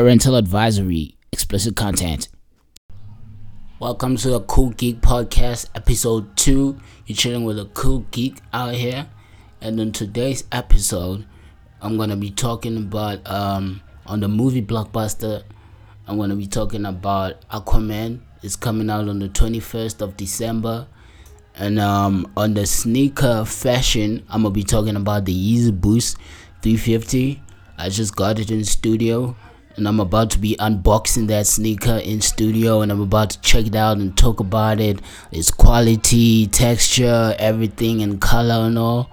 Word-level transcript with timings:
Parental 0.00 0.36
advisory, 0.36 1.14
explicit 1.30 1.76
content. 1.76 2.28
Welcome 3.78 4.16
to 4.16 4.30
the 4.30 4.40
Cool 4.40 4.70
Geek 4.70 5.02
Podcast, 5.02 5.68
episode 5.74 6.34
2. 6.38 6.80
You're 7.04 7.14
chilling 7.14 7.44
with 7.44 7.58
a 7.58 7.66
cool 7.74 8.06
geek 8.10 8.40
out 8.50 8.72
here. 8.72 9.08
And 9.60 9.78
in 9.78 9.92
today's 9.92 10.44
episode, 10.52 11.26
I'm 11.82 11.98
going 11.98 12.08
to 12.08 12.16
be 12.16 12.30
talking 12.30 12.78
about, 12.78 13.30
um, 13.30 13.82
on 14.06 14.20
the 14.20 14.28
movie 14.28 14.62
blockbuster, 14.62 15.42
I'm 16.06 16.16
going 16.16 16.30
to 16.30 16.36
be 16.36 16.46
talking 16.46 16.86
about 16.86 17.46
Aquaman. 17.50 18.20
It's 18.42 18.56
coming 18.56 18.88
out 18.88 19.06
on 19.06 19.18
the 19.18 19.28
21st 19.28 20.00
of 20.00 20.16
December. 20.16 20.86
And 21.54 21.78
um, 21.78 22.32
on 22.38 22.54
the 22.54 22.64
sneaker 22.64 23.44
fashion, 23.44 24.24
I'm 24.30 24.44
going 24.44 24.54
to 24.54 24.58
be 24.58 24.64
talking 24.64 24.96
about 24.96 25.26
the 25.26 25.34
Yeezy 25.34 25.78
Boost 25.78 26.16
350. 26.62 27.42
I 27.76 27.90
just 27.90 28.16
got 28.16 28.38
it 28.38 28.50
in 28.50 28.60
the 28.60 28.64
studio 28.64 29.36
and 29.80 29.88
I'm 29.88 29.98
about 29.98 30.30
to 30.32 30.38
be 30.38 30.56
unboxing 30.56 31.28
that 31.28 31.46
sneaker 31.46 31.96
in 32.04 32.20
studio 32.20 32.82
and 32.82 32.92
I'm 32.92 33.00
about 33.00 33.30
to 33.30 33.40
check 33.40 33.66
it 33.66 33.74
out 33.74 33.96
and 33.96 34.14
talk 34.14 34.38
about 34.38 34.78
it. 34.78 35.00
Its 35.32 35.50
quality, 35.50 36.46
texture, 36.48 37.34
everything 37.38 38.02
and 38.02 38.20
color 38.20 38.66
and 38.66 38.78
all. 38.78 39.10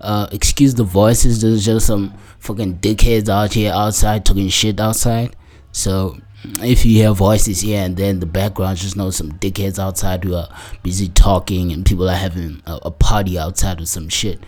Uh, 0.00 0.26
excuse 0.32 0.74
the 0.74 0.82
voices, 0.82 1.40
there's 1.40 1.64
just 1.64 1.86
some 1.86 2.12
fucking 2.40 2.78
dickheads 2.78 3.28
out 3.28 3.52
here 3.52 3.72
outside 3.72 4.26
talking 4.26 4.48
shit 4.48 4.80
outside. 4.80 5.36
So 5.70 6.18
if 6.62 6.84
you 6.84 6.94
hear 6.94 7.12
voices 7.12 7.60
here 7.60 7.80
and 7.84 7.96
then 7.96 8.18
the 8.18 8.26
background, 8.26 8.78
just 8.78 8.96
know 8.96 9.10
some 9.10 9.30
dickheads 9.38 9.78
outside 9.78 10.24
who 10.24 10.34
are 10.34 10.48
busy 10.82 11.06
talking 11.06 11.70
and 11.70 11.86
people 11.86 12.10
are 12.10 12.16
having 12.16 12.60
a, 12.66 12.80
a 12.82 12.90
party 12.90 13.38
outside 13.38 13.80
or 13.80 13.86
some 13.86 14.08
shit. 14.08 14.40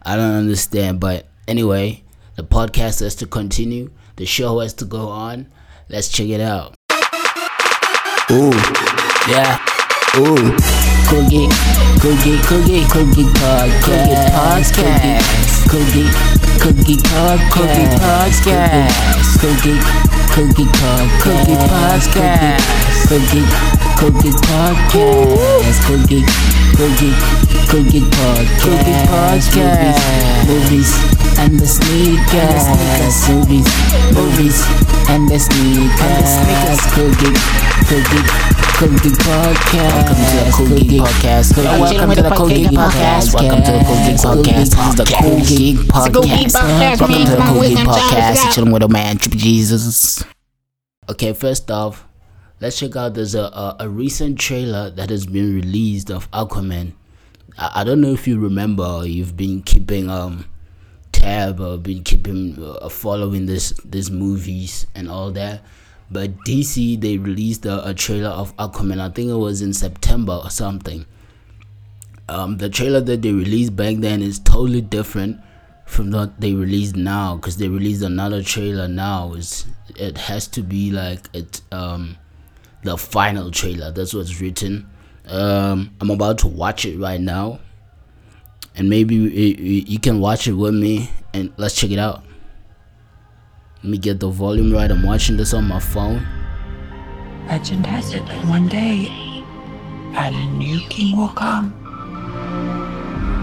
I 0.00 0.14
don't 0.14 0.36
understand, 0.36 1.00
but 1.00 1.26
anyway, 1.48 2.04
the 2.36 2.44
podcast 2.44 3.00
has 3.00 3.16
to 3.16 3.26
continue. 3.26 3.90
The 4.18 4.26
show 4.26 4.58
has 4.58 4.74
to 4.74 4.84
go 4.84 5.06
on. 5.10 5.46
Let's 5.88 6.08
check 6.08 6.26
it 6.26 6.40
out. 6.40 6.74
Ooh, 8.34 8.50
yeah. 9.30 9.62
Ooh, 10.18 10.58
cookie, 11.06 11.46
cookie, 12.02 12.34
cookie, 12.42 12.82
cookie 12.90 13.30
podcast, 13.38 14.74
cookie, 15.70 16.10
cookie 16.58 16.98
podcast, 16.98 17.46
cookie 17.54 17.86
podcast, 18.02 19.38
cookie, 19.38 19.78
cookie 20.34 20.66
podcast, 20.66 21.22
cookie 21.22 21.54
podcast, 21.70 22.66
cookie, 23.06 23.46
cookie 24.02 24.34
podcast, 24.50 25.78
cookie, 25.86 26.26
cookie, 26.74 27.14
cookie 27.70 28.02
podcast, 28.02 28.66
cookie 28.66 28.98
podcast, 29.14 30.02
movies 30.48 31.17
and 31.38 31.58
the 31.58 31.66
sneakers, 31.66 32.64
movies, 33.30 33.68
movies, 34.12 34.58
and 35.08 35.28
the 35.28 35.38
sneakers, 35.38 36.34
cookie, 36.92 37.30
cookie, 37.86 38.26
cookie 38.74 39.14
podcast. 39.22 39.94
Welcome 39.94 40.18
to 40.18 40.36
the 40.42 40.50
Cool 40.52 40.78
Geek 40.78 41.00
Podcast. 41.00 41.56
Welcome 41.56 42.14
to 42.14 42.22
the 42.22 42.30
Cool 42.34 42.48
Geek 42.48 42.68
Podcast. 42.70 43.34
Welcome 43.34 43.62
to 43.62 43.72
the 43.72 43.84
Cool 43.86 44.02
Geek 44.02 44.18
Podcast. 44.18 44.54
This 44.58 44.74
is 44.74 44.94
the 44.96 45.04
Cool 45.14 45.38
Geek 45.46 45.76
Podcast. 45.86 47.00
Welcome 47.00 47.24
to 47.24 47.30
the 47.30 47.42
Cool 47.46 47.62
Geek 47.62 47.78
Podcast. 47.78 48.54
Chilling 48.54 48.72
with 48.72 48.82
a 48.82 48.88
man, 48.88 49.18
Jesus. 49.18 50.24
Okay, 51.08 51.32
first 51.32 51.70
off, 51.70 52.04
let's 52.60 52.78
check 52.78 52.96
out. 52.96 53.14
There's 53.14 53.34
a, 53.36 53.44
a, 53.44 53.76
a 53.80 53.88
recent 53.88 54.38
trailer 54.40 54.90
that 54.90 55.08
has 55.10 55.24
been 55.24 55.54
released 55.54 56.10
of 56.10 56.30
Aquaman. 56.32 56.94
I, 57.56 57.70
I 57.76 57.84
don't 57.84 58.00
know 58.00 58.12
if 58.12 58.26
you 58.26 58.40
remember. 58.40 59.06
You've 59.06 59.36
been 59.36 59.62
keeping 59.62 60.10
um 60.10 60.44
tab 61.18 61.60
or 61.60 61.76
been 61.78 62.04
keeping 62.04 62.62
uh, 62.62 62.88
following 62.88 63.46
this 63.46 63.72
these 63.84 64.10
movies 64.10 64.86
and 64.94 65.10
all 65.10 65.30
that. 65.32 65.62
But 66.10 66.38
DC 66.46 67.00
they 67.00 67.18
released 67.18 67.66
a, 67.66 67.86
a, 67.86 67.92
trailer 67.92 68.30
of 68.30 68.56
Aquaman. 68.56 69.00
I 69.00 69.10
think 69.10 69.30
it 69.30 69.34
was 69.34 69.60
in 69.60 69.74
September 69.74 70.40
or 70.42 70.50
something. 70.50 71.04
Um, 72.28 72.58
the 72.58 72.68
trailer 72.68 73.00
that 73.00 73.22
they 73.22 73.32
released 73.32 73.74
back 73.74 73.96
then 73.96 74.22
is 74.22 74.38
totally 74.38 74.80
different 74.80 75.40
from 75.86 76.10
what 76.10 76.40
they 76.40 76.54
released 76.54 76.96
now 76.96 77.36
because 77.36 77.56
they 77.56 77.68
released 77.68 78.02
another 78.02 78.42
trailer 78.42 78.86
now. 78.86 79.32
It's, 79.34 79.66
it 79.96 80.18
has 80.18 80.46
to 80.48 80.62
be 80.62 80.90
like 80.90 81.28
it 81.34 81.60
um 81.72 82.16
the 82.84 82.96
final 82.96 83.50
trailer. 83.50 83.90
That's 83.90 84.14
what's 84.14 84.40
written. 84.40 84.88
Um, 85.26 85.94
I'm 86.00 86.10
about 86.10 86.38
to 86.38 86.46
watch 86.46 86.86
it 86.86 86.96
right 86.98 87.20
now 87.20 87.60
and 88.78 88.88
maybe 88.88 89.16
you 89.16 89.98
can 89.98 90.20
watch 90.20 90.46
it 90.46 90.52
with 90.52 90.74
me 90.74 91.10
and 91.34 91.52
let's 91.56 91.74
check 91.74 91.90
it 91.90 91.98
out. 91.98 92.22
Let 93.82 93.90
me 93.90 93.98
get 93.98 94.20
the 94.20 94.28
volume 94.28 94.72
right. 94.72 94.90
I'm 94.90 95.02
watching 95.02 95.36
this 95.36 95.52
on 95.52 95.64
my 95.64 95.80
phone. 95.80 96.26
Legend 97.48 97.86
has 97.86 98.14
it 98.14 98.24
that 98.26 98.44
one 98.46 98.68
day 98.68 99.08
a 100.14 100.30
new 100.30 100.80
king 100.88 101.16
will 101.16 101.28
come. 101.28 101.74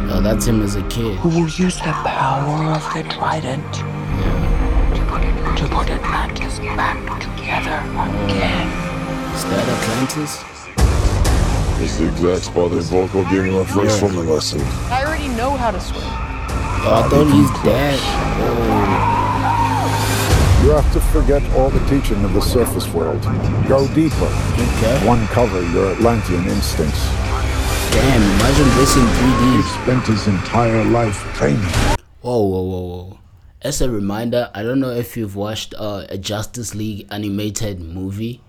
Oh, 0.10 0.22
that's 0.22 0.46
him 0.46 0.62
as 0.62 0.76
a 0.76 0.84
kid. 0.88 1.18
Who 1.18 1.30
will 1.30 1.50
use 1.50 1.78
the 1.78 1.92
power 1.92 2.72
of 2.72 2.84
the 2.94 3.04
trident 3.14 3.64
yeah. 3.76 5.56
to 5.58 5.68
put 5.68 5.90
Atlantis 5.90 6.60
back 6.60 6.98
together 7.20 7.80
again. 8.26 8.68
Is 9.36 9.44
that 9.44 9.68
Atlantis? 9.68 10.55
It's 11.86 11.98
the 11.98 12.08
exact 12.08 12.46
spot 12.46 12.72
they 12.72 12.82
both 12.90 13.14
were 13.14 13.26
giving 13.26 13.54
our 13.54 13.64
first 13.64 14.02
yeah. 14.02 14.10
swimming 14.10 14.28
lesson. 14.28 14.60
I 14.90 15.06
already 15.06 15.28
know 15.28 15.52
how 15.52 15.70
to 15.70 15.80
swim. 15.80 16.02
Oh, 16.02 16.98
I 16.98 17.08
thought 17.08 17.30
he's 17.30 17.52
dead. 17.62 18.00
Oh. 18.42 19.06
You 20.66 20.72
have 20.72 20.92
to 20.94 21.00
forget 21.14 21.44
all 21.54 21.70
the 21.70 21.86
teaching 21.88 22.26
of 22.26 22.34
the 22.34 22.42
surface 22.42 22.92
world. 22.92 23.22
Go 23.70 23.88
deeper. 23.94 24.26
Okay. 24.26 25.08
Uncover 25.08 25.62
your 25.74 25.92
Atlantean 25.92 26.48
instincts. 26.48 27.06
Damn, 27.94 28.24
imagine 28.34 28.70
this 28.82 28.98
in 28.98 29.06
3D. 29.06 29.56
He 29.56 29.62
spent 29.84 30.08
his 30.08 30.26
entire 30.26 30.84
life 30.86 31.22
training. 31.36 31.62
Whoa, 32.22 32.42
whoa, 32.42 32.64
whoa, 32.64 32.82
whoa. 32.82 33.20
As 33.62 33.80
a 33.82 33.92
reminder, 33.92 34.50
I 34.56 34.64
don't 34.64 34.80
know 34.80 34.90
if 34.90 35.16
you've 35.16 35.36
watched 35.36 35.76
uh, 35.78 36.08
a 36.10 36.18
Justice 36.18 36.74
League 36.74 37.06
animated 37.12 37.80
movie 37.80 38.42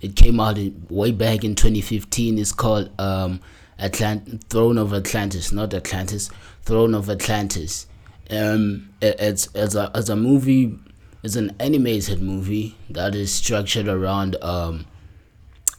it 0.00 0.16
came 0.16 0.40
out 0.40 0.58
way 0.90 1.12
back 1.12 1.44
in 1.44 1.54
2015. 1.54 2.38
It's 2.38 2.52
called 2.52 2.90
um, 3.00 3.40
Atlant- 3.78 4.44
Throne 4.44 4.78
of 4.78 4.92
Atlantis, 4.92 5.52
not 5.52 5.74
Atlantis, 5.74 6.30
Throne 6.62 6.94
of 6.94 7.10
Atlantis. 7.10 7.86
Um, 8.30 8.90
it, 9.00 9.16
it's 9.18 9.48
it's 9.54 9.74
a 9.74 9.90
it's 9.94 10.08
a 10.08 10.16
movie. 10.16 10.78
It's 11.22 11.36
an 11.36 11.54
animated 11.58 12.22
movie 12.22 12.76
that 12.90 13.14
is 13.14 13.32
structured 13.32 13.88
around 13.88 14.36
um, 14.40 14.86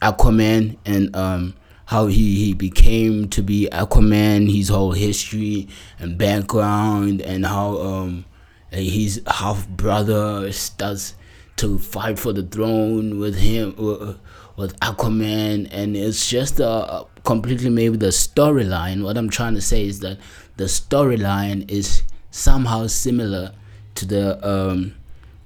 Aquaman 0.01 0.77
and 0.85 1.15
um, 1.15 1.53
how 1.85 2.07
he, 2.07 2.45
he 2.45 2.53
became 2.53 3.29
to 3.29 3.41
be 3.41 3.69
Aquaman, 3.71 4.53
his 4.53 4.67
whole 4.67 4.91
history 4.91 5.67
and 5.97 6.17
background, 6.17 7.21
and 7.21 7.45
how 7.45 7.77
um, 7.77 8.25
his 8.69 9.21
half 9.27 9.67
brother 9.69 10.51
starts 10.51 11.15
to 11.59 11.77
fight 11.77 12.17
for 12.17 12.31
the 12.31 12.43
throne 12.43 13.19
with 13.19 13.37
him 13.37 13.75
uh, 13.77 14.13
with 14.55 14.79
Aquaman. 14.79 15.67
And 15.71 15.95
it's 15.95 16.29
just 16.29 16.59
a 16.59 17.05
completely 17.25 17.69
maybe 17.69 17.97
the 17.97 18.07
storyline. 18.07 19.03
What 19.03 19.17
I'm 19.17 19.29
trying 19.29 19.55
to 19.55 19.61
say 19.61 19.85
is 19.85 19.99
that 19.99 20.19
the 20.55 20.65
storyline 20.65 21.69
is 21.69 22.03
somehow 22.31 22.87
similar 22.87 23.53
to 23.95 24.05
the 24.05 24.47
um 24.47 24.95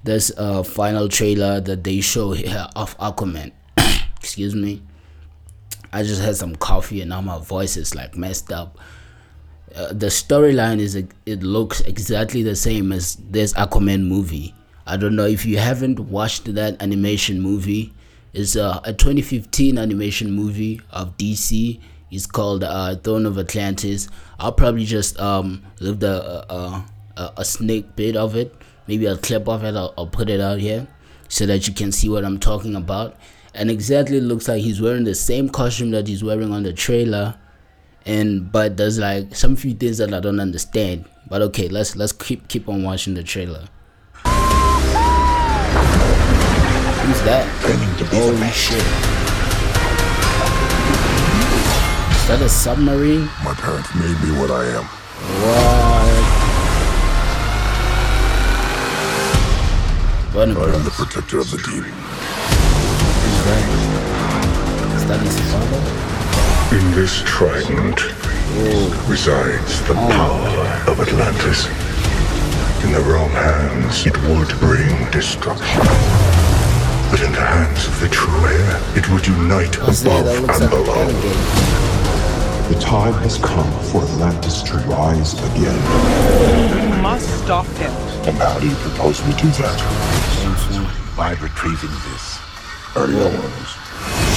this 0.04 0.30
uh 0.36 0.62
final 0.62 1.08
trailer 1.08 1.60
that 1.60 1.82
they 1.82 2.00
show 2.00 2.32
here 2.32 2.68
of 2.76 2.96
Aquaman. 2.98 3.50
Excuse 4.16 4.54
me. 4.54 4.82
I 5.92 6.02
just 6.04 6.22
had 6.22 6.36
some 6.36 6.54
coffee 6.54 7.00
and 7.00 7.10
now 7.10 7.20
my 7.22 7.38
voice 7.40 7.76
is 7.76 7.94
like 7.94 8.16
messed 8.16 8.52
up. 8.52 8.78
Uh, 9.74 9.88
the 9.88 10.06
storyline 10.06 10.78
is 10.78 10.94
it 10.94 11.42
looks 11.42 11.80
exactly 11.80 12.44
the 12.44 12.54
same 12.54 12.92
as 12.92 13.16
this 13.16 13.52
Aquaman 13.54 14.06
movie 14.06 14.54
I 14.86 14.96
don't 14.96 15.16
know 15.16 15.26
if 15.26 15.46
you 15.46 15.58
haven't 15.58 15.98
watched 15.98 16.52
that 16.54 16.82
animation 16.82 17.40
movie. 17.40 17.92
It's 18.34 18.54
a, 18.56 18.80
a 18.84 18.92
2015 18.92 19.78
animation 19.78 20.30
movie 20.32 20.80
of 20.90 21.16
DC. 21.16 21.80
It's 22.10 22.26
called 22.26 22.64
uh, 22.64 22.96
Throne 22.96 23.26
of 23.26 23.38
Atlantis. 23.38 24.08
I'll 24.38 24.52
probably 24.52 24.84
just 24.84 25.18
um 25.18 25.62
leave 25.80 26.00
the 26.00 26.44
uh, 26.50 26.82
uh, 27.16 27.30
a 27.36 27.44
sneak 27.44 27.96
bit 27.96 28.16
of 28.16 28.36
it, 28.36 28.54
maybe 28.86 29.06
a 29.06 29.16
clip 29.16 29.48
of 29.48 29.64
it. 29.64 29.74
I'll, 29.74 29.94
I'll 29.96 30.06
put 30.06 30.28
it 30.28 30.40
out 30.40 30.58
here 30.58 30.86
so 31.28 31.46
that 31.46 31.66
you 31.66 31.74
can 31.74 31.90
see 31.90 32.08
what 32.08 32.24
I'm 32.24 32.38
talking 32.38 32.74
about. 32.76 33.16
And 33.54 33.70
exactly 33.70 34.20
looks 34.20 34.48
like 34.48 34.62
he's 34.62 34.80
wearing 34.80 35.04
the 35.04 35.14
same 35.14 35.48
costume 35.48 35.92
that 35.92 36.08
he's 36.08 36.24
wearing 36.24 36.52
on 36.52 36.64
the 36.64 36.72
trailer. 36.72 37.36
And 38.04 38.52
but 38.52 38.76
there's 38.76 38.98
like 38.98 39.34
some 39.34 39.56
few 39.56 39.72
things 39.74 39.98
that 39.98 40.12
I 40.12 40.20
don't 40.20 40.40
understand. 40.40 41.06
But 41.28 41.40
okay, 41.42 41.68
let's 41.68 41.96
let's 41.96 42.12
keep 42.12 42.48
keep 42.48 42.68
on 42.68 42.82
watching 42.82 43.14
the 43.14 43.22
trailer. 43.22 43.68
Who's 47.04 47.20
that? 47.24 47.44
Training 47.60 47.92
to 48.00 48.04
be 48.08 48.16
Holy 48.16 48.48
shit. 48.48 48.80
Is 52.16 52.28
that 52.28 52.40
a 52.40 52.48
submarine? 52.48 53.28
My 53.44 53.52
parents 53.52 53.92
made 53.94 54.16
me 54.24 54.32
what 54.40 54.50
I 54.50 54.64
am. 54.72 54.84
What? 60.32 60.48
I 60.48 60.74
am 60.74 60.84
the 60.84 60.90
protector 60.96 61.40
of 61.40 61.50
the 61.50 61.58
deep. 61.58 61.84
That? 63.44 63.64
Is 64.96 65.04
that 65.04 65.20
his 65.20 65.36
father? 65.52 65.84
In 66.74 66.84
this 66.96 67.20
trident 67.26 68.00
oh. 68.00 69.06
resides 69.06 69.82
the 69.84 69.92
oh. 69.92 70.08
power 70.08 70.90
of 70.90 71.00
Atlantis. 71.00 71.68
In 72.82 72.92
the 72.92 73.00
wrong 73.00 73.28
hands, 73.28 74.06
it 74.06 74.16
would 74.24 74.48
bring 74.58 75.10
destruction. 75.10 76.33
But 77.14 77.22
in 77.22 77.30
the 77.30 77.46
hands 77.46 77.86
of 77.86 78.00
the 78.00 78.08
true 78.08 78.34
heir, 78.42 78.82
it 78.98 79.08
would 79.08 79.24
unite 79.24 79.78
What's 79.86 80.02
that? 80.02 80.24
That 80.24 80.34
above 80.34 80.50
looks 80.50 80.58
and 80.58 80.66
like 80.66 80.82
below. 80.82 81.06
The 82.74 82.78
time 82.82 83.14
has 83.22 83.38
come 83.38 83.70
for 83.86 84.02
Atlantis 84.02 84.62
to 84.66 84.74
rise 84.90 85.38
again. 85.54 85.78
We 86.74 86.90
must 86.98 87.30
stop 87.44 87.70
him. 87.78 87.94
And 88.26 88.34
how 88.34 88.58
do 88.58 88.66
you 88.66 88.74
propose 88.82 89.22
we 89.22 89.30
do 89.38 89.46
that? 89.62 89.78
By 91.16 91.38
retrieving 91.38 91.94
this. 92.10 92.42
Early 92.98 93.14
ones. 93.14 93.70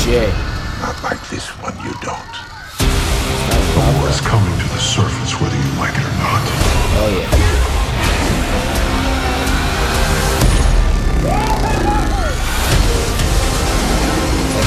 Shit. 0.05 0.29
Not 0.77 1.01
like 1.01 1.17
this 1.33 1.49
one, 1.57 1.73
you 1.81 1.97
don't. 2.05 2.33
The 2.77 3.81
war 3.97 4.05
is 4.05 4.21
coming 4.21 4.53
to 4.53 4.67
the 4.69 4.77
surface 4.77 5.33
whether 5.41 5.57
you 5.57 5.71
like 5.81 5.97
it 5.97 6.05
or 6.05 6.17
not. 6.21 6.45
Oh 6.93 7.09
yeah. 7.25 7.77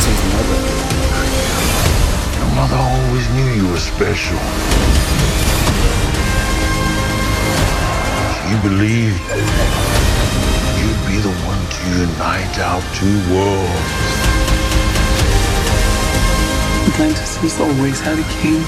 That's 0.01 0.09
his 0.09 0.33
mother. 0.33 0.61
Your 2.39 2.51
mother 2.57 2.77
always 2.77 3.29
knew 3.35 3.49
you 3.53 3.69
were 3.69 3.77
special. 3.77 4.39
She 8.33 8.57
believed 8.67 9.21
you'd 10.81 11.03
be 11.05 11.21
the 11.21 11.35
one 11.45 11.61
to 11.75 11.83
unite 12.01 12.59
our 12.61 12.81
two 12.97 13.17
worlds. 13.29 14.09
Atlantis 16.89 17.37
has 17.37 17.61
always 17.61 18.01
had 18.01 18.19
a 18.19 18.25
king. 18.41 18.63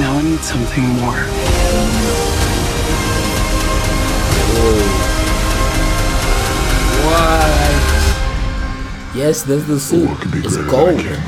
Now 0.00 0.16
I 0.16 0.22
need 0.22 0.40
something 0.40 0.84
more. 1.00 1.20
What? 7.04 7.89
Yes, 9.14 9.42
that's 9.42 9.64
the 9.64 9.78
suit. 9.80 10.08
Be 10.30 10.38
It's 10.38 10.56
gold. 10.56 10.98
than 10.98 10.98
a 10.98 11.04
king? 11.04 11.20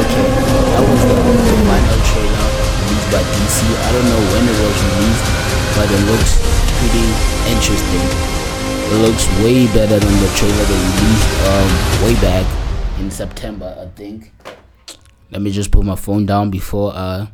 Okay, 0.00 0.26
that 0.74 0.82
was 0.90 1.02
the 1.06 1.16
final 1.70 1.98
trailer 2.10 2.46
released 2.82 3.08
by 3.14 3.22
DC. 3.30 3.58
I 3.62 3.88
don't 3.94 4.08
know 4.10 4.22
when 4.34 4.44
it 4.50 4.56
was 4.58 4.78
released, 4.90 5.26
but 5.76 5.86
it 5.86 6.02
looks 6.10 6.32
pretty 6.80 7.06
interesting. 7.46 8.06
It 8.90 8.98
looks 9.06 9.24
way 9.44 9.66
better 9.70 9.98
than 10.00 10.14
the 10.18 10.30
trailer 10.34 10.64
they 10.66 10.80
released 10.82 11.30
um, 11.46 11.70
way 12.02 12.14
back 12.20 12.46
in 12.98 13.10
September, 13.10 13.76
I 13.78 13.86
think. 13.96 14.32
Let 15.30 15.42
me 15.42 15.50
just 15.52 15.70
put 15.70 15.84
my 15.84 15.94
phone 15.96 16.26
down 16.26 16.50
before 16.50 16.92
I 16.92 17.28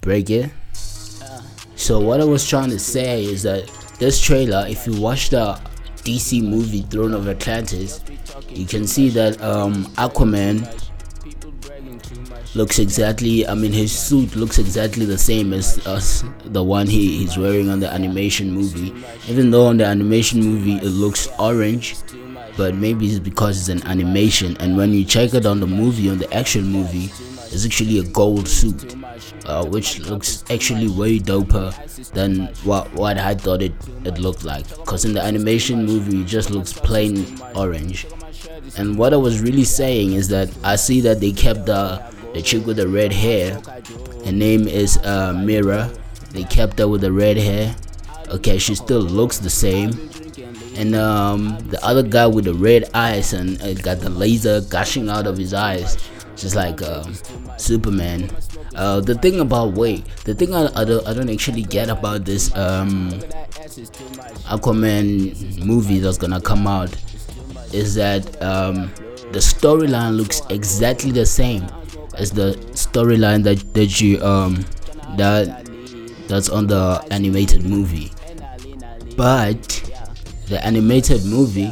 break 0.00 0.30
it. 0.30 0.50
So 1.88 1.98
what 1.98 2.20
I 2.20 2.24
was 2.24 2.46
trying 2.46 2.68
to 2.68 2.78
say 2.78 3.24
is 3.24 3.44
that 3.44 3.66
this 3.98 4.20
trailer, 4.20 4.66
if 4.68 4.86
you 4.86 5.00
watch 5.00 5.30
the 5.30 5.58
DC 6.04 6.42
movie 6.42 6.82
Throne 6.82 7.14
of 7.14 7.26
Atlantis, 7.26 8.04
you 8.50 8.66
can 8.66 8.86
see 8.86 9.08
that 9.08 9.40
um, 9.40 9.86
Aquaman 9.96 10.68
looks 12.54 12.78
exactly 12.78 13.46
i 13.46 13.54
mean 13.54 13.72
his 13.72 13.92
suit 13.96 14.34
looks 14.34 14.58
exactly 14.58 15.04
the 15.04 15.18
same 15.18 15.52
as 15.52 15.86
us 15.86 16.24
the 16.46 16.62
one 16.62 16.86
he, 16.86 17.18
he's 17.18 17.36
wearing 17.38 17.70
on 17.70 17.80
the 17.80 17.90
animation 17.90 18.50
movie. 18.50 18.92
Even 19.26 19.50
though 19.50 19.66
on 19.66 19.78
the 19.78 19.86
animation 19.86 20.42
movie 20.42 20.74
it 20.74 20.90
looks 20.90 21.26
orange 21.38 21.96
but 22.58 22.74
maybe 22.74 23.06
it's 23.06 23.18
because 23.18 23.58
it's 23.58 23.82
an 23.82 23.88
animation. 23.88 24.58
And 24.60 24.76
when 24.76 24.92
you 24.92 25.06
check 25.06 25.32
it 25.32 25.46
on 25.46 25.58
the 25.60 25.66
movie 25.66 26.10
on 26.10 26.18
the 26.18 26.30
action 26.34 26.64
movie 26.64 27.06
it's 27.50 27.64
actually 27.64 27.98
a 27.98 28.02
gold 28.02 28.46
suit 28.46 28.94
uh, 29.48 29.64
which 29.66 29.98
looks 30.00 30.44
actually 30.50 30.88
way 30.88 31.18
doper 31.18 31.74
than 32.12 32.46
what 32.64 32.92
what 32.94 33.18
i 33.18 33.34
thought 33.34 33.62
it, 33.62 33.72
it 34.04 34.18
looked 34.18 34.44
like 34.44 34.68
because 34.76 35.04
in 35.04 35.12
the 35.12 35.22
animation 35.22 35.84
movie 35.84 36.20
it 36.22 36.26
just 36.26 36.50
looks 36.50 36.72
plain 36.72 37.24
orange 37.56 38.06
and 38.76 38.98
what 38.98 39.12
I 39.14 39.16
was 39.16 39.40
really 39.40 39.64
saying 39.64 40.12
is 40.12 40.28
that 40.28 40.50
I 40.62 40.76
see 40.76 41.00
that 41.02 41.20
they 41.20 41.32
kept 41.32 41.66
the 41.66 42.02
the 42.34 42.42
chick 42.42 42.66
with 42.66 42.76
the 42.76 42.88
red 42.88 43.12
hair. 43.12 43.60
Her 44.24 44.32
name 44.32 44.68
is 44.68 44.98
uh, 44.98 45.32
Mera. 45.32 45.90
They 46.32 46.44
kept 46.44 46.78
her 46.78 46.86
with 46.86 47.00
the 47.00 47.12
red 47.12 47.36
hair. 47.38 47.74
Okay, 48.28 48.58
she 48.58 48.74
still 48.74 49.00
looks 49.00 49.38
the 49.38 49.50
same. 49.50 49.90
And 50.76 50.94
um, 50.94 51.58
the 51.70 51.84
other 51.84 52.02
guy 52.02 52.26
with 52.26 52.44
the 52.44 52.54
red 52.54 52.90
eyes 52.94 53.32
and 53.32 53.60
uh, 53.62 53.74
got 53.74 54.00
the 54.00 54.10
laser 54.10 54.60
gushing 54.60 55.08
out 55.08 55.26
of 55.26 55.36
his 55.36 55.54
eyes, 55.54 55.96
just 56.38 56.54
like 56.54 56.82
um, 56.82 57.14
Superman. 57.56 58.30
Uh, 58.74 59.00
the 59.00 59.14
thing 59.14 59.40
about 59.40 59.74
wait, 59.74 60.04
the 60.24 60.34
thing 60.34 60.54
I, 60.54 60.68
I, 60.74 60.84
don't, 60.84 61.06
I 61.06 61.12
don't 61.12 61.28
actually 61.30 61.62
get 61.62 61.88
about 61.88 62.24
this 62.24 62.54
um, 62.56 63.10
Aquaman 64.46 65.64
movie 65.64 65.98
that's 65.98 66.18
gonna 66.18 66.40
come 66.40 66.66
out 66.66 66.94
is 67.72 67.94
that 67.96 68.40
um, 68.42 68.92
the 69.32 69.40
storyline 69.40 70.16
looks 70.16 70.40
exactly 70.48 71.10
the 71.10 71.26
same 71.26 71.66
as 72.16 72.30
the 72.30 72.54
storyline 72.72 73.42
that 73.44 73.74
that 73.74 74.00
you 74.00 74.20
um 74.24 74.64
that 75.16 75.64
that's 76.26 76.48
on 76.48 76.66
the 76.66 77.04
animated 77.10 77.64
movie 77.64 78.10
but 79.16 79.60
the 80.48 80.64
animated 80.64 81.24
movie 81.24 81.70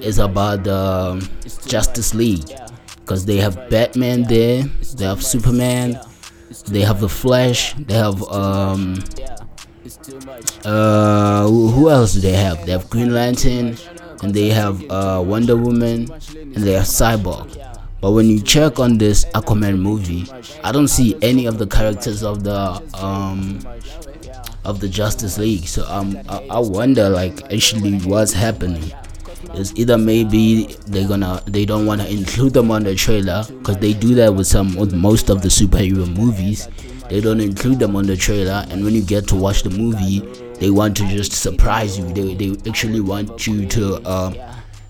is 0.00 0.18
about 0.18 0.64
the 0.64 0.74
um, 0.74 1.20
Justice 1.66 2.14
League 2.14 2.48
because 3.08 3.24
they 3.24 3.38
have 3.38 3.70
Batman 3.70 4.24
there 4.24 4.64
they 4.96 5.06
have 5.06 5.24
Superman 5.24 5.98
they 6.66 6.82
have 6.82 7.00
the 7.00 7.08
Flash 7.08 7.72
they 7.72 7.94
have 7.94 8.22
um 8.24 9.02
uh 10.66 11.48
who 11.48 11.88
else 11.88 12.12
do 12.12 12.20
they 12.20 12.32
have 12.32 12.66
they 12.66 12.72
have 12.72 12.90
Green 12.90 13.14
Lantern 13.14 13.78
and 14.22 14.34
they 14.34 14.50
have 14.50 14.84
uh, 14.90 15.22
Wonder 15.24 15.56
Woman 15.56 16.10
and 16.36 16.56
they 16.56 16.72
have 16.72 16.84
Cyborg. 16.84 17.56
But 18.00 18.10
when 18.12 18.26
you 18.26 18.40
check 18.40 18.78
on 18.80 18.98
this 18.98 19.24
Aquaman 19.26 19.78
movie, 19.78 20.26
I 20.64 20.72
don't 20.72 20.88
see 20.88 21.16
any 21.22 21.46
of 21.46 21.58
the 21.58 21.66
characters 21.66 22.22
of 22.22 22.42
the 22.42 22.82
um 22.94 23.60
of 24.64 24.80
the 24.80 24.88
Justice 24.88 25.38
League. 25.38 25.66
So 25.66 25.86
um 25.88 26.18
I, 26.28 26.44
I 26.50 26.58
wonder 26.58 27.08
like 27.08 27.40
actually 27.50 27.98
what's 28.00 28.34
happening. 28.34 28.92
Is 29.54 29.74
either 29.76 29.96
maybe 29.96 30.76
they're 30.86 31.08
gonna 31.08 31.42
they 31.46 31.64
don't 31.64 31.86
want 31.86 32.00
to 32.02 32.10
include 32.10 32.52
them 32.52 32.70
on 32.70 32.84
the 32.84 32.94
trailer 32.94 33.44
because 33.48 33.78
they 33.78 33.92
do 33.92 34.14
that 34.14 34.34
with 34.34 34.46
some 34.46 34.74
with 34.76 34.94
most 34.94 35.30
of 35.30 35.42
the 35.42 35.48
superhero 35.48 36.06
movies. 36.16 36.68
They 37.08 37.20
don't 37.22 37.40
include 37.40 37.78
them 37.78 37.96
on 37.96 38.06
the 38.06 38.16
trailer, 38.16 38.66
and 38.70 38.84
when 38.84 38.94
you 38.94 39.02
get 39.02 39.26
to 39.28 39.34
watch 39.34 39.62
the 39.62 39.70
movie, 39.70 40.20
they 40.60 40.70
want 40.70 40.96
to 40.98 41.08
just 41.08 41.32
surprise 41.32 41.98
you. 41.98 42.04
They, 42.12 42.34
they 42.34 42.68
actually 42.68 43.00
want 43.00 43.46
you 43.46 43.66
to 43.66 44.10
um, 44.10 44.36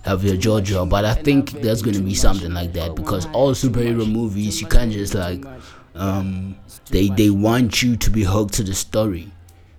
have 0.03 0.23
your 0.25 0.35
jaw 0.35 0.59
drop. 0.59 0.89
But 0.89 1.05
I 1.05 1.13
think 1.13 1.51
there's 1.61 1.81
gonna 1.81 2.01
be 2.01 2.13
something 2.13 2.53
like 2.53 2.73
that 2.73 2.95
because 2.95 3.27
all 3.27 3.53
superhero 3.53 4.11
movies, 4.11 4.59
you 4.59 4.67
can't 4.67 4.91
just 4.91 5.15
like 5.15 5.43
um, 5.95 6.57
they 6.89 7.07
they 7.07 7.29
want 7.29 7.81
you 7.81 7.95
to 7.95 8.09
be 8.09 8.23
hooked 8.23 8.55
to 8.55 8.63
the 8.63 8.73
story. 8.73 9.31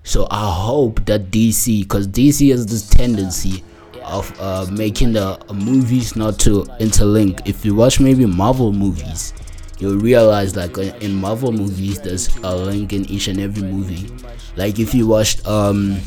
So 0.03 0.27
I 0.31 0.51
hope 0.53 1.05
that 1.05 1.31
DC, 1.31 1.83
because 1.83 2.09
DC 2.09 2.51
has 2.51 2.67
this 2.67 2.89
tendency 2.89 3.63
of 4.11 4.39
uh, 4.41 4.67
making 4.71 5.13
the 5.13 5.39
uh, 5.49 5.53
movies 5.55 6.17
not 6.17 6.39
to 6.41 6.65
interlink. 6.81 7.47
If 7.49 7.65
you 7.65 7.75
watch 7.75 8.01
maybe 8.01 8.27
Marvel 8.27 8.73
movies, 8.73 9.33
you'll 9.79 9.99
realize 9.99 10.57
like 10.57 10.77
in 10.79 11.15
Marvel 11.15 11.53
movies 11.53 12.01
there's 12.01 12.35
a 12.39 12.55
link 12.55 12.93
in 12.93 13.05
each 13.07 13.29
and 13.29 13.41
every 13.41 13.63
movie. 13.63 14.13
Like 14.57 14.79
if 14.79 14.95
you 14.95 15.07
watched 15.07 15.47
um, 15.47 16.01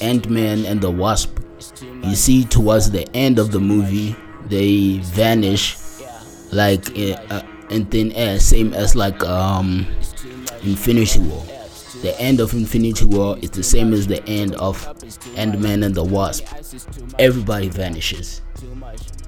Ant 0.00 0.28
Man 0.30 0.64
and 0.66 0.80
the 0.80 0.90
Wasp, 0.90 1.38
you 2.04 2.14
see 2.14 2.44
towards 2.44 2.90
the 2.90 3.08
end 3.16 3.38
of 3.38 3.52
the 3.52 3.60
movie 3.60 4.14
they 4.46 4.98
vanish 4.98 5.76
like 6.52 6.90
in, 6.96 7.14
uh, 7.30 7.46
in 7.70 7.86
thin 7.86 8.12
air, 8.12 8.38
same 8.38 8.74
as 8.74 8.94
like 8.94 9.24
um, 9.24 9.86
Infinity 10.62 11.20
War. 11.20 11.42
The 12.00 12.18
end 12.18 12.40
of 12.40 12.54
Infinity 12.54 13.04
War 13.04 13.38
is 13.38 13.50
the 13.50 13.62
same 13.62 13.92
as 13.92 14.06
the 14.06 14.26
end 14.26 14.54
of 14.54 14.76
Ant 15.36 15.60
Man 15.60 15.82
and 15.82 15.94
the 15.94 16.02
Wasp. 16.02 16.46
Everybody 17.18 17.68
vanishes. 17.68 18.40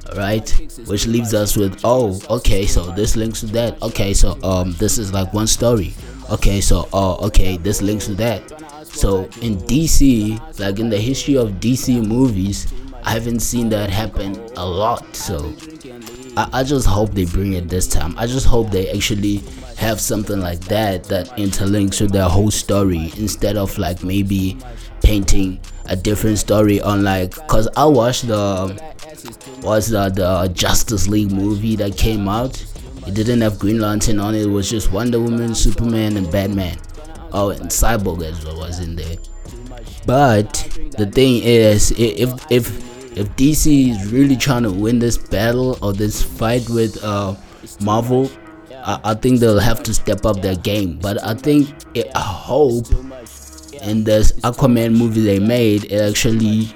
Alright? 0.09 0.51
Which 0.87 1.07
leaves 1.07 1.35
us 1.35 1.57
with 1.57 1.81
oh, 1.85 2.21
okay, 2.31 2.67
so 2.67 2.91
this 2.93 3.17
links 3.17 3.41
to 3.41 3.47
that. 3.49 3.81
Okay, 3.83 4.15
so 4.15 4.39
um 4.43 4.73
this 4.79 4.99
is 4.99 5.13
like 5.13 5.33
one 5.35 5.47
story. 5.47 5.95
Okay, 6.31 6.61
so 6.61 6.89
oh 6.93 7.27
okay, 7.27 7.59
this 7.59 7.83
links 7.83 8.07
to 8.07 8.15
that. 8.15 8.43
So 8.87 9.25
in 9.43 9.57
DC, 9.59 10.59
like 10.59 10.79
in 10.79 10.89
the 10.89 10.99
history 11.01 11.37
of 11.37 11.53
DC 11.61 12.07
movies, 12.07 12.73
I 13.03 13.11
haven't 13.11 13.41
seen 13.41 13.69
that 13.71 13.91
happen 13.91 14.35
a 14.57 14.65
lot. 14.65 15.15
So 15.15 15.55
I, 16.37 16.61
I 16.61 16.65
just 16.65 16.87
hope 16.87 17.11
they 17.11 17.27
bring 17.27 17.53
it 17.53 17.69
this 17.69 17.87
time. 17.87 18.15
I 18.17 18.27
just 18.27 18.47
hope 18.47 18.71
they 18.71 18.89
actually 18.91 19.43
have 19.77 20.01
something 20.01 20.41
like 20.41 20.61
that 20.61 21.05
that 21.05 21.29
interlinks 21.37 22.01
with 22.01 22.13
their 22.13 22.29
whole 22.29 22.51
story 22.51 23.13
instead 23.17 23.57
of 23.57 23.77
like 23.79 24.03
maybe 24.03 24.57
painting 25.03 25.61
a 25.87 25.97
different 25.97 26.39
story 26.39 26.81
on 26.81 27.05
like 27.05 27.35
because 27.35 27.69
I 27.77 27.85
watched 27.85 28.27
the 28.27 28.95
was 29.63 29.89
the, 29.91 30.09
the 30.09 30.49
Justice 30.53 31.09
League 31.09 31.33
movie 31.33 31.77
that 31.77 31.97
came 31.97 32.29
out. 32.29 32.65
It 33.07 33.15
didn't 33.15 33.41
have 33.43 33.59
Green 33.59 33.81
Lantern 33.81 34.19
on 34.19 34.35
it. 34.35 34.43
It 34.43 34.51
was 34.51 34.71
just 34.71 34.91
Wonder 34.93 35.21
Woman, 35.21 35.55
Superman, 35.55 36.17
and 36.17 36.31
Batman. 36.31 36.79
Oh, 37.33 37.51
and 37.51 37.71
Cyborg 37.71 38.23
as 38.23 38.45
well 38.45 38.59
was 38.59 38.81
in 38.81 38.97
there. 38.97 39.17
But 40.07 40.53
the 40.97 41.07
thing 41.07 41.43
is, 41.43 41.91
if 41.93 42.31
if 42.51 43.17
if 43.17 43.29
DC 43.37 43.91
is 43.91 44.13
really 44.13 44.37
trying 44.37 44.63
to 44.63 44.71
win 44.73 44.99
this 44.99 45.17
battle 45.19 45.79
or 45.83 45.93
this 45.93 46.23
fight 46.23 46.69
with 46.69 47.03
uh, 47.05 47.35
Marvel, 47.81 48.31
I, 48.85 49.01
I, 49.05 49.15
think 49.15 49.41
they'll 49.41 49.59
have 49.59 49.83
to 49.85 49.95
step 49.95 50.25
up 50.27 50.43
their 50.43 50.57
game. 50.57 50.99
But 51.01 51.23
I 51.25 51.35
think, 51.35 51.75
it, 51.95 52.11
I 52.15 52.21
hope, 52.21 52.87
in 53.83 54.05
this 54.05 54.33
Aquaman 54.43 54.97
movie 54.97 55.23
they 55.23 55.39
made, 55.39 55.85
it 55.91 56.01
actually 56.11 56.75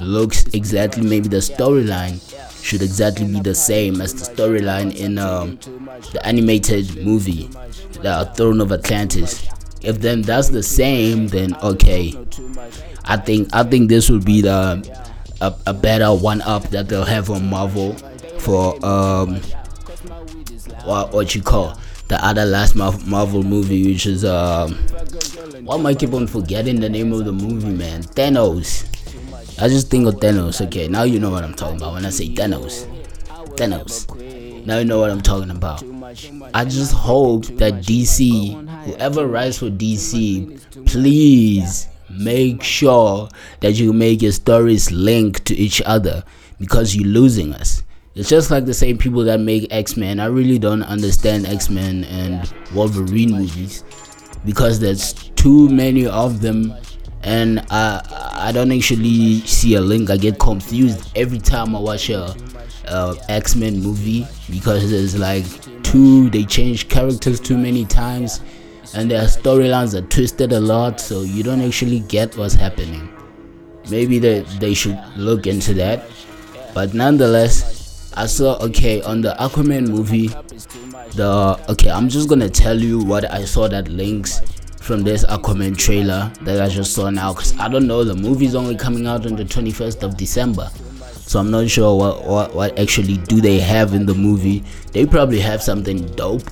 looks 0.00 0.44
exactly 0.54 1.02
maybe 1.02 1.28
the 1.28 1.38
storyline 1.38 2.20
should 2.62 2.82
exactly 2.82 3.26
be 3.26 3.40
the 3.40 3.54
same 3.54 4.00
as 4.00 4.14
the 4.14 4.34
storyline 4.34 4.94
in 4.94 5.18
um, 5.18 5.58
the 6.12 6.20
animated 6.24 7.04
movie, 7.04 7.48
the 8.02 8.30
Throne 8.36 8.60
of 8.60 8.72
Atlantis. 8.72 9.48
If 9.80 10.00
then 10.00 10.22
that's 10.22 10.48
the 10.48 10.62
same, 10.62 11.28
then 11.28 11.54
okay. 11.62 12.14
I 13.04 13.16
think 13.16 13.48
I 13.54 13.62
think 13.62 13.88
this 13.88 14.10
will 14.10 14.20
be 14.20 14.42
the 14.42 14.84
a, 15.40 15.54
a 15.66 15.72
better 15.72 16.12
one 16.12 16.42
up 16.42 16.64
that 16.70 16.88
they'll 16.88 17.04
have 17.04 17.30
on 17.30 17.48
Marvel 17.48 17.94
for 18.38 18.74
um 18.84 19.40
what 20.84 21.12
what 21.12 21.34
you 21.34 21.42
call 21.42 21.78
the 22.08 22.24
other 22.24 22.44
last 22.44 22.74
Marvel 22.74 23.42
movie, 23.42 23.92
which 23.92 24.06
is 24.06 24.24
um 24.24 24.72
why 25.64 25.74
am 25.74 25.86
I 25.86 25.94
keep 25.94 26.12
on 26.14 26.26
forgetting 26.26 26.80
the 26.80 26.88
name 26.88 27.12
of 27.12 27.24
the 27.24 27.32
movie, 27.32 27.68
man? 27.68 28.02
Thanos. 28.02 28.84
I 29.60 29.68
just 29.68 29.90
think 29.90 30.06
of 30.06 30.14
Thanos. 30.14 30.64
Okay, 30.66 30.88
now 30.88 31.02
you 31.02 31.20
know 31.20 31.30
what 31.30 31.44
I'm 31.44 31.54
talking 31.54 31.76
about 31.76 31.94
when 31.94 32.06
I 32.06 32.10
say 32.10 32.28
Thanos. 32.28 32.86
Thanos. 33.56 34.64
Now 34.64 34.78
you 34.78 34.84
know 34.84 34.98
what 35.00 35.10
I'm 35.10 35.20
talking 35.20 35.50
about. 35.50 35.82
I 36.54 36.64
just 36.64 36.92
hope 36.94 37.46
that 37.58 37.74
DC, 37.84 38.84
whoever 38.84 39.26
writes 39.26 39.58
for 39.58 39.70
DC, 39.70 40.86
please 40.86 41.88
make 42.10 42.62
sure 42.62 43.28
that 43.60 43.72
you 43.72 43.92
make 43.92 44.22
your 44.22 44.32
stories 44.32 44.90
link 44.90 45.44
to 45.44 45.54
each 45.54 45.82
other 45.84 46.24
because 46.58 46.96
you're 46.96 47.06
losing 47.06 47.52
us. 47.54 47.82
It's 48.18 48.28
just 48.28 48.50
like 48.50 48.64
the 48.64 48.74
same 48.74 48.98
people 48.98 49.22
that 49.26 49.38
make 49.38 49.72
X 49.72 49.96
Men. 49.96 50.18
I 50.18 50.24
really 50.24 50.58
don't 50.58 50.82
understand 50.82 51.46
X 51.46 51.70
Men 51.70 52.02
and 52.02 52.52
Wolverine 52.74 53.30
movies 53.30 53.84
because 54.44 54.80
there's 54.80 55.12
too 55.12 55.68
many 55.68 56.04
of 56.04 56.40
them, 56.40 56.74
and 57.22 57.64
I 57.70 58.02
I 58.34 58.50
don't 58.50 58.72
actually 58.72 59.38
see 59.42 59.76
a 59.76 59.80
link. 59.80 60.10
I 60.10 60.16
get 60.16 60.40
confused 60.40 61.12
every 61.14 61.38
time 61.38 61.76
I 61.76 61.78
watch 61.78 62.10
a, 62.10 62.34
a 62.86 63.16
X 63.28 63.54
Men 63.54 63.80
movie 63.80 64.26
because 64.50 64.90
there's 64.90 65.16
like 65.16 65.44
two. 65.84 66.28
They 66.30 66.42
change 66.42 66.88
characters 66.88 67.38
too 67.38 67.56
many 67.56 67.84
times 67.84 68.40
and 68.94 69.08
their 69.08 69.26
storylines 69.26 69.94
are 69.94 70.06
twisted 70.08 70.50
a 70.50 70.58
lot 70.58 70.98
so 70.98 71.20
you 71.20 71.44
don't 71.44 71.60
actually 71.60 72.00
get 72.00 72.34
what's 72.38 72.54
happening 72.54 73.06
maybe 73.90 74.18
they, 74.18 74.40
they 74.60 74.72
should 74.72 74.98
look 75.14 75.46
into 75.46 75.74
that 75.74 76.02
but 76.72 76.94
nonetheless 76.94 77.77
i 78.18 78.26
saw 78.26 78.58
okay 78.58 79.00
on 79.02 79.20
the 79.20 79.34
aquaman 79.38 79.88
movie 79.88 80.26
the 81.14 81.56
okay 81.68 81.88
i'm 81.90 82.08
just 82.08 82.28
gonna 82.28 82.50
tell 82.50 82.76
you 82.76 82.98
what 82.98 83.30
i 83.32 83.44
saw 83.44 83.68
that 83.68 83.86
links 83.88 84.40
from 84.80 85.02
this 85.02 85.24
aquaman 85.26 85.76
trailer 85.76 86.30
that 86.42 86.60
i 86.60 86.68
just 86.68 86.94
saw 86.94 87.08
now 87.10 87.32
because 87.32 87.56
i 87.60 87.68
don't 87.68 87.86
know 87.86 88.02
the 88.02 88.14
movie's 88.14 88.56
only 88.56 88.76
coming 88.76 89.06
out 89.06 89.24
on 89.24 89.36
the 89.36 89.44
21st 89.44 90.02
of 90.02 90.16
december 90.16 90.68
so 91.14 91.38
i'm 91.38 91.50
not 91.50 91.68
sure 91.70 91.96
what, 91.96 92.24
what 92.24 92.54
what 92.54 92.78
actually 92.78 93.18
do 93.18 93.40
they 93.40 93.60
have 93.60 93.94
in 93.94 94.04
the 94.04 94.14
movie 94.14 94.64
they 94.92 95.06
probably 95.06 95.38
have 95.38 95.62
something 95.62 96.04
dope 96.16 96.42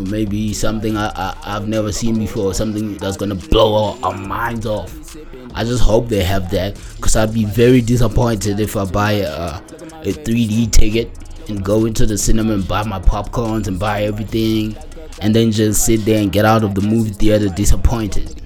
maybe 0.00 0.52
something 0.52 0.96
I, 0.96 1.34
I, 1.44 1.54
have 1.54 1.68
never 1.68 1.92
seen 1.92 2.18
before, 2.18 2.54
something 2.54 2.96
that's 2.98 3.16
gonna 3.16 3.34
blow 3.34 3.74
our, 3.74 3.98
our 4.12 4.18
minds 4.18 4.66
off. 4.66 5.16
I 5.54 5.64
just 5.64 5.82
hope 5.82 6.08
they 6.08 6.22
have 6.22 6.50
that 6.50 6.78
because 6.96 7.16
I'd 7.16 7.34
be 7.34 7.44
very 7.44 7.80
disappointed 7.80 8.60
if 8.60 8.76
I 8.76 8.84
buy 8.84 9.12
a, 9.12 9.60
a 10.02 10.12
3D 10.12 10.70
ticket 10.72 11.10
and 11.48 11.64
go 11.64 11.86
into 11.86 12.06
the 12.06 12.18
cinema 12.18 12.54
and 12.54 12.66
buy 12.68 12.82
my 12.82 13.00
popcorns 13.00 13.66
and 13.66 13.78
buy 13.78 14.02
everything 14.02 14.76
and 15.20 15.34
then 15.34 15.50
just 15.52 15.84
sit 15.84 16.04
there 16.04 16.20
and 16.20 16.32
get 16.32 16.44
out 16.44 16.64
of 16.64 16.74
the 16.74 16.80
movie 16.80 17.10
theater 17.10 17.48
disappointed. 17.48 18.40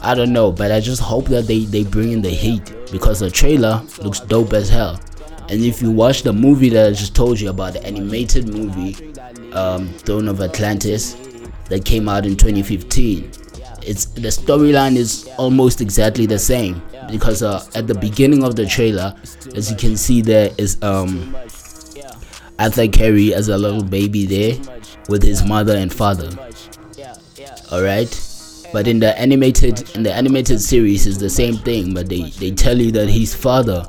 I 0.00 0.14
don't 0.14 0.32
know, 0.32 0.52
but 0.52 0.70
I 0.70 0.80
just 0.80 1.00
hope 1.00 1.26
that 1.26 1.46
they, 1.46 1.60
they 1.64 1.84
bring 1.84 2.12
in 2.12 2.20
the 2.22 2.30
heat 2.30 2.74
because 2.92 3.20
the 3.20 3.30
trailer 3.30 3.82
looks 4.02 4.20
dope 4.20 4.52
as 4.52 4.68
hell. 4.68 5.00
And 5.48 5.62
if 5.62 5.80
you 5.80 5.90
watch 5.90 6.22
the 6.22 6.32
movie 6.32 6.68
that 6.70 6.88
I 6.88 6.90
just 6.90 7.14
told 7.14 7.40
you 7.40 7.50
about, 7.50 7.74
the 7.74 7.86
animated 7.86 8.48
movie, 8.48 9.14
um, 9.52 9.88
Throne 9.88 10.28
of 10.28 10.40
Atlantis, 10.40 11.14
that 11.68 11.84
came 11.84 12.08
out 12.08 12.26
in 12.26 12.36
2015, 12.36 13.30
it's 13.82 14.06
the 14.06 14.28
storyline 14.28 14.96
is 14.96 15.28
almost 15.38 15.80
exactly 15.80 16.26
the 16.26 16.38
same 16.38 16.82
because 17.10 17.42
uh, 17.42 17.64
at 17.74 17.86
the 17.86 17.94
beginning 17.94 18.44
of 18.44 18.56
the 18.56 18.66
trailer, 18.66 19.14
as 19.54 19.70
you 19.70 19.76
can 19.76 19.96
see, 19.96 20.20
there 20.20 20.50
is 20.58 20.82
um, 20.82 21.36
Arthur 22.58 22.88
Curry 22.88 23.34
as 23.34 23.48
a 23.48 23.58
little 23.58 23.82
baby 23.82 24.26
there 24.26 24.58
with 25.08 25.22
his 25.22 25.44
mother 25.44 25.76
and 25.76 25.92
father. 25.92 26.30
All 27.70 27.82
right 27.82 28.30
but 28.72 28.88
in 28.88 28.98
the 28.98 29.16
animated 29.20 29.88
in 29.94 30.02
the 30.02 30.12
animated 30.12 30.60
series 30.60 31.06
is 31.06 31.16
the 31.18 31.30
same 31.30 31.54
thing 31.58 31.94
but 31.94 32.08
they 32.08 32.22
they 32.40 32.50
tell 32.50 32.76
you 32.76 32.90
that 32.90 33.08
his 33.08 33.32
father 33.32 33.86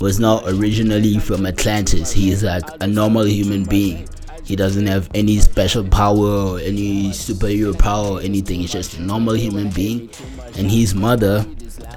was 0.00 0.20
not 0.20 0.44
originally 0.46 1.18
from 1.18 1.46
Atlantis. 1.46 2.12
He 2.12 2.30
is 2.30 2.42
like 2.42 2.64
a 2.80 2.86
normal 2.86 3.26
human 3.26 3.64
being. 3.64 4.08
He 4.46 4.54
doesn't 4.54 4.86
have 4.86 5.10
any 5.12 5.38
special 5.40 5.82
power 5.82 6.16
or 6.16 6.58
any 6.60 7.10
superhero 7.10 7.76
power 7.76 8.12
or 8.12 8.20
anything. 8.20 8.60
He's 8.60 8.72
just 8.72 8.96
a 8.96 9.02
normal 9.02 9.34
human 9.34 9.70
being. 9.70 10.08
And 10.56 10.70
his 10.70 10.94
mother 10.94 11.44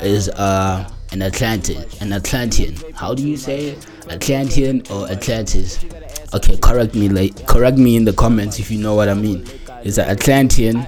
is 0.01 0.29
uh, 0.29 0.89
an 1.11 1.21
Atlantean. 1.21 1.85
An 2.01 2.11
Atlantean. 2.11 2.75
How 2.95 3.13
do 3.13 3.27
you 3.27 3.37
say 3.37 3.67
it? 3.67 3.87
Atlantean 4.09 4.81
or 4.89 5.07
Atlantis? 5.09 5.85
Okay, 6.33 6.57
correct 6.57 6.95
me 6.95 7.09
like 7.09 7.47
correct 7.47 7.77
me 7.77 7.95
in 7.95 8.05
the 8.05 8.13
comments 8.13 8.59
if 8.59 8.71
you 8.71 8.79
know 8.79 8.95
what 8.95 9.09
I 9.09 9.13
mean. 9.13 9.45
It's 9.83 9.97
an 9.97 10.09
Atlantean 10.09 10.87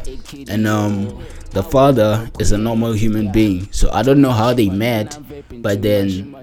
and 0.49 0.67
um 0.67 1.23
the 1.51 1.63
father 1.63 2.29
is 2.39 2.51
a 2.51 2.57
normal 2.57 2.93
human 2.93 3.31
being. 3.31 3.71
So 3.71 3.91
I 3.91 4.03
don't 4.03 4.21
know 4.21 4.31
how 4.31 4.53
they 4.53 4.69
met, 4.69 5.19
but 5.61 5.81
then 5.81 6.33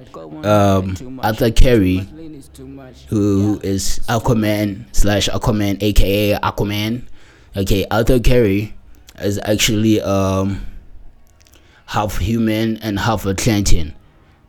um, 0.44 1.18
Arthur 1.22 1.50
Curry, 1.50 2.06
who 3.08 3.58
is 3.62 4.00
Aquaman 4.08 4.84
slash 4.94 5.28
Aquaman, 5.28 5.82
aka 5.82 6.34
Aquaman. 6.34 7.02
Okay, 7.56 7.86
Arthur 7.90 8.20
Curry 8.20 8.74
is 9.18 9.40
actually 9.44 10.00
um, 10.02 10.66
half 11.86 12.18
human 12.18 12.76
and 12.78 12.98
half 12.98 13.26
Atlantean. 13.26 13.94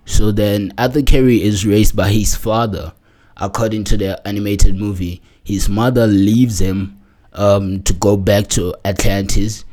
So 0.05 0.31
then 0.31 0.73
Arthur 0.77 1.01
Curry 1.01 1.41
is 1.41 1.65
raised 1.65 1.95
by 1.95 2.09
his 2.09 2.35
father, 2.35 2.93
according 3.37 3.85
to 3.85 3.97
the 3.97 4.27
animated 4.27 4.75
movie. 4.75 5.21
His 5.43 5.69
mother 5.69 6.05
leaves 6.05 6.59
him 6.59 6.99
um, 7.33 7.81
to 7.83 7.93
go 7.93 8.17
back 8.17 8.47
to 8.49 8.75
Atlantis 8.83 9.63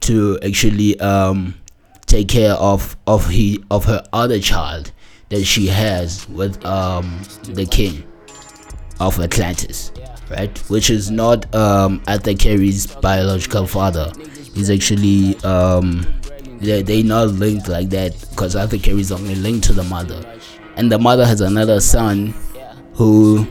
to 0.00 0.38
actually 0.44 0.98
um, 1.00 1.54
take 2.06 2.28
care 2.28 2.52
of 2.52 2.96
of 3.08 3.28
he 3.28 3.62
of 3.70 3.84
her 3.86 4.04
other 4.12 4.38
child 4.38 4.92
that 5.30 5.44
she 5.44 5.66
has 5.66 6.28
with 6.28 6.64
um, 6.64 7.20
the 7.42 7.66
king 7.66 8.07
of 9.00 9.18
Atlantis, 9.20 9.92
right? 10.30 10.56
Which 10.70 10.90
is 10.90 11.10
not 11.10 11.52
um, 11.54 12.02
Arthur 12.06 12.34
Curry's 12.34 12.86
biological 12.86 13.66
father. 13.66 14.12
He's 14.54 14.70
actually 14.70 15.36
um, 15.44 16.06
they 16.60 16.82
they 16.82 17.02
not 17.02 17.28
linked 17.28 17.68
like 17.68 17.90
that 17.90 18.18
because 18.30 18.56
Arthur 18.56 18.78
Curry's 18.78 19.12
only 19.12 19.34
linked 19.36 19.66
to 19.68 19.72
the 19.72 19.84
mother, 19.84 20.24
and 20.76 20.90
the 20.90 20.98
mother 20.98 21.24
has 21.24 21.40
another 21.40 21.80
son 21.80 22.34
who 22.94 23.46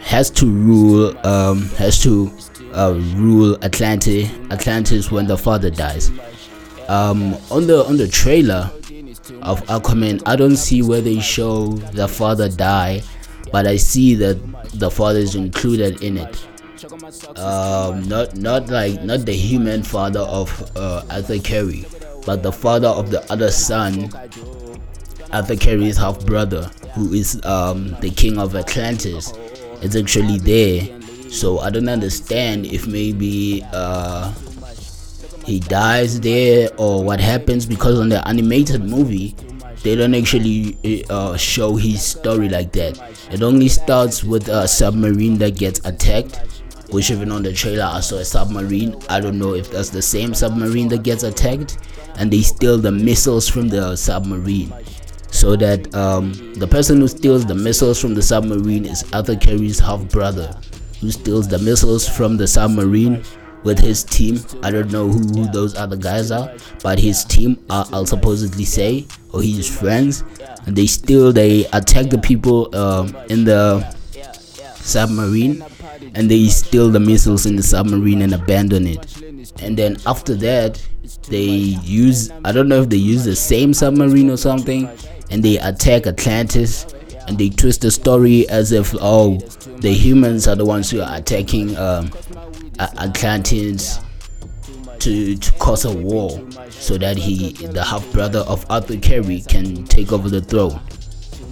has 0.00 0.30
to 0.30 0.46
rule 0.46 1.16
um, 1.26 1.62
has 1.78 2.02
to 2.02 2.30
uh, 2.74 2.92
rule 3.14 3.56
Atlantis 3.64 4.30
Atlantis 4.50 5.10
when 5.10 5.26
the 5.26 5.36
father 5.38 5.70
dies. 5.70 6.10
Um, 6.88 7.34
on 7.50 7.66
the 7.66 7.84
on 7.86 7.96
the 7.96 8.06
trailer 8.06 8.70
of 9.40 9.62
Aquaman, 9.66 10.20
I 10.26 10.36
don't 10.36 10.56
see 10.56 10.82
where 10.82 11.00
they 11.00 11.18
show 11.20 11.68
the 11.68 12.06
father 12.06 12.50
die, 12.50 13.02
but 13.54 13.68
I 13.68 13.76
see 13.76 14.16
that 14.16 14.36
the 14.74 14.90
father 14.90 15.20
is 15.20 15.36
included 15.36 16.02
in 16.02 16.18
it. 16.18 16.44
Um, 17.38 18.02
not 18.08 18.34
not 18.34 18.66
like 18.66 19.04
not 19.04 19.26
the 19.26 19.32
human 19.32 19.84
father 19.84 20.26
of 20.26 20.50
uh, 20.74 21.04
Arthur 21.08 21.38
Curry, 21.38 21.84
but 22.26 22.42
the 22.42 22.50
father 22.50 22.88
of 22.88 23.12
the 23.12 23.22
other 23.30 23.52
son, 23.52 24.10
Arthur 25.32 25.54
Curry's 25.54 25.96
half 25.96 26.26
brother, 26.26 26.64
who 26.94 27.12
is 27.12 27.40
um, 27.44 27.94
the 28.00 28.10
king 28.10 28.38
of 28.38 28.56
Atlantis 28.56 29.32
it's 29.82 29.94
actually 29.94 30.38
there. 30.38 31.00
So 31.30 31.60
I 31.60 31.70
don't 31.70 31.88
understand 31.88 32.66
if 32.66 32.88
maybe 32.88 33.64
uh, 33.72 34.34
he 35.46 35.60
dies 35.60 36.20
there 36.20 36.70
or 36.76 37.04
what 37.04 37.20
happens 37.20 37.66
because 37.66 38.00
on 38.00 38.08
the 38.08 38.26
animated 38.26 38.82
movie 38.82 39.36
they 39.84 39.94
don't 39.94 40.14
actually 40.14 41.04
uh, 41.10 41.36
show 41.36 41.76
his 41.76 42.02
story 42.02 42.48
like 42.48 42.72
that. 42.72 42.98
It 43.30 43.42
only 43.42 43.68
starts 43.68 44.24
with 44.24 44.48
a 44.48 44.66
submarine 44.66 45.36
that 45.38 45.56
gets 45.58 45.78
attacked, 45.84 46.36
which 46.88 47.10
even 47.10 47.30
on 47.30 47.42
the 47.42 47.52
trailer 47.52 47.84
I 47.84 48.00
saw 48.00 48.16
a 48.16 48.24
submarine. 48.24 48.96
I 49.10 49.20
don't 49.20 49.38
know 49.38 49.52
if 49.52 49.70
that's 49.70 49.90
the 49.90 50.00
same 50.00 50.32
submarine 50.32 50.88
that 50.88 51.02
gets 51.02 51.22
attacked, 51.22 51.76
and 52.16 52.32
they 52.32 52.40
steal 52.40 52.78
the 52.78 52.90
missiles 52.90 53.46
from 53.46 53.68
the 53.68 53.94
submarine. 53.94 54.72
So 55.30 55.54
that 55.56 55.94
um, 55.94 56.32
the 56.54 56.66
person 56.66 56.98
who 57.00 57.08
steals 57.08 57.44
the 57.44 57.54
missiles 57.54 58.00
from 58.00 58.14
the 58.14 58.22
submarine 58.22 58.86
is 58.86 59.04
Arthur 59.12 59.36
Curry's 59.36 59.80
half 59.80 60.08
brother, 60.08 60.58
who 61.02 61.10
steals 61.10 61.46
the 61.46 61.58
missiles 61.58 62.08
from 62.08 62.38
the 62.38 62.46
submarine 62.46 63.22
with 63.64 63.78
his 63.78 64.04
team. 64.04 64.38
I 64.62 64.70
don't 64.70 64.92
know 64.92 65.08
who, 65.08 65.46
those 65.50 65.74
other 65.74 65.96
guys 65.96 66.30
are, 66.30 66.54
but 66.82 66.98
his 66.98 67.24
team, 67.24 67.58
uh, 67.70 67.86
I'll 67.92 68.06
supposedly 68.06 68.64
say, 68.64 69.06
or 69.32 69.42
his 69.42 69.68
friends, 69.68 70.22
and 70.66 70.76
they 70.76 70.86
still 70.86 71.32
they 71.32 71.64
attack 71.72 72.10
the 72.10 72.18
people 72.18 72.74
um, 72.76 73.16
in 73.28 73.44
the 73.44 73.82
submarine, 74.76 75.64
and 76.14 76.30
they 76.30 76.46
steal 76.46 76.90
the 76.90 77.00
missiles 77.00 77.46
in 77.46 77.56
the 77.56 77.62
submarine 77.62 78.22
and 78.22 78.34
abandon 78.34 78.86
it. 78.86 79.22
And 79.62 79.76
then 79.76 79.96
after 80.06 80.34
that, 80.36 80.80
they 81.28 81.44
use 81.44 82.30
I 82.44 82.52
don't 82.52 82.68
know 82.68 82.82
if 82.82 82.90
they 82.90 82.96
use 82.96 83.24
the 83.24 83.36
same 83.36 83.74
submarine 83.74 84.30
or 84.30 84.36
something, 84.36 84.88
and 85.30 85.42
they 85.42 85.58
attack 85.58 86.06
Atlantis 86.06 86.86
and 87.26 87.38
they 87.38 87.48
twist 87.48 87.80
the 87.80 87.90
story 87.90 88.48
as 88.48 88.72
if 88.72 88.94
oh 89.00 89.38
the 89.78 89.92
humans 89.92 90.46
are 90.46 90.56
the 90.56 90.64
ones 90.64 90.90
who 90.90 91.00
are 91.00 91.16
attacking 91.16 91.76
um, 91.76 92.10
Atlanteans 92.78 94.00
to, 95.00 95.36
to 95.36 95.52
cause 95.54 95.84
a 95.84 95.94
war 95.94 96.30
so 96.70 96.96
that 96.98 97.16
he, 97.16 97.52
the 97.52 97.84
half 97.84 98.10
brother 98.12 98.40
of 98.40 98.64
Arthur 98.70 98.96
Curry, 98.96 99.42
can 99.42 99.84
take 99.84 100.12
over 100.12 100.28
the 100.28 100.40
throne. 100.40 100.80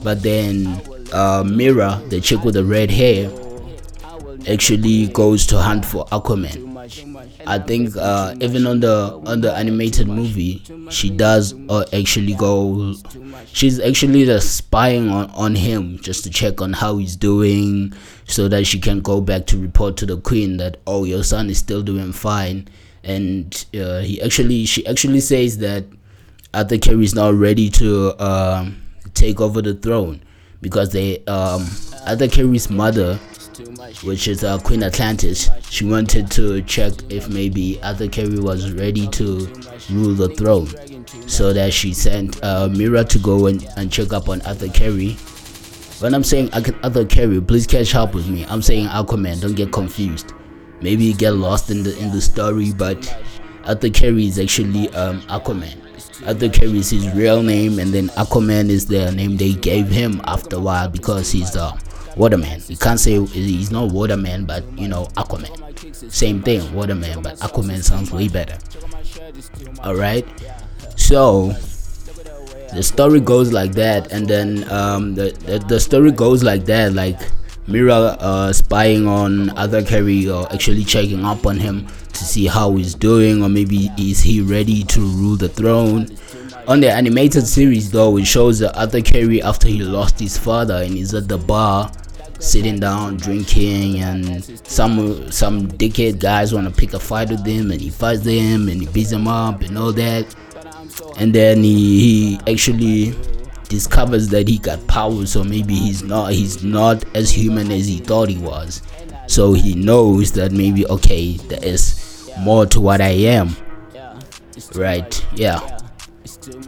But 0.03 0.23
then 0.23 0.81
uh, 1.13 1.45
Mera, 1.47 2.03
the 2.09 2.21
chick 2.21 2.45
with 2.45 2.55
the 2.55 2.65
red 2.65 2.91
hair, 2.91 3.31
actually 4.49 5.07
goes 5.09 5.47
to 5.47 5.59
hunt 5.59 5.85
for 5.85 6.07
Aquaman. 6.07 6.73
I 7.47 7.59
think 7.59 7.97
uh, 7.97 8.35
even 8.41 8.67
on 8.67 8.81
the 8.81 9.21
on 9.27 9.41
the 9.41 9.55
animated 9.55 10.09
movie, 10.09 10.63
she 10.91 11.11
does 11.11 11.55
uh, 11.69 11.85
actually 11.93 12.35
go. 12.35 12.95
She's 13.47 13.81
actually 13.81 14.25
just 14.25 14.57
spying 14.57 15.09
on, 15.11 15.31
on 15.31 15.55
him 15.55 15.99
just 16.01 16.25
to 16.25 16.31
check 16.31 16.61
on 16.61 16.73
how 16.73 16.99
he's 16.99 17.17
doing, 17.17 17.93
so 18.27 18.49
that 18.49 18.67
she 18.67 18.79
can 18.79 19.01
go 19.01 19.21
back 19.21 19.47
to 19.47 19.59
report 19.59 19.97
to 19.99 20.07
the 20.07 20.19
queen 20.21 20.57
that 20.59 20.79
oh 20.87 21.05
your 21.05 21.23
son 21.25 21.51
is 21.51 21.59
still 21.59 21.83
doing 21.83 22.13
fine, 22.13 22.69
and 23.05 23.65
uh, 23.75 24.01
he 24.01 24.21
actually 24.23 24.65
she 24.65 24.87
actually 24.87 25.21
says 25.21 25.59
that 25.59 25.85
Arthur 26.55 26.79
Curry 26.79 27.05
is 27.05 27.15
now 27.15 27.31
ready 27.31 27.71
to 27.71 28.15
um, 28.23 28.83
take 29.15 29.41
over 29.41 29.63
the 29.63 29.75
throne 29.75 30.23
because 30.61 30.91
they 30.93 31.25
um, 31.27 31.67
Arthur 32.07 32.29
Curry's 32.29 32.71
mother 32.71 33.19
which 34.03 34.29
is 34.29 34.45
uh, 34.45 34.59
Queen 34.59 34.83
Atlantis. 34.83 35.51
She 35.71 35.85
wanted 35.85 36.31
to 36.33 36.63
check 36.63 36.93
if 37.11 37.29
maybe 37.29 37.81
Arthur 37.83 38.09
Curry 38.09 38.39
was 38.39 38.73
ready 38.73 39.07
to 39.09 39.47
rule 39.91 40.15
the 40.15 40.29
throne. 40.37 40.69
So 41.29 41.53
that 41.53 41.73
she 41.73 41.93
sent 41.93 42.43
uh, 42.43 42.69
Mera 42.69 43.05
to 43.05 43.19
go 43.19 43.47
and, 43.47 43.67
and 43.77 43.93
check 43.93 44.13
up 44.13 44.29
on 44.29 44.41
Arthur 44.43 44.69
Curry. 44.69 45.13
When 46.01 46.15
I'm 46.15 46.25
saying 46.25 46.51
Arthur 46.53 47.05
Curry, 47.05 47.41
please 47.41 47.67
catch 47.67 47.95
up 47.95 48.15
with 48.15 48.29
me. 48.29 48.45
I'm 48.47 48.63
saying 48.63 48.89
Aquaman, 48.89 49.41
don't 49.41 49.55
get 49.55 49.73
confused. 49.73 50.33
Maybe 50.81 51.05
you 51.05 51.15
get 51.15 51.33
lost 51.33 51.71
in 51.71 51.85
the 51.85 51.97
in 51.99 52.11
the 52.11 52.21
story, 52.21 52.73
but 52.73 52.99
Arthur 53.67 53.91
Curry 53.91 54.27
is 54.27 54.39
actually 54.39 54.89
um, 54.95 55.21
Aquaman. 55.23 55.79
Arthur 56.27 56.49
Curry 56.49 56.79
is 56.79 56.91
his 56.91 57.09
real 57.15 57.43
name, 57.43 57.79
and 57.79 57.93
then 57.93 58.09
Aquaman 58.11 58.69
is 58.69 58.87
the 58.87 59.13
name 59.13 59.37
they 59.37 59.53
gave 59.53 59.89
him 59.89 60.21
after 60.25 60.57
a 60.57 60.61
while 60.61 60.89
because 60.89 61.31
he's 61.31 61.53
the 61.53 61.65
uh, 61.65 61.79
Waterman. 62.17 62.63
You 62.69 62.77
can't 62.77 63.01
say 63.01 63.25
he's 63.25 63.71
not 63.71 63.93
Waterman, 63.93 64.45
but 64.45 64.65
you 64.79 64.89
know 64.89 65.07
Aquaman. 65.17 66.13
Same 66.13 66.43
thing, 66.43 66.73
Waterman, 66.75 67.23
but 67.23 67.39
Aquaman 67.39 67.83
sounds 67.83 68.11
way 68.11 68.29
better. 68.29 68.59
All 69.83 69.95
right, 69.95 70.27
so 70.97 71.55
the 72.73 72.83
story 72.83 73.21
goes 73.21 73.53
like 73.53 73.73
that, 73.73 74.13
and 74.13 74.27
then 74.27 74.71
um, 74.71 75.15
the, 75.15 75.33
the 75.47 75.59
the 75.61 75.81
story 75.81 76.13
goes 76.13 76.43
like 76.43 76.65
that, 76.67 76.93
like 76.93 77.21
Mera 77.67 77.95
uh, 77.95 78.53
spying 78.53 79.07
on 79.07 79.51
Arthur 79.51 79.83
Curry 79.83 80.29
or 80.29 80.53
actually 80.53 80.85
checking 80.85 81.25
up 81.25 81.47
on 81.47 81.59
him 81.59 81.87
to 82.13 82.25
see 82.25 82.47
how 82.47 82.75
he's 82.77 82.95
doing, 82.95 83.43
or 83.43 83.49
maybe 83.49 83.91
is 83.99 84.21
he 84.21 84.41
ready 84.41 84.85
to 84.85 85.01
rule 85.01 85.37
the 85.37 85.49
throne. 85.49 86.09
On 86.69 86.81
the 86.81 86.91
animated 86.91 87.45
series, 87.47 87.91
though, 87.91 88.17
it 88.19 88.25
shows 88.25 88.61
that 88.61 88.77
Arthur 88.79 89.01
Curry 89.01 89.43
after 89.43 89.67
he 89.67 89.83
lost 89.83 90.21
his 90.21 90.39
father 90.39 90.77
and 90.77 90.95
he's 90.95 91.13
at 91.13 91.27
the 91.27 91.39
bar 91.39 91.91
sitting 92.43 92.81
down 92.81 93.17
drinking 93.17 94.01
and 94.01 94.45
some 94.67 95.31
some 95.31 95.69
dickhead 95.69 96.19
guys 96.19 96.53
want 96.53 96.69
to 96.69 96.75
pick 96.75 96.93
a 96.93 96.99
fight 96.99 97.31
with 97.31 97.47
him 97.47 97.71
and 97.71 97.81
he 97.81 97.89
fights 97.89 98.23
them 98.23 98.69
and 98.69 98.81
he 98.81 98.87
beats 98.89 99.11
them 99.11 99.29
up 99.29 99.63
and 99.63 99.79
all 99.79 99.93
that. 99.93 100.27
And 101.19 101.33
then 101.33 101.63
he, 101.63 102.37
he 102.37 102.53
actually 102.53 103.15
discovers 103.69 104.29
that 104.29 104.49
he 104.49 104.59
got 104.59 104.85
power 104.89 105.25
so 105.25 105.45
maybe 105.45 105.75
he's 105.75 106.03
not 106.03 106.33
he's 106.33 106.63
not 106.65 107.05
as 107.15 107.31
human 107.31 107.71
as 107.71 107.87
he 107.87 107.99
thought 107.99 108.29
he 108.29 108.39
was. 108.39 108.83
So 109.29 109.53
he 109.53 109.75
knows 109.75 110.33
that 110.33 110.51
maybe 110.51 110.85
okay 110.89 111.37
there 111.37 111.65
is 111.65 112.31
more 112.41 112.67
to 112.67 112.81
what 112.81 113.01
i 113.01 113.11
am. 113.11 113.57
Right 114.75 115.27
yeah. 115.35 115.79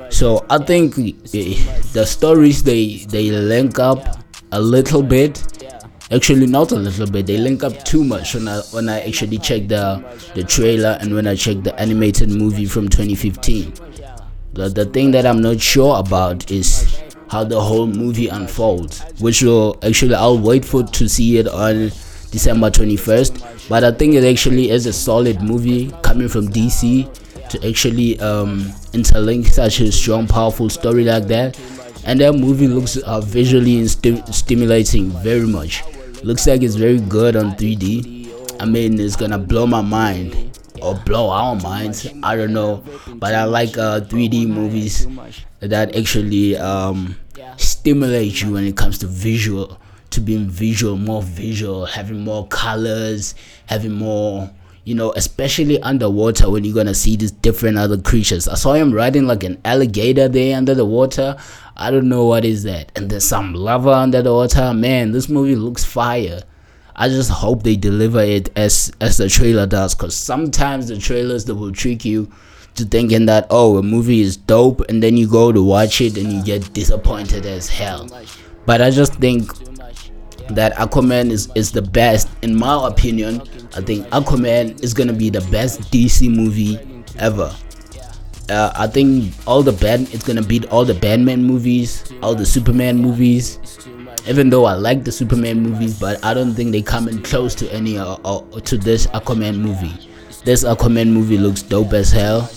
So 0.08 0.46
i 0.48 0.58
think 0.58 0.96
eh, 0.98 1.58
the 1.92 2.06
stories 2.06 2.62
they 2.62 2.98
they 3.08 3.30
link 3.30 3.80
up 3.80 4.20
a 4.52 4.60
little 4.60 5.02
bit 5.02 5.53
actually 6.14 6.46
not 6.46 6.72
a 6.72 6.76
little 6.76 7.10
bit. 7.10 7.26
They 7.26 7.36
link 7.36 7.64
up 7.64 7.84
too 7.84 8.04
much 8.04 8.34
when 8.34 8.48
i 8.48 8.60
when 8.72 8.88
i 8.88 9.00
actually 9.00 9.38
check 9.38 9.68
the 9.68 10.02
the 10.34 10.42
trailer 10.44 10.98
and 11.00 11.14
when 11.14 11.26
i 11.26 11.34
check 11.34 11.62
the 11.62 11.78
animated 11.80 12.30
movie 12.30 12.66
from 12.66 12.88
2015 12.88 13.72
the, 14.52 14.68
the 14.68 14.84
thing 14.86 15.10
that 15.10 15.26
i'm 15.26 15.40
not 15.40 15.60
sure 15.60 15.98
about 15.98 16.50
is 16.50 17.00
how 17.28 17.44
the 17.44 17.60
whole 17.60 17.86
movie 17.86 18.28
unfolds 18.28 19.02
which 19.18 19.42
will 19.42 19.78
actually 19.82 20.14
i'll 20.14 20.38
wait 20.38 20.64
for 20.64 20.82
to 20.82 21.08
see 21.08 21.38
it 21.38 21.48
on 21.48 21.88
december 22.30 22.70
21st 22.70 23.68
but 23.68 23.84
i 23.84 23.90
think 23.90 24.14
it 24.14 24.24
actually 24.24 24.70
is 24.70 24.86
a 24.86 24.92
solid 24.92 25.40
movie 25.42 25.90
coming 26.02 26.28
from 26.28 26.48
dc 26.48 27.08
to 27.50 27.68
actually 27.68 28.18
um, 28.20 28.60
interlink 28.92 29.46
such 29.46 29.80
a 29.80 29.92
strong 29.92 30.26
powerful 30.26 30.68
story 30.68 31.04
like 31.04 31.24
that. 31.28 31.58
And 32.06 32.20
that 32.20 32.32
movie 32.34 32.66
looks 32.66 32.96
uh, 32.96 33.20
visually 33.20 33.86
stimulating 33.86 35.10
very 35.10 35.46
much 35.46 35.82
looks 36.24 36.46
like 36.46 36.62
it's 36.62 36.74
very 36.74 37.00
good 37.00 37.36
on 37.36 37.52
3d 37.52 38.60
i 38.60 38.64
mean 38.64 38.98
it's 38.98 39.16
gonna 39.16 39.38
blow 39.38 39.66
my 39.66 39.80
mind. 39.82 40.50
Or 40.82 40.94
blow 40.94 41.30
our 41.30 41.56
minds. 41.56 42.06
I 42.22 42.36
don't 42.36 42.52
know. 42.52 42.84
But 43.14 43.34
i 43.34 43.44
like 43.44 43.78
uh, 43.78 44.00
3d 44.00 44.46
movies 44.48 45.06
that 45.60 45.96
actually 45.96 46.58
um, 46.58 47.16
stimulate 47.56 48.42
you 48.42 48.52
when 48.52 48.64
it 48.64 48.76
comes 48.76 48.98
to 48.98 49.06
visual 49.06 49.80
to 50.10 50.20
being 50.20 50.46
visual 50.48 50.96
more 50.96 51.22
visual 51.22 51.86
having 51.86 52.20
more 52.20 52.46
colors 52.48 53.34
having 53.66 53.92
more 53.92 54.50
you 54.84 54.94
know, 54.94 55.12
especially 55.12 55.80
underwater 55.80 56.50
when 56.50 56.64
you're 56.64 56.74
gonna 56.74 56.94
see 56.94 57.16
these 57.16 57.30
different 57.30 57.78
other 57.78 57.96
creatures. 57.98 58.46
I 58.48 58.54
saw 58.54 58.74
him 58.74 58.92
riding 58.92 59.26
like 59.26 59.42
an 59.42 59.60
alligator 59.64 60.28
there 60.28 60.56
under 60.56 60.74
the 60.74 60.84
water. 60.84 61.36
I 61.76 61.90
don't 61.90 62.08
know 62.08 62.26
what 62.26 62.44
is 62.44 62.62
that. 62.64 62.92
And 62.94 63.10
there's 63.10 63.24
some 63.24 63.54
lava 63.54 63.90
under 63.90 64.22
the 64.22 64.32
water. 64.32 64.74
Man, 64.74 65.12
this 65.12 65.28
movie 65.28 65.56
looks 65.56 65.84
fire. 65.84 66.42
I 66.96 67.08
just 67.08 67.30
hope 67.30 67.62
they 67.62 67.76
deliver 67.76 68.20
it 68.20 68.50
as 68.56 68.92
as 69.00 69.16
the 69.16 69.28
trailer 69.28 69.66
does, 69.66 69.94
cause 69.94 70.14
sometimes 70.14 70.88
the 70.88 70.98
trailers 70.98 71.44
that 71.46 71.54
will 71.56 71.72
trick 71.72 72.04
you 72.04 72.30
to 72.76 72.84
thinking 72.84 73.26
that 73.26 73.46
oh 73.50 73.78
a 73.78 73.82
movie 73.82 74.20
is 74.20 74.36
dope 74.36 74.80
and 74.88 75.02
then 75.02 75.16
you 75.16 75.28
go 75.28 75.52
to 75.52 75.62
watch 75.62 76.00
it 76.00 76.16
and 76.16 76.32
you 76.32 76.42
get 76.44 76.72
disappointed 76.72 77.46
as 77.46 77.68
hell. 77.68 78.08
But 78.66 78.80
I 78.80 78.90
just 78.90 79.14
think 79.14 79.50
that 80.50 80.74
Aquaman 80.74 81.30
is, 81.30 81.50
is 81.54 81.72
the 81.72 81.82
best 81.82 82.28
in 82.42 82.54
my 82.56 82.86
opinion. 82.86 83.40
I 83.74 83.80
think 83.80 84.06
Aquaman 84.08 84.82
is 84.82 84.94
gonna 84.94 85.12
be 85.12 85.30
the 85.30 85.40
best 85.50 85.80
DC 85.90 86.34
movie 86.34 86.78
ever. 87.18 87.54
Uh, 88.50 88.70
I 88.76 88.86
think 88.86 89.32
all 89.46 89.62
the 89.62 89.72
bad 89.72 90.00
it's 90.12 90.24
gonna 90.24 90.42
beat 90.42 90.66
all 90.66 90.84
the 90.84 90.94
Batman 90.94 91.42
movies, 91.44 92.04
all 92.22 92.34
the 92.34 92.44
Superman 92.46 92.98
movies. 92.98 93.58
Even 94.26 94.48
though 94.48 94.64
I 94.64 94.72
like 94.74 95.04
the 95.04 95.12
Superman 95.12 95.60
movies, 95.60 95.98
but 95.98 96.22
I 96.24 96.32
don't 96.32 96.54
think 96.54 96.72
they 96.72 96.80
come 96.82 97.08
in 97.08 97.22
close 97.22 97.54
to 97.56 97.70
any 97.72 97.98
uh, 97.98 98.16
uh, 98.24 98.60
to 98.60 98.78
this 98.78 99.06
Aquaman 99.08 99.58
movie. 99.58 100.10
This 100.44 100.64
Aquaman 100.64 101.08
movie 101.08 101.36
looks 101.38 101.62
dope 101.62 101.92
as 101.92 102.10
hell, 102.10 102.50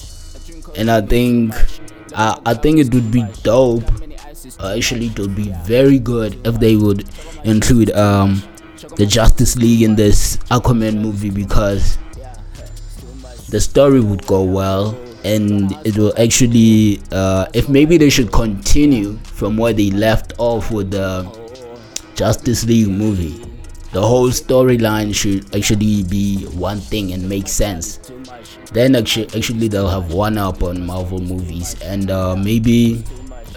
and 0.76 0.90
I 0.90 1.02
think 1.02 1.54
I, 2.16 2.40
I 2.46 2.54
think 2.54 2.80
it 2.80 2.94
would 2.94 3.12
be 3.12 3.24
dope 3.44 3.84
actually 4.64 5.08
it 5.08 5.20
would 5.20 5.36
be 5.36 5.52
very 5.64 6.00
good 6.00 6.36
if 6.46 6.60
they 6.60 6.76
would 6.76 7.06
include 7.44 7.92
um 7.92 8.42
the 8.96 9.06
Justice 9.06 9.56
League 9.56 9.82
in 9.82 9.96
this 9.96 10.38
Aquaman 10.50 11.02
movie 11.02 11.30
because 11.30 11.98
the 13.50 13.60
story 13.60 14.00
would 14.00 14.26
go 14.28 14.44
well 14.44 14.98
and 15.24 15.72
it 15.86 15.98
will 15.98 16.14
actually 16.20 17.02
uh, 17.12 17.48
if 17.54 17.70
maybe 17.70 17.98
they 17.98 18.10
should 18.10 18.32
continue 18.32 19.18
from 19.24 19.58
where 19.58 19.74
they 19.74 19.90
left 19.92 20.34
off 20.38 20.72
with 20.72 20.92
the 20.92 21.26
Justice 22.16 22.66
League 22.66 22.88
movie 22.90 23.48
the 23.94 24.02
whole 24.06 24.30
storyline 24.30 25.16
should 25.16 25.56
actually 25.56 26.04
be 26.04 26.44
one 26.54 26.80
thing 26.80 27.14
and 27.14 27.28
make 27.28 27.48
sense. 27.48 28.00
Then 28.74 28.96
actually 28.96 29.28
actually 29.36 29.70
they'll 29.70 29.88
have 29.88 30.14
one 30.14 30.38
up 30.38 30.62
on 30.62 30.86
Marvel 30.86 31.20
movies 31.20 31.80
and 31.82 32.12
uh, 32.12 32.36
maybe 32.36 33.04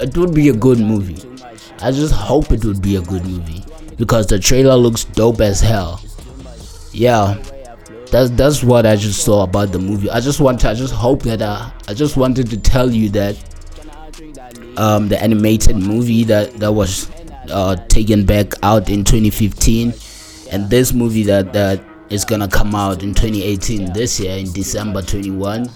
it 0.01 0.17
would 0.17 0.35
be 0.35 0.49
a 0.49 0.55
good 0.55 0.79
movie 0.79 1.23
I 1.83 1.91
just 1.91 2.13
hope 2.13 2.51
it 2.53 2.65
would 2.65 2.83
be 2.83 2.97
a 2.97 3.03
good 3.03 3.25
movie 3.25 3.65
because 3.97 4.27
the 4.27 4.39
trailer 4.39 4.77
looks 4.77 5.05
dope 5.05 5.41
as 5.41 5.61
hell 5.61 6.01
yeah 6.93 7.41
that's 8.11 8.31
that's 8.31 8.63
what 8.63 8.87
I 8.87 8.97
just 8.97 9.25
saw 9.25 9.45
about 9.45 9.73
the 9.73 9.79
movie. 9.79 10.11
I 10.11 10.21
just 10.21 10.41
want 10.41 10.61
to, 10.61 10.71
I 10.71 10.75
just 10.75 10.93
hope 10.93 11.23
that 11.23 11.41
uh, 11.41 11.71
I 11.89 11.95
just 11.95 12.17
wanted 12.17 12.51
to 12.51 12.57
tell 12.59 12.91
you 12.91 13.09
that 13.11 13.37
um, 14.77 15.09
the 15.09 15.21
animated 15.23 15.77
movie 15.77 16.25
that 16.25 16.55
that 16.55 16.73
was 16.73 17.11
uh, 17.51 17.77
taken 17.89 18.27
back 18.27 18.53
out 18.63 18.91
in 18.91 19.05
2015, 19.05 19.95
and 20.51 20.69
this 20.69 20.93
movie 20.93 21.23
that 21.25 21.53
that 21.53 21.83
is 22.11 22.25
gonna 22.25 22.49
come 22.49 22.75
out 22.75 23.03
in 23.03 23.15
2018 23.15 23.93
this 23.93 24.19
year 24.19 24.37
in 24.37 24.53
December 24.53 25.03
21. 25.03 25.71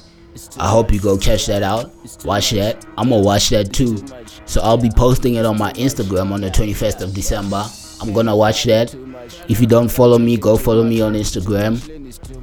I 0.58 0.68
hope 0.68 0.92
you 0.92 1.00
go 1.00 1.16
catch 1.16 1.46
that 1.46 1.62
out. 1.62 1.92
Watch 2.24 2.50
that. 2.50 2.84
I'm 2.98 3.10
gonna 3.10 3.22
watch 3.22 3.50
that 3.50 3.72
too. 3.72 3.98
So 4.46 4.60
I'll 4.60 4.76
be 4.76 4.90
posting 4.90 5.34
it 5.34 5.46
on 5.46 5.58
my 5.58 5.72
Instagram 5.74 6.32
on 6.32 6.40
the 6.40 6.50
21st 6.50 7.02
of 7.02 7.14
December. 7.14 7.64
I'm 8.00 8.12
gonna 8.12 8.36
watch 8.36 8.64
that. 8.64 8.94
If 9.48 9.60
you 9.60 9.66
don't 9.66 9.88
follow 9.88 10.18
me, 10.18 10.36
go 10.36 10.56
follow 10.56 10.84
me 10.84 11.00
on 11.00 11.14
Instagram 11.14 11.80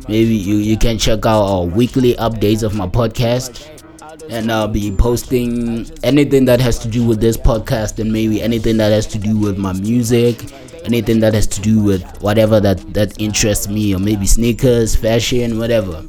maybe 0.08 0.36
you, 0.36 0.56
you 0.56 0.78
can 0.78 0.98
check 0.98 1.26
out 1.26 1.44
our 1.44 1.66
weekly 1.66 2.16
updates 2.16 2.64
of 2.64 2.76
my 2.76 2.88
podcast 2.88 3.68
and 4.30 4.52
I'll 4.52 4.68
be 4.68 4.92
posting 4.92 5.90
anything 6.04 6.46
that 6.46 6.60
has 6.60 6.80
to 6.80 6.88
do 6.88 7.06
with 7.06 7.20
this 7.20 7.38
podcast 7.38 8.00
and 8.00 8.12
maybe 8.12 8.42
anything 8.42 8.78
that 8.78 8.92
has 8.92 9.08
to 9.08 9.18
do 9.18 9.38
with 9.38 9.58
my 9.58 9.74
music 9.74 10.42
anything 10.86 11.20
that 11.20 11.34
has 11.34 11.48
to 11.48 11.62
do 11.62 11.82
with 11.82 12.04
whatever 12.22 12.60
that 12.60 12.78
that 12.94 13.14
interests 13.22 13.68
me 13.68 13.94
or 13.96 14.00
maybe 14.00 14.26
sneakers 14.26 14.96
fashion 14.96 15.58
whatever 15.60 16.04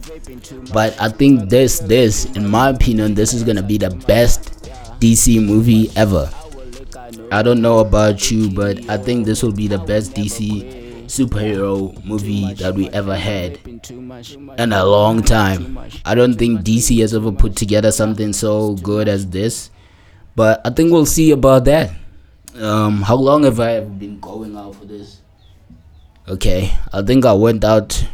but 0.73 0.99
i 1.01 1.09
think 1.09 1.49
this 1.49 1.79
this 1.81 2.25
in 2.37 2.49
my 2.49 2.69
opinion 2.71 3.15
this 3.15 3.33
is 3.33 3.43
gonna 3.43 3.63
be 3.63 3.79
the 3.79 3.91
best 4.07 4.69
dc 5.01 5.45
movie 5.45 5.91
ever 5.97 6.31
i 7.31 7.43
don't 7.43 7.61
know 7.61 7.79
about 7.81 8.31
you 8.31 8.51
but 8.51 8.79
i 8.89 8.97
think 8.97 9.27
this 9.27 9.43
will 9.43 9.53
be 9.53 9.69
the 9.69 9.79
best 9.79 10.15
dc 10.15 10.83
superhero 11.13 11.93
movie 12.07 12.55
that 12.55 12.75
we 12.75 12.89
ever 12.91 13.15
had 13.15 13.59
in 14.59 14.73
a 14.73 14.85
long 14.85 15.23
time. 15.23 15.79
I 16.07 16.15
don't 16.15 16.35
think 16.35 16.63
DC 16.63 17.01
has 17.01 17.13
ever 17.13 17.31
put 17.31 17.55
together 17.55 17.93
something 17.93 18.33
so 18.33 18.75
good 18.77 19.09
as 19.09 19.29
this, 19.29 19.71
but 20.35 20.61
I 20.65 20.71
think 20.71 20.91
we'll 20.91 21.05
see 21.05 21.31
about 21.31 21.67
that. 21.67 21.93
Um, 22.61 23.01
how 23.03 23.17
long 23.17 23.45
have 23.45 23.61
I 23.61 23.81
been 23.81 24.21
going 24.21 24.57
out 24.57 24.75
for 24.75 24.85
this? 24.85 25.21
Okay, 26.29 26.71
I 26.93 27.03
think 27.03 27.25
I 27.25 27.33
went 27.33 27.65
out 27.65 28.07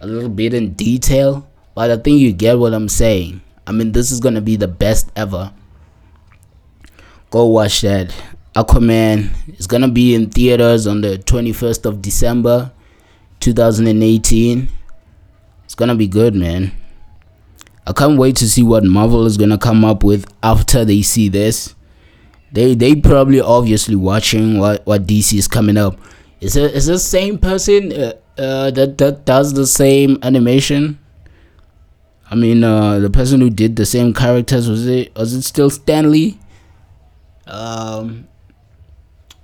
a 0.00 0.06
little 0.06 0.28
bit 0.28 0.52
in 0.52 0.74
detail, 0.74 1.48
but 1.74 1.90
I 1.90 1.96
think 1.96 2.20
you 2.20 2.32
get 2.32 2.58
what 2.58 2.74
I'm 2.74 2.88
saying. 2.88 3.40
I 3.66 3.72
mean, 3.72 3.92
this 3.92 4.12
is 4.12 4.20
gonna 4.20 4.40
be 4.40 4.56
the 4.56 4.68
best 4.68 5.10
ever. 5.16 5.52
Go 7.30 7.46
watch 7.46 7.80
that. 7.80 8.14
Aquaman 8.54 9.30
is 9.58 9.66
gonna 9.66 9.88
be 9.88 10.14
in 10.14 10.30
theaters 10.30 10.86
on 10.86 11.00
the 11.00 11.18
21st 11.18 11.86
of 11.86 12.02
December 12.02 12.72
2018. 13.40 14.68
It's 15.64 15.74
gonna 15.74 15.94
be 15.94 16.08
good, 16.08 16.34
man. 16.34 16.72
I 17.86 17.92
can't 17.92 18.18
wait 18.18 18.36
to 18.36 18.48
see 18.48 18.62
what 18.62 18.84
Marvel 18.84 19.24
is 19.26 19.36
gonna 19.36 19.58
come 19.58 19.84
up 19.84 20.04
with 20.04 20.26
after 20.42 20.84
they 20.84 21.02
see 21.02 21.28
this. 21.28 21.75
They 22.52 22.74
they 22.74 22.94
probably 22.94 23.40
obviously 23.40 23.96
watching 23.96 24.58
what 24.58 24.86
what 24.86 25.06
DC 25.06 25.36
is 25.38 25.48
coming 25.48 25.76
up. 25.76 25.98
Is 26.40 26.56
it 26.56 26.74
is 26.74 26.86
the 26.86 26.98
same 26.98 27.38
person 27.38 27.92
uh, 27.92 28.12
uh, 28.38 28.70
that 28.70 28.98
that 28.98 29.24
does 29.24 29.54
the 29.54 29.66
same 29.66 30.18
animation? 30.22 30.98
I 32.30 32.34
mean, 32.34 32.64
uh, 32.64 32.98
the 32.98 33.10
person 33.10 33.40
who 33.40 33.50
did 33.50 33.76
the 33.76 33.86
same 33.86 34.12
characters 34.12 34.68
was 34.68 34.86
it 34.86 35.14
was 35.16 35.32
it 35.32 35.42
still 35.42 35.70
Stan 35.70 36.10
Lee? 36.10 36.38
Um, 37.46 38.26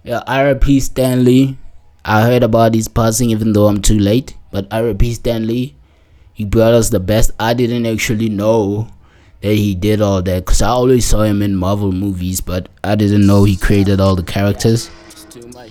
yeah, 0.03 0.23
R.I.P. 0.27 0.81
Stan 0.81 1.25
Lee. 1.25 1.57
I 2.05 2.23
heard 2.23 2.43
about 2.43 2.75
his 2.75 2.89
passing 2.89 3.31
even 3.31 3.53
though 3.53 3.69
I'm 3.69 3.81
too 3.81 3.99
late. 3.99 4.37
But 4.51 4.67
R.I.P. 4.73 5.15
Stan 5.15 5.47
Lee, 5.47 5.77
He 6.33 6.45
brought 6.45 6.75
us 6.75 6.91
the 6.91 7.01
best. 7.01 7.31
I 7.39 7.55
didn't 7.55 7.87
actually 7.87 8.29
know 8.29 8.89
that 9.43 9.55
he 9.55 9.75
did 9.75 10.01
all 10.01 10.23
that 10.23 10.45
because 10.45 10.63
I 10.63 10.69
always 10.69 11.05
saw 11.05 11.23
him 11.23 11.43
in 11.43 11.55
Marvel 11.57 11.93
movies, 11.93 12.41
but 12.41 12.69
I 12.83 12.95
didn't 12.95 13.27
know 13.27 13.45
he 13.45 13.57
created 13.57 14.01
all 14.01 14.17
the 14.17 14.23
characters. 14.23 14.91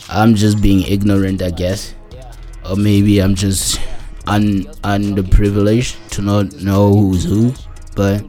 I'm 0.10 0.36
just 0.36 0.62
being 0.62 0.86
ignorant, 0.88 1.42
I 1.42 1.52
guess. 1.52 1.96
Or 2.70 2.76
maybe 2.76 3.20
I'm 3.20 3.34
just 3.34 3.80
un 4.28 4.66
underprivileged 4.84 6.10
to 6.12 6.22
not 6.22 6.54
know 6.62 6.94
who's 6.94 7.24
who. 7.24 7.54
But 7.96 8.24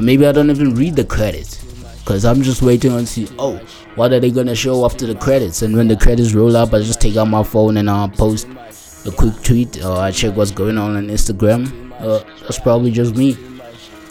maybe 0.00 0.26
I 0.26 0.32
don't 0.32 0.50
even 0.50 0.74
read 0.74 0.96
the 0.96 1.04
credits 1.04 1.64
because 2.00 2.24
I'm 2.24 2.42
just 2.42 2.60
waiting 2.60 2.92
on 2.92 3.06
see. 3.06 3.28
Oh, 3.38 3.56
what 3.94 4.12
are 4.12 4.20
they 4.20 4.30
gonna 4.30 4.54
show 4.54 4.84
after 4.84 5.06
the 5.06 5.14
credits? 5.14 5.62
And 5.62 5.76
when 5.76 5.88
the 5.88 5.96
credits 5.96 6.34
roll 6.34 6.56
up, 6.56 6.74
I 6.74 6.80
just 6.80 7.00
take 7.00 7.16
out 7.16 7.28
my 7.28 7.44
phone 7.44 7.76
and 7.76 7.88
I'll 7.88 8.08
post 8.08 8.48
a 9.06 9.10
quick 9.10 9.34
tweet 9.42 9.82
or 9.84 9.96
I 9.98 10.10
check 10.10 10.36
what's 10.36 10.50
going 10.50 10.76
on 10.76 10.96
on 10.96 11.06
Instagram. 11.06 11.92
Uh, 12.00 12.24
that's 12.42 12.58
probably 12.58 12.90
just 12.90 13.14
me. 13.14 13.36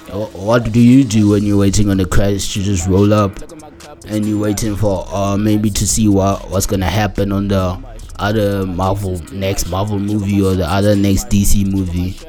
What 0.09 0.71
do 0.71 0.79
you 0.79 1.03
do 1.03 1.29
when 1.29 1.43
you're 1.43 1.57
waiting 1.57 1.89
on 1.89 1.97
the 1.97 2.05
credits 2.05 2.53
to 2.53 2.61
just 2.61 2.87
roll 2.87 3.13
up 3.13 3.37
and 4.07 4.25
you're 4.25 4.41
waiting 4.41 4.75
for 4.75 5.07
uh, 5.13 5.37
maybe 5.37 5.69
to 5.69 5.87
see 5.87 6.07
what 6.07 6.49
what's 6.49 6.65
gonna 6.65 6.89
happen 6.89 7.31
on 7.31 7.47
the 7.47 7.79
other 8.19 8.65
Marvel 8.65 9.19
next 9.31 9.69
Marvel 9.69 9.99
movie 9.99 10.41
or 10.41 10.55
the 10.55 10.65
other 10.65 10.95
next 10.95 11.29
DC 11.29 11.71
movie? 11.71 12.19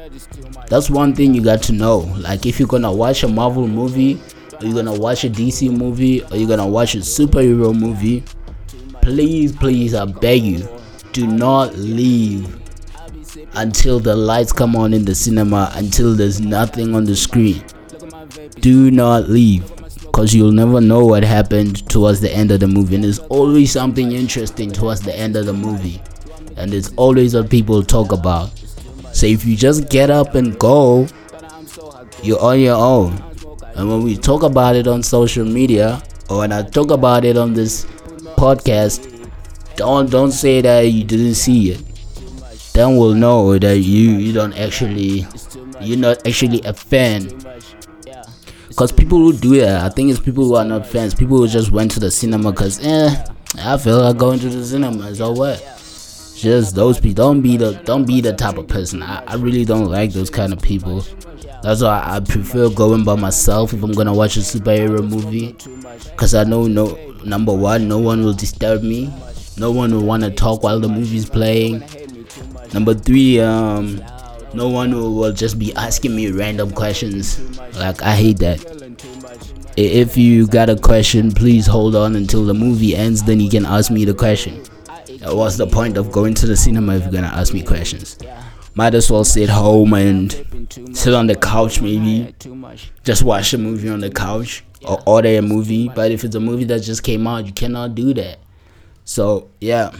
That's 0.69 0.89
one 0.89 1.13
thing 1.13 1.33
you 1.33 1.43
got 1.43 1.61
to 1.63 1.73
know. 1.73 1.99
Like 2.17 2.45
if 2.45 2.59
you're 2.59 2.67
gonna 2.67 2.93
watch 2.93 3.23
a 3.23 3.27
Marvel 3.27 3.67
movie 3.67 4.19
are 4.63 4.65
you 4.65 4.73
gonna 4.75 4.93
watch 4.93 5.25
a 5.25 5.29
DC 5.29 5.75
movie? 5.75 6.23
Are 6.23 6.37
you 6.37 6.47
gonna 6.47 6.65
watch 6.65 6.95
a 6.95 6.99
superhero 6.99 7.77
movie? 7.77 8.23
Please, 9.01 9.53
please, 9.53 9.93
I 9.93 10.05
beg 10.05 10.43
you, 10.43 10.69
do 11.11 11.27
not 11.27 11.75
leave 11.75 12.62
until 13.53 13.99
the 13.99 14.15
lights 14.15 14.51
come 14.51 14.75
on 14.75 14.93
in 14.93 15.05
the 15.05 15.15
cinema, 15.15 15.71
until 15.75 16.13
there's 16.13 16.39
nothing 16.39 16.95
on 16.95 17.05
the 17.05 17.15
screen. 17.15 17.63
Do 18.59 18.91
not 18.91 19.29
leave 19.29 19.69
because 19.97 20.33
you'll 20.33 20.51
never 20.51 20.79
know 20.79 21.05
what 21.05 21.23
happened 21.23 21.89
towards 21.89 22.21
the 22.21 22.31
end 22.31 22.51
of 22.51 22.59
the 22.59 22.67
movie. 22.67 22.95
And 22.95 23.03
there's 23.03 23.19
always 23.19 23.71
something 23.71 24.11
interesting 24.11 24.71
towards 24.71 25.01
the 25.01 25.15
end 25.17 25.35
of 25.35 25.45
the 25.45 25.53
movie, 25.53 26.01
and 26.55 26.73
it's 26.73 26.93
always 26.95 27.35
what 27.35 27.49
people 27.49 27.81
talk 27.83 28.11
about. 28.11 28.49
So 29.13 29.25
if 29.25 29.45
you 29.45 29.55
just 29.55 29.89
get 29.89 30.09
up 30.09 30.35
and 30.35 30.57
go, 30.57 31.07
you're 32.21 32.41
on 32.41 32.59
your 32.59 32.75
own. 32.75 33.21
And 33.75 33.89
when 33.89 34.03
we 34.03 34.15
talk 34.17 34.43
about 34.43 34.75
it 34.75 34.87
on 34.87 35.01
social 35.01 35.45
media, 35.45 36.01
or 36.29 36.39
when 36.39 36.51
I 36.51 36.61
talk 36.61 36.91
about 36.91 37.25
it 37.25 37.37
on 37.37 37.53
this 37.53 37.85
podcast, 38.37 39.09
don't 39.75 40.09
don't 40.11 40.31
say 40.31 40.61
that 40.61 40.81
you 40.81 41.03
didn't 41.03 41.35
see 41.35 41.71
it. 41.71 41.92
Then 42.73 42.97
we'll 42.97 43.13
know 43.13 43.57
that 43.59 43.77
you 43.77 44.11
you 44.11 44.33
don't 44.33 44.53
actually 44.53 45.27
you're 45.79 45.97
not 45.97 46.25
actually 46.27 46.61
a 46.63 46.73
fan. 46.73 47.29
Cause 48.75 48.91
people 48.91 49.19
who 49.19 49.33
do 49.33 49.57
that, 49.57 49.83
I 49.85 49.89
think 49.89 50.09
it's 50.09 50.19
people 50.19 50.45
who 50.45 50.55
are 50.55 50.65
not 50.65 50.87
fans. 50.87 51.13
People 51.13 51.37
who 51.37 51.47
just 51.47 51.71
went 51.71 51.91
to 51.91 51.99
the 51.99 52.09
cinema 52.09 52.51
cause 52.51 52.83
eh, 52.83 53.23
I 53.59 53.77
feel 53.77 53.99
like 54.01 54.17
going 54.17 54.39
to 54.39 54.49
the 54.49 54.65
cinema. 54.65 55.13
So 55.13 55.31
what? 55.31 55.59
Just 56.35 56.73
those 56.73 56.99
people. 56.99 57.13
Don't 57.13 57.41
be 57.41 57.57
the 57.57 57.73
don't 57.85 58.05
be 58.05 58.19
the 58.19 58.33
type 58.33 58.57
of 58.57 58.67
person. 58.67 59.03
I, 59.03 59.23
I 59.27 59.35
really 59.35 59.63
don't 59.63 59.85
like 59.85 60.11
those 60.11 60.31
kind 60.31 60.51
of 60.51 60.59
people. 60.59 61.05
That's 61.61 61.81
why 61.81 62.01
I 62.03 62.19
prefer 62.19 62.69
going 62.69 63.03
by 63.03 63.15
myself 63.15 63.73
if 63.73 63.83
I'm 63.83 63.93
gonna 63.93 64.13
watch 64.13 64.35
a 64.35 64.41
superhero 64.41 65.07
movie, 65.07 65.55
cause 66.17 66.33
I 66.33 66.43
know 66.43 66.67
no 66.67 66.97
number 67.23 67.53
one, 67.53 67.87
no 67.87 67.99
one 67.99 68.23
will 68.25 68.33
disturb 68.33 68.83
me, 68.83 69.13
no 69.57 69.71
one 69.71 69.93
will 69.93 70.03
wanna 70.03 70.29
talk 70.31 70.63
while 70.63 70.79
the 70.79 70.89
movie's 70.89 71.29
playing. 71.29 71.83
Number 72.73 72.93
three, 72.93 73.39
um, 73.39 74.03
no 74.53 74.67
one 74.69 74.93
will, 74.93 75.31
just 75.31 75.59
be 75.59 75.73
asking 75.75 76.15
me 76.15 76.31
random 76.31 76.71
questions. 76.71 77.39
Like 77.77 78.01
I 78.01 78.15
hate 78.15 78.39
that. 78.39 78.59
If 79.75 80.17
you 80.17 80.47
got 80.47 80.69
a 80.69 80.75
question, 80.75 81.31
please 81.31 81.65
hold 81.65 81.95
on 81.95 82.15
until 82.15 82.45
the 82.45 82.53
movie 82.53 82.95
ends, 82.95 83.23
then 83.23 83.39
you 83.39 83.49
can 83.49 83.65
ask 83.65 83.89
me 83.91 84.05
the 84.05 84.13
question. 84.13 84.63
What's 85.23 85.57
the 85.57 85.67
point 85.67 85.97
of 85.97 86.11
going 86.11 86.33
to 86.35 86.45
the 86.45 86.55
cinema 86.57 86.97
if 86.97 87.03
you're 87.03 87.11
gonna 87.11 87.27
ask 87.27 87.53
me 87.53 87.63
questions? 87.63 88.17
Might 88.75 88.95
as 88.95 89.09
well 89.09 89.23
sit 89.23 89.49
home 89.49 89.93
and 89.93 90.31
sit 90.93 91.13
on 91.13 91.27
the 91.27 91.35
couch, 91.35 91.81
maybe 91.81 92.35
just 93.03 93.23
watch 93.23 93.53
a 93.53 93.57
movie 93.57 93.89
on 93.89 93.99
the 93.99 94.09
couch 94.09 94.63
or 94.85 95.01
order 95.05 95.29
a 95.29 95.41
movie. 95.41 95.89
But 95.89 96.11
if 96.11 96.23
it's 96.23 96.35
a 96.35 96.39
movie 96.39 96.65
that 96.65 96.81
just 96.81 97.03
came 97.03 97.27
out, 97.27 97.45
you 97.45 97.53
cannot 97.53 97.95
do 97.95 98.13
that. 98.15 98.39
So, 99.05 99.49
yeah. 99.61 99.91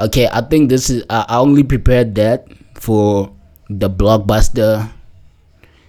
Okay, 0.00 0.28
I 0.32 0.40
think 0.40 0.68
this 0.68 0.90
is 0.90 1.04
I 1.10 1.38
only 1.38 1.62
prepared 1.62 2.14
that 2.16 2.48
for 2.74 3.32
the 3.68 3.90
blockbuster 3.90 4.90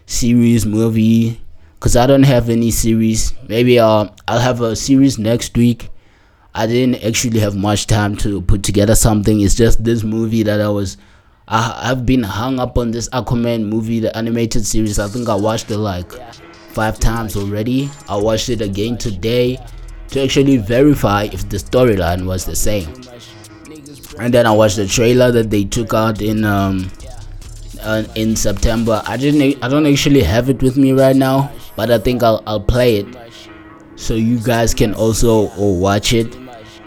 series 0.06 0.66
movie 0.66 1.42
because 1.76 1.96
I 1.96 2.06
don't 2.06 2.24
have 2.24 2.50
any 2.50 2.72
series. 2.72 3.34
Maybe 3.48 3.80
uh, 3.80 4.10
I'll 4.28 4.40
have 4.40 4.62
a 4.62 4.76
series 4.76 5.18
next 5.18 5.56
week. 5.58 5.90
I 6.54 6.68
didn't 6.68 7.04
actually 7.04 7.40
have 7.40 7.56
much 7.56 7.88
time 7.88 8.18
to 8.18 8.42
put 8.42 8.62
together 8.62 8.94
something. 8.94 9.40
It's 9.40 9.56
just 9.56 9.84
this 9.84 10.04
movie 10.04 10.44
that 10.44 10.60
I 10.60 10.70
was. 10.70 10.98
I, 11.48 11.90
I've 11.92 12.06
been 12.06 12.24
hung 12.24 12.60
up 12.60 12.78
on 12.78 12.92
this 12.92 13.10
Aquaman 13.10 13.66
movie, 13.68 14.00
the 14.00 14.16
animated 14.16 14.66
series. 14.66 15.00
I 15.00 15.08
think 15.08 15.30
I 15.30 15.36
watched 15.36 15.72
it 15.72 15.78
like 15.78 16.12
five 16.74 17.00
times 17.00 17.36
already. 17.36 17.90
I 18.08 18.18
watched 18.18 18.50
it 18.50 18.62
again 18.62 18.98
today 18.98 19.58
to 20.10 20.22
actually 20.22 20.58
verify 20.58 21.24
if 21.32 21.48
the 21.48 21.58
storyline 21.58 22.26
was 22.26 22.46
the 22.46 22.56
same. 22.56 22.94
And 24.20 24.34
then 24.34 24.46
I 24.46 24.52
watched 24.52 24.76
the 24.76 24.88
trailer 24.88 25.32
that 25.32 25.50
they 25.50 25.64
took 25.64 25.94
out 25.94 26.22
in 26.22 26.44
um 26.44 26.92
uh, 27.82 28.04
in 28.16 28.36
September. 28.36 29.02
I 29.06 29.18
didn't 29.18 29.64
I 29.64 29.68
don't 29.68 29.86
actually 29.86 30.24
have 30.24 30.50
it 30.50 30.62
with 30.62 30.78
me 30.78 30.92
right 30.92 31.16
now, 31.16 31.52
but 31.76 31.92
I 31.92 31.98
think 31.98 32.24
I'll 32.24 32.44
I'll 32.46 32.62
play 32.62 32.98
it 32.98 33.08
so 33.96 34.16
you 34.16 34.40
guys 34.40 34.74
can 34.74 34.94
also 34.96 35.50
uh, 35.50 35.62
watch 35.62 36.14
it 36.14 36.36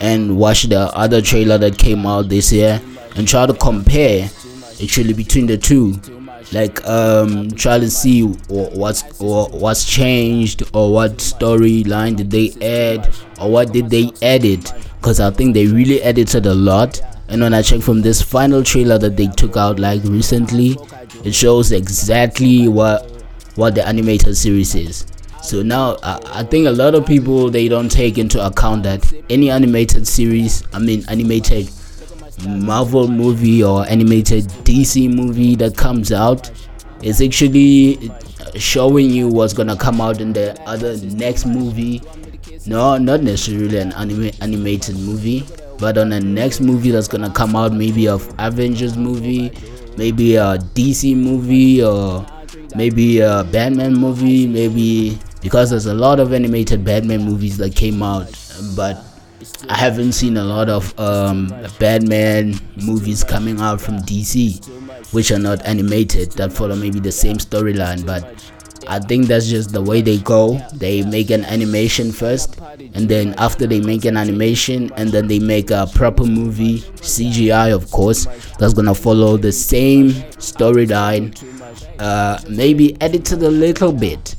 and 0.00 0.36
watch 0.36 0.64
the 0.64 0.80
other 0.96 1.22
trailer 1.22 1.56
that 1.58 1.78
came 1.78 2.04
out 2.06 2.28
this 2.28 2.52
year 2.52 2.80
and 3.14 3.28
try 3.28 3.46
to 3.46 3.54
compare 3.54 4.28
actually 4.82 5.12
between 5.12 5.46
the 5.46 5.56
two 5.56 5.92
like 6.52 6.84
um 6.86 7.50
try 7.52 7.78
to 7.78 7.90
see 7.90 8.22
what's 8.22 9.02
what's 9.18 9.84
changed 9.84 10.62
or 10.74 10.92
what 10.92 11.16
storyline 11.18 12.16
did 12.16 12.30
they 12.30 12.50
add 12.62 13.12
or 13.40 13.50
what 13.50 13.72
did 13.72 13.90
they 13.90 14.10
edit. 14.22 14.72
Because 15.00 15.20
i 15.20 15.30
think 15.30 15.54
they 15.54 15.66
really 15.66 16.02
edited 16.02 16.46
a 16.46 16.54
lot. 16.54 17.00
And 17.28 17.40
when 17.42 17.54
i 17.54 17.62
check 17.62 17.80
from 17.80 18.02
this 18.02 18.20
final 18.20 18.62
trailer 18.62 18.98
that 18.98 19.16
they 19.16 19.26
took 19.28 19.56
out 19.56 19.78
like 19.78 20.02
recently 20.04 20.76
it 21.24 21.34
shows 21.34 21.72
exactly 21.72 22.68
what 22.68 23.10
what 23.56 23.74
the 23.74 23.86
animated 23.86 24.36
series 24.36 24.74
is. 24.74 25.06
So 25.42 25.62
now 25.62 25.96
I, 26.02 26.20
I 26.40 26.42
think 26.44 26.66
a 26.66 26.70
lot 26.70 26.94
of 26.94 27.06
people 27.06 27.50
they 27.50 27.68
don't 27.68 27.90
take 27.90 28.18
into 28.18 28.44
account 28.44 28.82
that 28.84 29.12
any 29.30 29.50
animated 29.50 30.06
series 30.06 30.62
i 30.72 30.78
mean 30.78 31.04
animated 31.08 31.68
Marvel 32.46 33.08
movie 33.08 33.62
or 33.62 33.86
animated 33.88 34.44
DC 34.64 35.12
movie 35.12 35.54
that 35.56 35.76
comes 35.76 36.12
out 36.12 36.50
is 37.02 37.20
actually 37.20 38.10
showing 38.56 39.10
you 39.10 39.28
what's 39.28 39.52
gonna 39.52 39.76
come 39.76 40.00
out 40.00 40.20
in 40.20 40.32
the 40.32 40.60
other 40.62 40.96
next 40.98 41.46
movie. 41.46 42.02
No, 42.66 42.96
not 42.96 43.22
necessarily 43.22 43.78
an 43.78 43.92
anime, 43.92 44.30
animated 44.40 44.96
movie, 44.96 45.46
but 45.78 45.98
on 45.98 46.10
the 46.10 46.20
next 46.20 46.60
movie 46.60 46.90
that's 46.90 47.08
gonna 47.08 47.30
come 47.30 47.56
out, 47.56 47.72
maybe 47.72 48.06
a 48.06 48.14
Avengers 48.38 48.96
movie, 48.96 49.52
maybe 49.96 50.36
a 50.36 50.58
DC 50.74 51.16
movie, 51.16 51.82
or 51.82 52.24
maybe 52.74 53.20
a 53.20 53.44
Batman 53.44 53.94
movie, 53.94 54.46
maybe 54.46 55.18
because 55.42 55.70
there's 55.70 55.86
a 55.86 55.94
lot 55.94 56.20
of 56.20 56.32
animated 56.32 56.84
Batman 56.84 57.22
movies 57.24 57.58
that 57.58 57.74
came 57.74 58.02
out, 58.02 58.32
but 58.74 59.04
I 59.68 59.76
haven't 59.76 60.12
seen 60.12 60.36
a 60.36 60.44
lot 60.44 60.68
of 60.68 60.98
um, 60.98 61.48
Batman 61.78 62.54
movies 62.82 63.24
coming 63.24 63.60
out 63.60 63.80
from 63.80 63.98
DC, 63.98 64.64
which 65.12 65.30
are 65.30 65.38
not 65.38 65.64
animated, 65.66 66.32
that 66.32 66.52
follow 66.52 66.76
maybe 66.76 67.00
the 67.00 67.12
same 67.12 67.36
storyline. 67.36 68.06
But 68.06 68.24
I 68.88 68.98
think 68.98 69.26
that's 69.26 69.46
just 69.48 69.72
the 69.72 69.82
way 69.82 70.02
they 70.02 70.18
go. 70.18 70.58
They 70.74 71.02
make 71.02 71.30
an 71.30 71.44
animation 71.44 72.12
first, 72.12 72.58
and 72.94 73.08
then 73.08 73.34
after 73.38 73.66
they 73.66 73.80
make 73.80 74.04
an 74.04 74.16
animation, 74.16 74.90
and 74.96 75.10
then 75.10 75.26
they 75.26 75.38
make 75.38 75.70
a 75.70 75.88
proper 75.94 76.24
movie, 76.24 76.78
CGI, 77.00 77.74
of 77.74 77.90
course, 77.90 78.26
that's 78.58 78.74
gonna 78.74 78.94
follow 78.94 79.36
the 79.36 79.52
same 79.52 80.10
storyline, 80.38 81.34
uh, 81.98 82.38
maybe 82.48 83.00
edited 83.00 83.42
a 83.42 83.50
little 83.50 83.92
bit, 83.92 84.36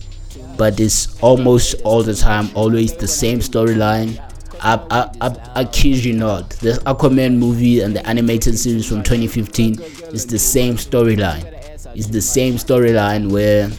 but 0.57 0.79
it's 0.79 1.19
almost 1.21 1.75
all 1.83 2.01
the 2.03 2.15
time 2.15 2.49
always 2.55 2.95
the 2.95 3.07
same 3.07 3.39
storyline 3.39 4.19
I, 4.65 4.79
I, 4.89 5.27
I, 5.27 5.51
I 5.57 5.65
kid 5.65 6.03
you 6.03 6.13
not, 6.13 6.49
the 6.49 6.71
Aquaman 6.87 7.37
movie 7.37 7.81
and 7.81 7.95
the 7.95 8.03
animated 8.07 8.57
series 8.57 8.89
from 8.89 9.03
2015 9.03 9.79
is 10.11 10.25
the 10.25 10.39
same 10.39 10.73
storyline. 10.73 11.45
It's 11.93 12.07
the 12.07 12.21
same 12.21 12.55
storyline 12.55 13.31
where. 13.31 13.69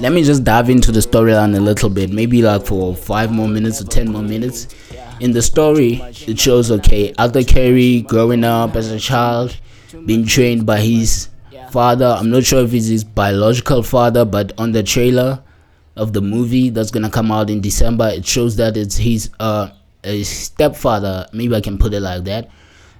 Let 0.00 0.12
me 0.12 0.22
just 0.22 0.44
dive 0.44 0.70
into 0.70 0.92
the 0.92 1.00
storyline 1.00 1.56
a 1.56 1.60
little 1.60 1.90
bit, 1.90 2.12
maybe 2.12 2.40
like 2.42 2.64
for 2.64 2.94
five 2.94 3.32
more 3.32 3.48
minutes 3.48 3.80
or 3.80 3.86
ten 3.86 4.12
more 4.12 4.22
minutes. 4.22 4.68
In 5.18 5.32
the 5.32 5.42
story, 5.42 5.94
it 6.28 6.38
shows 6.38 6.70
okay, 6.70 7.12
Arthur 7.18 7.42
Curry 7.42 8.02
growing 8.02 8.44
up 8.44 8.76
as 8.76 8.92
a 8.92 9.00
child, 9.00 9.56
being 10.06 10.24
trained 10.24 10.64
by 10.64 10.78
his 10.78 11.28
father. 11.70 12.14
I'm 12.16 12.30
not 12.30 12.44
sure 12.44 12.62
if 12.62 12.72
it's 12.72 12.86
his 12.86 13.02
biological 13.02 13.82
father, 13.82 14.24
but 14.24 14.52
on 14.58 14.70
the 14.70 14.84
trailer 14.84 15.42
of 15.96 16.12
the 16.12 16.20
movie 16.20 16.70
that's 16.70 16.92
gonna 16.92 17.10
come 17.10 17.32
out 17.32 17.50
in 17.50 17.60
December, 17.60 18.08
it 18.10 18.24
shows 18.24 18.54
that 18.54 18.76
it's 18.76 18.96
his 18.96 19.30
uh 19.40 19.70
a 20.04 20.22
stepfather, 20.22 21.26
maybe 21.32 21.54
I 21.54 21.60
can 21.60 21.78
put 21.78 21.92
it 21.94 22.00
like 22.00 22.24
that, 22.24 22.50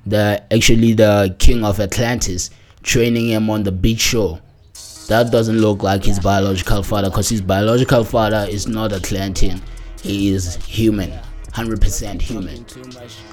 the 0.07 0.43
actually 0.53 0.95
the 0.95 1.35
king 1.39 1.65
of 1.65 1.81
Atlantis, 1.81 2.51
training 2.83 3.29
him 3.29 3.51
on 3.51 3.63
the 3.63 3.73
beach 3.73 4.01
shore. 4.01 4.41
That 5.09 5.33
doesn't 5.33 5.59
look 5.59 5.83
like 5.83 6.05
his 6.05 6.21
biological 6.21 6.83
father 6.83 7.09
because 7.09 7.29
his 7.29 7.41
biological 7.41 8.05
father 8.05 8.47
is 8.49 8.69
not 8.69 8.93
Atlantean. 8.93 9.63
He 10.03 10.29
is 10.29 10.57
human, 10.57 11.11
100% 11.53 12.21
human. 12.21 12.67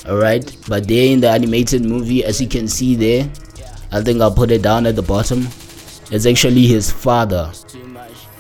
Alright, 0.06 0.56
but 0.68 0.88
there 0.88 1.08
in 1.08 1.20
the 1.20 1.30
animated 1.30 1.84
movie, 1.84 2.24
as 2.24 2.40
you 2.42 2.48
can 2.48 2.68
see 2.68 2.96
there, 2.96 3.30
I 3.92 4.02
think 4.02 4.22
I'll 4.22 4.34
put 4.34 4.52
it 4.52 4.62
down 4.62 4.86
at 4.86 4.96
the 4.96 5.02
bottom. 5.02 5.48
It's 6.12 6.26
actually 6.26 6.68
his 6.68 6.92
father. 6.92 7.52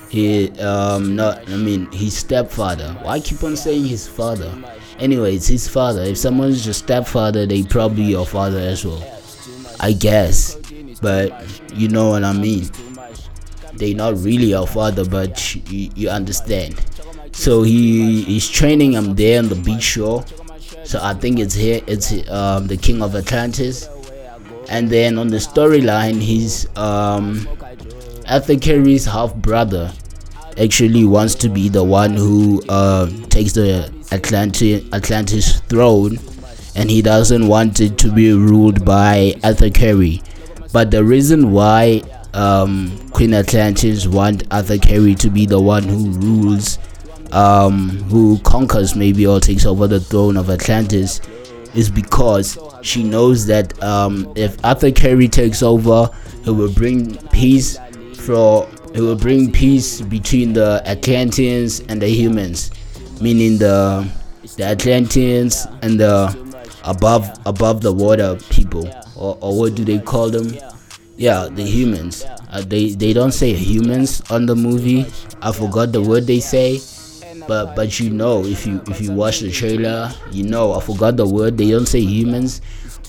He, 0.10 0.50
um, 0.60 1.16
not, 1.16 1.50
I 1.50 1.58
mean, 1.58 1.92
his 1.92 2.18
stepfather. 2.18 2.94
Why 3.02 3.20
keep 3.20 3.44
on 3.44 3.58
saying 3.58 3.86
his 3.86 4.08
father? 4.08 4.54
Anyway, 5.00 5.36
it's 5.36 5.48
his 5.48 5.68
father. 5.68 6.02
If 6.04 6.18
someone's 6.18 6.66
your 6.66 6.74
stepfather, 6.74 7.46
they 7.46 7.64
probably 7.64 8.04
your 8.04 8.26
father 8.26 8.60
as 8.60 8.86
well. 8.86 9.04
I 9.80 9.94
guess. 9.94 10.56
But 11.02 11.62
you 11.74 11.90
know 11.90 12.10
what 12.10 12.24
I 12.24 12.34
mean. 12.34 12.70
They 13.74 13.94
not 13.94 14.18
really 14.18 14.52
your 14.52 14.68
father, 14.68 15.06
but 15.06 15.56
you, 15.56 15.92
you 15.96 16.10
understand. 16.10 16.84
So 17.34 17.64
he 17.64 18.38
is 18.38 18.50
training 18.50 18.94
him 18.94 19.16
there 19.16 19.40
on 19.40 19.50
the 19.50 19.56
beach 19.56 19.84
shore. 19.84 20.24
So 20.86 21.00
I 21.02 21.14
think 21.14 21.40
it's 21.40 21.54
here. 21.54 21.82
It's 21.88 22.12
um, 22.30 22.68
the 22.68 22.78
king 22.78 23.02
of 23.02 23.16
Atlantis. 23.16 23.90
And 24.70 24.90
then 24.90 25.18
on 25.18 25.28
the 25.28 25.38
storyline, 25.38 26.22
he's 26.22 26.68
um, 26.78 27.48
Arthur 28.28 28.56
half 29.12 29.36
brother 29.36 29.92
actually 30.58 31.06
wants 31.06 31.36
to 31.36 31.50
be 31.50 31.70
the 31.70 31.84
one 31.84 32.14
who 32.14 32.64
uh, 32.70 33.08
takes 33.30 33.54
the 33.54 33.94
Atlantis, 34.12 34.84
Atlantis 34.94 35.60
throne 35.62 36.20
and 36.76 36.90
he 36.90 37.02
doesn't 37.02 37.48
want 37.48 37.80
it 37.80 37.98
to 37.98 38.12
be 38.12 38.34
ruled 38.34 38.84
by 38.86 39.34
Arthur 39.44 39.70
Curry. 39.70 40.22
But 40.74 40.92
the 40.92 41.04
reason 41.04 41.52
why 41.52 42.02
um, 42.34 43.10
Queen 43.12 43.34
Atlantis 43.34 44.08
want 44.08 44.44
Arthur 44.52 44.78
Curry 44.78 45.16
to 45.16 45.30
be 45.30 45.46
the 45.46 45.60
one 45.60 45.84
who 45.84 46.12
rules, 46.12 46.78
um, 47.32 47.90
who 48.10 48.40
conquers 48.40 48.96
maybe 48.96 49.26
or 49.26 49.40
takes 49.40 49.66
over 49.66 49.88
the 49.88 50.02
throne 50.02 50.36
of 50.36 50.50
Atlantis, 50.50 51.22
is 51.74 51.90
because 51.90 52.58
she 52.82 53.04
knows 53.04 53.46
that 53.46 53.82
um, 53.82 54.32
if 54.36 54.64
Arthur 54.66 54.92
Curry 54.92 55.30
takes 55.30 55.64
over, 55.64 56.10
it 56.46 56.52
will 56.52 56.72
bring 56.72 57.16
peace 57.30 57.78
for 58.26 58.70
it 58.94 59.02
will 59.02 59.16
bring 59.16 59.52
peace 59.52 60.00
between 60.02 60.54
the 60.54 60.82
Atlanteans 60.86 61.82
and 61.82 62.02
the 62.02 62.08
humans 62.08 62.72
meaning 63.22 63.58
the 63.58 64.08
the 64.58 64.64
Atlanteans 64.64 65.68
and 65.82 66.00
the 66.00 66.30
above 66.84 67.30
above 67.46 67.82
the 67.82 67.92
water 67.92 68.38
people, 68.50 68.88
or, 69.16 69.38
or 69.42 69.60
what 69.60 69.76
do 69.76 69.84
they 69.84 70.00
call 70.00 70.30
them? 70.30 70.54
Yeah, 71.18 71.48
the 71.52 71.64
humans. 71.64 72.26
Uh, 72.52 72.62
they 72.66 72.90
they 72.90 73.14
don't 73.14 73.32
say 73.32 73.54
humans 73.54 74.22
on 74.30 74.46
the 74.46 74.56
movie. 74.56 75.06
I 75.42 75.52
forgot 75.52 75.92
the 75.92 76.02
word 76.02 76.28
they 76.28 76.40
say, 76.40 76.80
but 77.48 77.76
but 77.76 78.00
you 78.00 78.10
know 78.10 78.46
if 78.46 78.66
you 78.68 78.82
if 78.88 79.02
you 79.02 79.12
watch 79.12 79.40
the 79.40 79.52
trailer, 79.52 80.12
you 80.32 80.44
know 80.44 80.74
I 80.74 80.82
forgot 80.82 81.18
the 81.18 81.28
word. 81.28 81.58
They 81.58 81.72
don't 81.72 81.88
say 81.88 82.02
humans, 82.02 82.62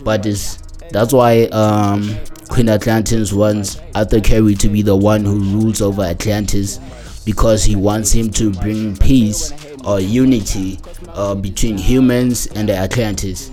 but 0.04 0.24
it's 0.26 0.58
that's 0.90 1.12
why 1.12 1.44
um, 1.46 2.16
Queen 2.48 2.68
Atlantis 2.68 3.32
wants 3.32 3.80
Arthur 3.94 4.20
Curry 4.20 4.54
to 4.54 4.68
be 4.68 4.82
the 4.82 4.96
one 4.96 5.24
who 5.24 5.38
rules 5.40 5.82
over 5.82 6.02
Atlantis 6.02 6.78
because 7.24 7.64
he 7.64 7.74
wants 7.74 8.12
him 8.12 8.30
to 8.30 8.52
bring 8.52 8.96
peace 8.96 9.52
or 9.86 10.00
unity 10.00 10.78
uh, 11.10 11.34
between 11.34 11.78
humans 11.78 12.46
and 12.48 12.68
the 12.68 12.76
Atlantis. 12.76 13.50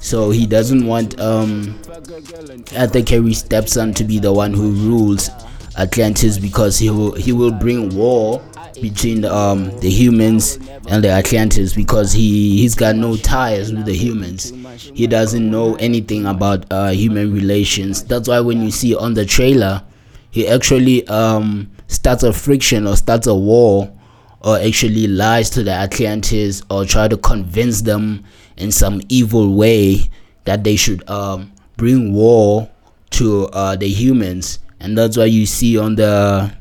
So 0.00 0.30
he 0.30 0.46
doesn't 0.46 0.86
want 0.86 1.18
um, 1.20 1.80
Arthur 2.76 3.02
Curry's 3.02 3.38
stepson 3.38 3.94
to 3.94 4.04
be 4.04 4.18
the 4.18 4.32
one 4.32 4.52
who 4.52 4.72
rules 4.72 5.30
Atlantis 5.76 6.38
because 6.38 6.78
he 6.78 6.90
will 6.90 7.12
he 7.12 7.32
will 7.32 7.50
bring 7.50 7.94
war 7.94 8.42
between 8.80 9.24
um, 9.24 9.76
the 9.80 9.90
humans 9.90 10.58
and 10.88 11.02
the 11.02 11.08
Atlantis 11.10 11.74
because 11.74 12.12
he 12.12 12.58
he's 12.58 12.74
got 12.74 12.96
no 12.96 13.16
ties 13.16 13.72
with 13.72 13.84
the 13.84 13.94
humans. 13.94 14.52
He 14.94 15.06
doesn't 15.06 15.50
know 15.50 15.74
anything 15.76 16.26
about 16.26 16.66
uh, 16.70 16.90
human 16.90 17.32
relations. 17.32 18.04
That's 18.04 18.28
why 18.28 18.40
when 18.40 18.62
you 18.62 18.70
see 18.70 18.94
on 18.94 19.14
the 19.14 19.24
trailer, 19.24 19.82
he 20.30 20.46
actually 20.48 21.06
um, 21.08 21.70
starts 21.86 22.22
a 22.22 22.32
friction 22.32 22.86
or 22.86 22.96
starts 22.96 23.26
a 23.26 23.34
war 23.34 23.90
or 24.44 24.58
actually 24.58 25.06
lies 25.06 25.48
to 25.50 25.62
the 25.62 25.72
Atlantis 25.72 26.62
or 26.70 26.84
try 26.84 27.08
to 27.08 27.16
convince 27.16 27.80
them 27.82 28.22
in 28.58 28.70
some 28.70 29.00
evil 29.08 29.54
way 29.54 30.02
that 30.44 30.62
they 30.62 30.76
should 30.76 31.08
um, 31.08 31.50
bring 31.78 32.12
war 32.12 32.68
to 33.10 33.46
uh, 33.46 33.74
the 33.74 33.88
humans. 33.88 34.58
And 34.80 34.96
that's 34.98 35.16
why 35.16 35.24
you 35.24 35.46
see 35.46 35.78
on 35.78 35.94
the 35.94 36.52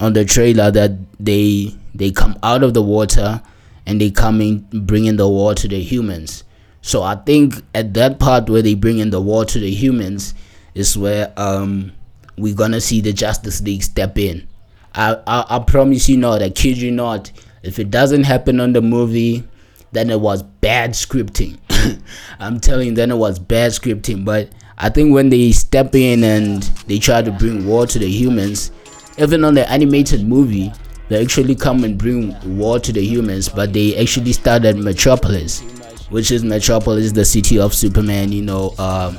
on 0.00 0.14
the 0.14 0.24
trailer 0.24 0.70
that 0.70 0.92
they 1.20 1.74
they 1.94 2.10
come 2.10 2.38
out 2.42 2.62
of 2.62 2.72
the 2.72 2.82
water 2.82 3.42
and 3.84 4.00
they 4.00 4.10
come 4.10 4.40
in 4.40 4.66
bringing 4.72 5.16
the 5.16 5.28
war 5.28 5.54
to 5.54 5.68
the 5.68 5.80
humans. 5.80 6.44
So 6.80 7.02
i 7.02 7.16
think 7.16 7.56
at 7.74 7.92
that 7.94 8.18
part 8.18 8.48
where 8.48 8.62
they 8.62 8.74
bring 8.74 8.98
in 8.98 9.10
the 9.10 9.20
war 9.20 9.44
to 9.44 9.58
the 9.58 9.70
humans 9.70 10.32
is 10.74 10.96
where 10.96 11.32
um 11.36 11.92
we're 12.38 12.54
gonna 12.54 12.80
see 12.80 13.02
the 13.02 13.12
justice 13.12 13.60
league 13.60 13.82
step 13.82 14.16
in 14.16 14.47
i 14.98 15.44
i, 15.48 15.58
promise 15.60 16.08
you 16.08 16.16
not 16.16 16.42
i 16.42 16.50
kid 16.50 16.76
you 16.76 16.90
not. 16.90 17.30
If 17.62 17.78
it 17.78 17.90
doesn't 17.90 18.24
happen 18.24 18.60
on 18.60 18.72
the 18.72 18.82
movie 18.82 19.44
then 19.92 20.10
it 20.10 20.20
was 20.20 20.42
bad 20.42 20.90
scripting. 20.90 21.58
I'm 22.40 22.60
telling 22.60 22.88
you 22.88 22.94
then 22.94 23.10
it 23.10 23.16
was 23.16 23.38
bad 23.38 23.72
scripting. 23.72 24.24
But 24.24 24.50
I 24.76 24.88
think 24.90 25.12
when 25.12 25.28
they 25.28 25.52
step 25.52 25.94
in 25.94 26.22
and 26.24 26.62
they 26.86 26.98
try 26.98 27.22
to 27.22 27.30
bring 27.32 27.66
war 27.66 27.86
to 27.86 27.98
the 27.98 28.08
humans, 28.08 28.70
even 29.18 29.44
on 29.44 29.54
the 29.54 29.70
animated 29.70 30.26
movie, 30.26 30.72
they 31.08 31.20
actually 31.22 31.54
come 31.54 31.84
and 31.84 31.96
bring 31.96 32.36
war 32.58 32.78
to 32.78 32.92
the 32.92 33.04
humans, 33.04 33.48
but 33.48 33.72
they 33.72 33.96
actually 33.96 34.32
start 34.32 34.64
at 34.64 34.76
Metropolis, 34.76 35.60
which 36.10 36.30
is 36.30 36.44
Metropolis, 36.44 37.12
the 37.12 37.24
city 37.24 37.58
of 37.58 37.74
Superman. 37.74 38.30
You 38.30 38.42
know, 38.42 38.74
um, 38.78 39.18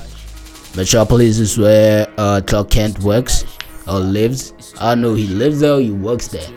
Metropolis 0.76 1.40
is 1.40 1.58
where 1.58 2.08
uh, 2.18 2.42
Clark 2.46 2.70
Kent 2.70 3.00
works 3.00 3.44
or 3.90 4.00
lives. 4.00 4.54
I 4.80 4.96
know 4.96 5.14
he 5.14 5.28
lives 5.28 5.60
there, 5.60 5.80
he 5.80 5.92
works 5.92 6.28
there. 6.28 6.48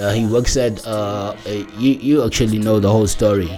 Uh, 0.00 0.12
he 0.12 0.26
works 0.26 0.56
at. 0.56 0.84
Uh, 0.86 1.36
you 1.78 1.92
you 1.92 2.24
actually 2.24 2.58
know 2.58 2.80
the 2.80 2.90
whole 2.90 3.06
story. 3.06 3.48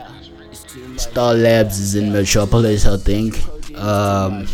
Star 0.97 1.35
Labs 1.35 1.79
is 1.79 1.95
in 1.95 2.13
Metropolis, 2.13 2.87
I 2.87 2.97
think. 2.99 3.37
Um, 3.77 4.47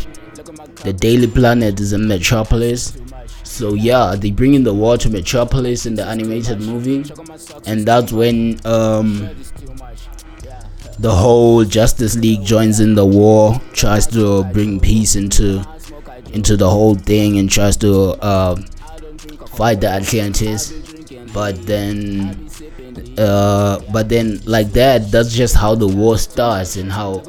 the 0.83 0.93
Daily 0.93 1.27
Planet 1.27 1.79
is 1.79 1.93
in 1.93 2.07
Metropolis. 2.07 2.97
So 3.43 3.73
yeah, 3.73 4.15
they 4.17 4.31
bring 4.31 4.53
in 4.53 4.63
the 4.63 4.73
war 4.73 4.97
to 4.97 5.09
Metropolis 5.09 5.85
in 5.85 5.95
the 5.95 6.05
animated 6.05 6.61
movie, 6.61 7.03
and 7.65 7.85
that's 7.85 8.11
when 8.11 8.59
um, 8.65 9.29
the 10.99 11.11
whole 11.11 11.63
Justice 11.65 12.15
League 12.15 12.43
joins 12.43 12.79
in 12.79 12.95
the 12.95 13.05
war, 13.05 13.59
tries 13.73 14.07
to 14.07 14.43
bring 14.45 14.79
peace 14.79 15.15
into 15.15 15.63
into 16.33 16.57
the 16.57 16.69
whole 16.69 16.95
thing, 16.95 17.37
and 17.37 17.49
tries 17.49 17.77
to 17.77 18.11
uh, 18.21 18.55
fight 19.55 19.81
the 19.81 19.87
Atlantis. 19.87 20.73
But 21.33 21.65
then, 21.65 22.49
uh, 23.17 23.79
but 23.91 24.09
then 24.09 24.39
like 24.45 24.71
that, 24.73 25.09
that's 25.11 25.33
just 25.33 25.55
how 25.55 25.73
the 25.75 25.87
war 25.87 26.17
starts 26.17 26.75
and 26.75 26.91
how 26.91 27.23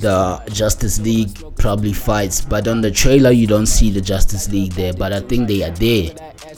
the 0.00 0.42
Justice 0.52 0.98
League 0.98 1.30
probably 1.56 1.92
fights. 1.92 2.40
But 2.40 2.66
on 2.66 2.80
the 2.80 2.90
trailer, 2.90 3.30
you 3.30 3.46
don't 3.46 3.66
see 3.66 3.90
the 3.90 4.00
Justice 4.00 4.48
League 4.50 4.72
there. 4.72 4.92
But 4.92 5.12
I 5.12 5.20
think 5.20 5.48
they 5.48 5.62
are 5.62 5.70
there. 5.70 6.10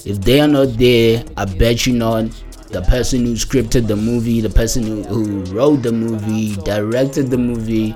If 0.04 0.20
they 0.22 0.40
are 0.40 0.48
not 0.48 0.78
there, 0.78 1.24
I 1.36 1.44
bet 1.44 1.86
you 1.86 1.94
not. 1.94 2.30
The 2.68 2.82
person 2.82 3.24
who 3.24 3.32
scripted 3.32 3.86
the 3.86 3.96
movie, 3.96 4.40
the 4.40 4.50
person 4.50 4.82
who, 4.82 5.02
who 5.04 5.44
wrote 5.54 5.82
the 5.82 5.92
movie, 5.92 6.56
directed 6.62 7.30
the 7.30 7.38
movie, 7.38 7.94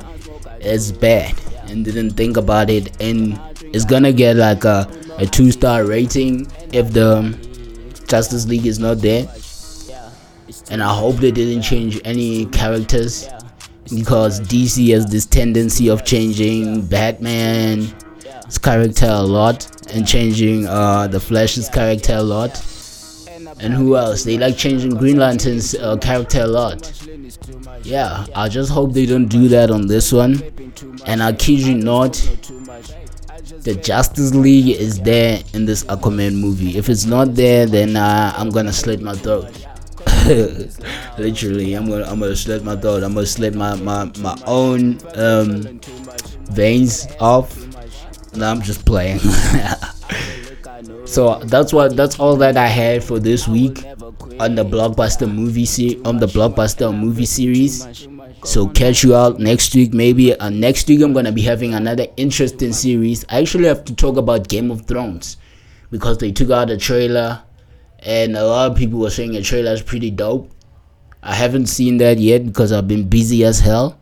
is 0.60 0.92
bad 0.92 1.34
and 1.66 1.84
didn't 1.84 2.10
think 2.12 2.36
about 2.36 2.70
it, 2.70 3.00
and 3.00 3.38
it's 3.72 3.84
gonna 3.84 4.12
get 4.12 4.36
like 4.36 4.64
a, 4.64 4.88
a 5.18 5.26
two 5.26 5.50
star 5.50 5.84
rating 5.84 6.50
if 6.72 6.92
the 6.92 7.36
Justice 8.06 8.46
League 8.46 8.66
is 8.66 8.78
not 8.78 8.98
there. 8.98 9.26
And 10.70 10.82
I 10.82 10.94
hope 10.94 11.16
they 11.16 11.30
didn't 11.30 11.62
change 11.62 12.00
any 12.04 12.46
characters 12.46 13.28
because 13.94 14.40
DC 14.40 14.92
has 14.92 15.06
this 15.06 15.26
tendency 15.26 15.88
of 15.88 16.04
changing 16.04 16.86
Batman's 16.86 17.92
character 18.62 19.08
a 19.08 19.22
lot 19.22 19.66
and 19.92 20.06
changing 20.06 20.66
uh, 20.66 21.06
the 21.06 21.20
Flash's 21.20 21.68
character 21.68 22.14
a 22.16 22.22
lot. 22.22 22.62
And 23.60 23.72
who 23.72 23.96
else? 23.96 24.24
They 24.24 24.38
like 24.38 24.56
changing 24.56 24.94
Green 24.94 25.18
Lantern's 25.18 25.74
uh, 25.74 25.96
character 25.96 26.42
a 26.42 26.46
lot. 26.46 26.90
Yeah, 27.82 28.26
I 28.34 28.48
just 28.48 28.70
hope 28.70 28.92
they 28.92 29.06
don't 29.06 29.26
do 29.26 29.48
that 29.48 29.70
on 29.70 29.86
this 29.86 30.12
one. 30.12 30.42
And 31.06 31.22
I 31.22 31.32
kid 31.32 31.60
you 31.60 31.74
not, 31.74 32.16
the 33.62 33.74
Justice 33.74 34.34
League 34.34 34.68
is 34.68 35.00
there 35.00 35.42
in 35.54 35.64
this 35.64 35.84
Aquaman 35.84 36.34
movie. 36.34 36.76
If 36.76 36.88
it's 36.88 37.04
not 37.04 37.34
there, 37.34 37.66
then 37.66 37.96
uh, 37.96 38.32
I'm 38.36 38.50
gonna 38.50 38.72
slit 38.72 39.00
my 39.00 39.14
throat. 39.14 39.50
Literally, 41.18 41.74
I'm 41.74 41.88
gonna 41.88 42.04
I'm 42.04 42.20
gonna 42.20 42.36
slit 42.36 42.64
my 42.64 42.76
throat. 42.76 43.02
I'm 43.02 43.14
gonna 43.14 43.26
slit 43.26 43.54
my 43.54 43.74
my 43.76 44.10
my 44.18 44.36
own 44.46 44.98
um, 45.14 45.80
veins 46.50 47.06
off. 47.20 47.56
No, 48.34 48.46
I'm 48.46 48.62
just 48.62 48.84
playing. 48.84 49.18
so 51.04 51.38
that's 51.44 51.72
what 51.72 51.96
that's 51.96 52.18
all 52.18 52.36
that 52.36 52.56
I 52.56 52.66
had 52.66 53.04
for 53.04 53.18
this 53.18 53.46
week 53.46 53.84
on 54.40 54.54
the 54.54 54.64
blockbuster 54.64 55.32
movie 55.32 55.66
se- 55.66 56.00
on 56.04 56.18
the 56.18 56.26
blockbuster 56.26 56.96
movie 56.96 57.26
series. 57.26 58.08
So 58.44 58.66
catch 58.66 59.04
you 59.04 59.14
out 59.14 59.38
next 59.38 59.72
week. 59.74 59.94
Maybe 59.94 60.34
uh, 60.34 60.50
next 60.50 60.88
week 60.88 61.00
I'm 61.00 61.12
gonna 61.12 61.30
be 61.30 61.42
having 61.42 61.74
another 61.74 62.06
interesting 62.16 62.72
series. 62.72 63.24
I 63.28 63.40
actually 63.40 63.66
have 63.66 63.84
to 63.84 63.94
talk 63.94 64.16
about 64.16 64.48
Game 64.48 64.72
of 64.72 64.84
Thrones 64.86 65.36
because 65.92 66.18
they 66.18 66.32
took 66.32 66.50
out 66.50 66.68
a 66.68 66.76
trailer 66.76 67.42
and 68.00 68.36
a 68.36 68.44
lot 68.44 68.70
of 68.70 68.76
people 68.76 68.98
were 68.98 69.10
saying 69.10 69.32
the 69.32 69.42
trailer 69.42 69.72
is 69.72 69.80
pretty 69.82 70.10
dope. 70.10 70.50
I 71.22 71.34
haven't 71.34 71.66
seen 71.66 71.98
that 71.98 72.18
yet 72.18 72.44
because 72.44 72.72
I've 72.72 72.88
been 72.88 73.08
busy 73.08 73.44
as 73.44 73.60
hell. 73.60 74.00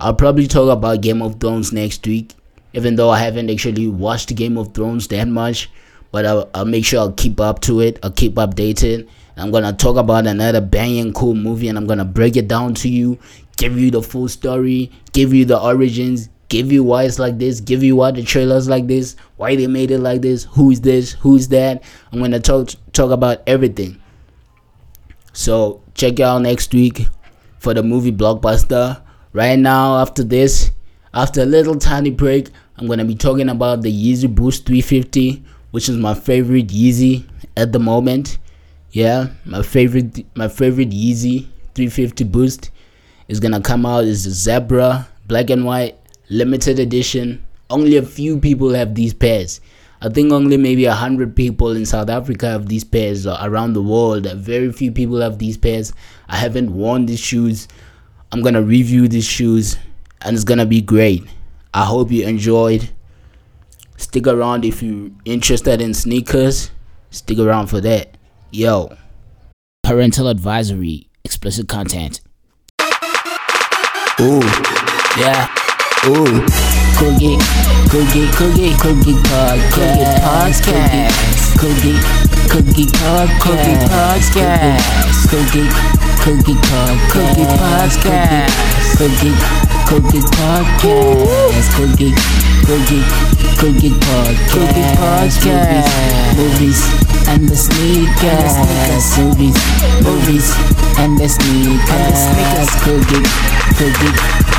I'll 0.00 0.14
probably 0.14 0.46
talk 0.46 0.70
about 0.70 1.02
Game 1.02 1.20
of 1.20 1.38
Thrones 1.38 1.70
next 1.70 2.06
week, 2.06 2.32
even 2.72 2.96
though 2.96 3.10
I 3.10 3.18
haven't 3.18 3.50
actually 3.50 3.88
watched 3.88 4.34
Game 4.34 4.56
of 4.56 4.72
Thrones 4.72 5.06
that 5.08 5.28
much. 5.28 5.70
But 6.10 6.24
I'll, 6.24 6.50
I'll 6.54 6.64
make 6.64 6.86
sure 6.86 7.00
I'll 7.00 7.12
keep 7.12 7.40
up 7.40 7.60
to 7.62 7.80
it. 7.80 7.98
I'll 8.02 8.10
keep 8.10 8.34
updated. 8.34 9.06
I'm 9.36 9.50
gonna 9.50 9.72
talk 9.72 9.96
about 9.96 10.26
another 10.26 10.60
banging 10.60 11.12
cool 11.12 11.34
movie, 11.34 11.68
and 11.68 11.78
I'm 11.78 11.86
gonna 11.86 12.04
break 12.04 12.36
it 12.36 12.48
down 12.48 12.74
to 12.74 12.88
you, 12.88 13.18
give 13.56 13.78
you 13.78 13.90
the 13.90 14.02
full 14.02 14.28
story, 14.28 14.90
give 15.12 15.32
you 15.32 15.44
the 15.44 15.60
origins, 15.60 16.28
give 16.48 16.70
you 16.70 16.84
why 16.84 17.04
it's 17.04 17.18
like 17.18 17.38
this, 17.38 17.60
give 17.60 17.82
you 17.82 17.96
why 17.96 18.10
the 18.10 18.22
trailer's 18.22 18.68
like 18.68 18.86
this, 18.86 19.16
why 19.36 19.56
they 19.56 19.66
made 19.66 19.90
it 19.90 20.00
like 20.00 20.20
this, 20.20 20.44
who's 20.44 20.80
this, 20.80 21.12
who's 21.12 21.48
that. 21.48 21.82
I'm 22.12 22.18
gonna 22.18 22.40
talk 22.40 22.70
talk 22.92 23.10
about 23.10 23.42
everything. 23.46 24.00
So 25.32 25.80
check 25.94 26.20
out 26.20 26.42
next 26.42 26.74
week 26.74 27.06
for 27.58 27.72
the 27.72 27.82
movie 27.82 28.12
blockbuster. 28.12 29.00
Right 29.32 29.58
now, 29.58 29.96
after 29.96 30.22
this, 30.22 30.72
after 31.14 31.40
a 31.40 31.46
little 31.46 31.76
tiny 31.76 32.10
break, 32.10 32.50
I'm 32.76 32.86
gonna 32.86 33.04
be 33.06 33.14
talking 33.14 33.48
about 33.48 33.80
the 33.80 33.90
Yeezy 33.90 34.32
Boost 34.32 34.66
350, 34.66 35.42
which 35.70 35.88
is 35.88 35.96
my 35.96 36.12
favorite 36.12 36.66
Yeezy 36.68 37.24
at 37.56 37.72
the 37.72 37.78
moment. 37.78 38.36
Yeah, 38.90 39.28
my 39.46 39.62
favorite 39.62 40.26
my 40.36 40.48
favorite 40.48 40.90
Yeezy 40.90 41.46
350 41.74 42.24
Boost 42.24 42.70
is 43.28 43.40
gonna 43.40 43.60
come 43.60 43.86
out 43.86 44.04
is 44.04 44.24
the 44.24 44.30
Zebra 44.30 45.08
black 45.26 45.50
and 45.50 45.64
white 45.64 45.96
limited 46.28 46.78
edition. 46.78 47.44
Only 47.70 47.96
a 47.96 48.02
few 48.02 48.38
people 48.38 48.74
have 48.74 48.94
these 48.94 49.14
pairs. 49.14 49.60
I 50.00 50.08
think 50.08 50.32
only 50.32 50.56
maybe 50.56 50.84
a 50.86 50.94
hundred 50.94 51.36
people 51.36 51.76
in 51.76 51.86
South 51.86 52.10
Africa 52.10 52.48
have 52.48 52.66
these 52.66 52.82
pairs 52.82 53.26
or 53.26 53.36
around 53.40 53.74
the 53.74 53.82
world. 53.82 54.26
Very 54.26 54.72
few 54.72 54.90
people 54.90 55.20
have 55.20 55.38
these 55.38 55.56
pairs. 55.56 55.92
I 56.28 56.36
haven't 56.36 56.74
worn 56.74 57.06
these 57.06 57.20
shoes. 57.20 57.68
I'm 58.32 58.42
gonna 58.42 58.62
review 58.62 59.06
these 59.06 59.26
shoes 59.26 59.78
and 60.22 60.34
it's 60.34 60.44
gonna 60.44 60.66
be 60.66 60.80
great. 60.80 61.22
I 61.72 61.84
hope 61.84 62.10
you 62.10 62.26
enjoyed. 62.26 62.90
Stick 63.96 64.26
around 64.26 64.64
if 64.64 64.82
you're 64.82 65.10
interested 65.24 65.80
in 65.80 65.94
sneakers. 65.94 66.72
Stick 67.10 67.38
around 67.38 67.68
for 67.68 67.80
that. 67.80 68.16
Yo. 68.50 68.96
Parental 69.84 70.28
advisory, 70.28 71.08
explicit 71.24 71.68
content. 71.68 72.20
Ooh, 74.22 74.40
yeah. 75.18 75.48
Ooh, 76.06 76.46
Cookie, 76.94 77.38
Cookie, 77.90 78.30
Cookie, 78.30 78.70
Cookie 78.78 79.18
pod, 79.26 79.58
cookie 79.74 80.06
Podcast, 80.22 80.62
Cookie, 81.58 81.98
Cookie 82.48 82.86
Podcast, 82.86 83.34
Cookie 83.42 83.76
Podcast, 83.90 85.26
Cookie, 85.26 85.66
Cookie 86.22 86.54
pod, 86.54 86.96
Cookie 87.10 87.46
Podcast, 87.58 88.54
Cookie, 88.96 89.34
Cookie 89.90 90.22
Podcast, 90.38 91.66
Cookie, 91.74 92.14
Cookie, 92.62 93.02
Cookie 93.58 93.90
Podcast, 93.90 94.50
Cookie 94.52 94.86
Podcast, 95.02 96.36
movies 96.36 97.11
and 97.28 97.48
the 97.48 97.56
sneakers, 97.56 98.54
movies, 99.18 99.56
movies, 100.02 100.48
and 100.98 101.18
the 101.18 101.28
sneakers. 101.28 102.20
Cool 102.82 103.00
Geek, 103.10 103.26
Cool 103.76 103.92
Geek, 104.00 104.16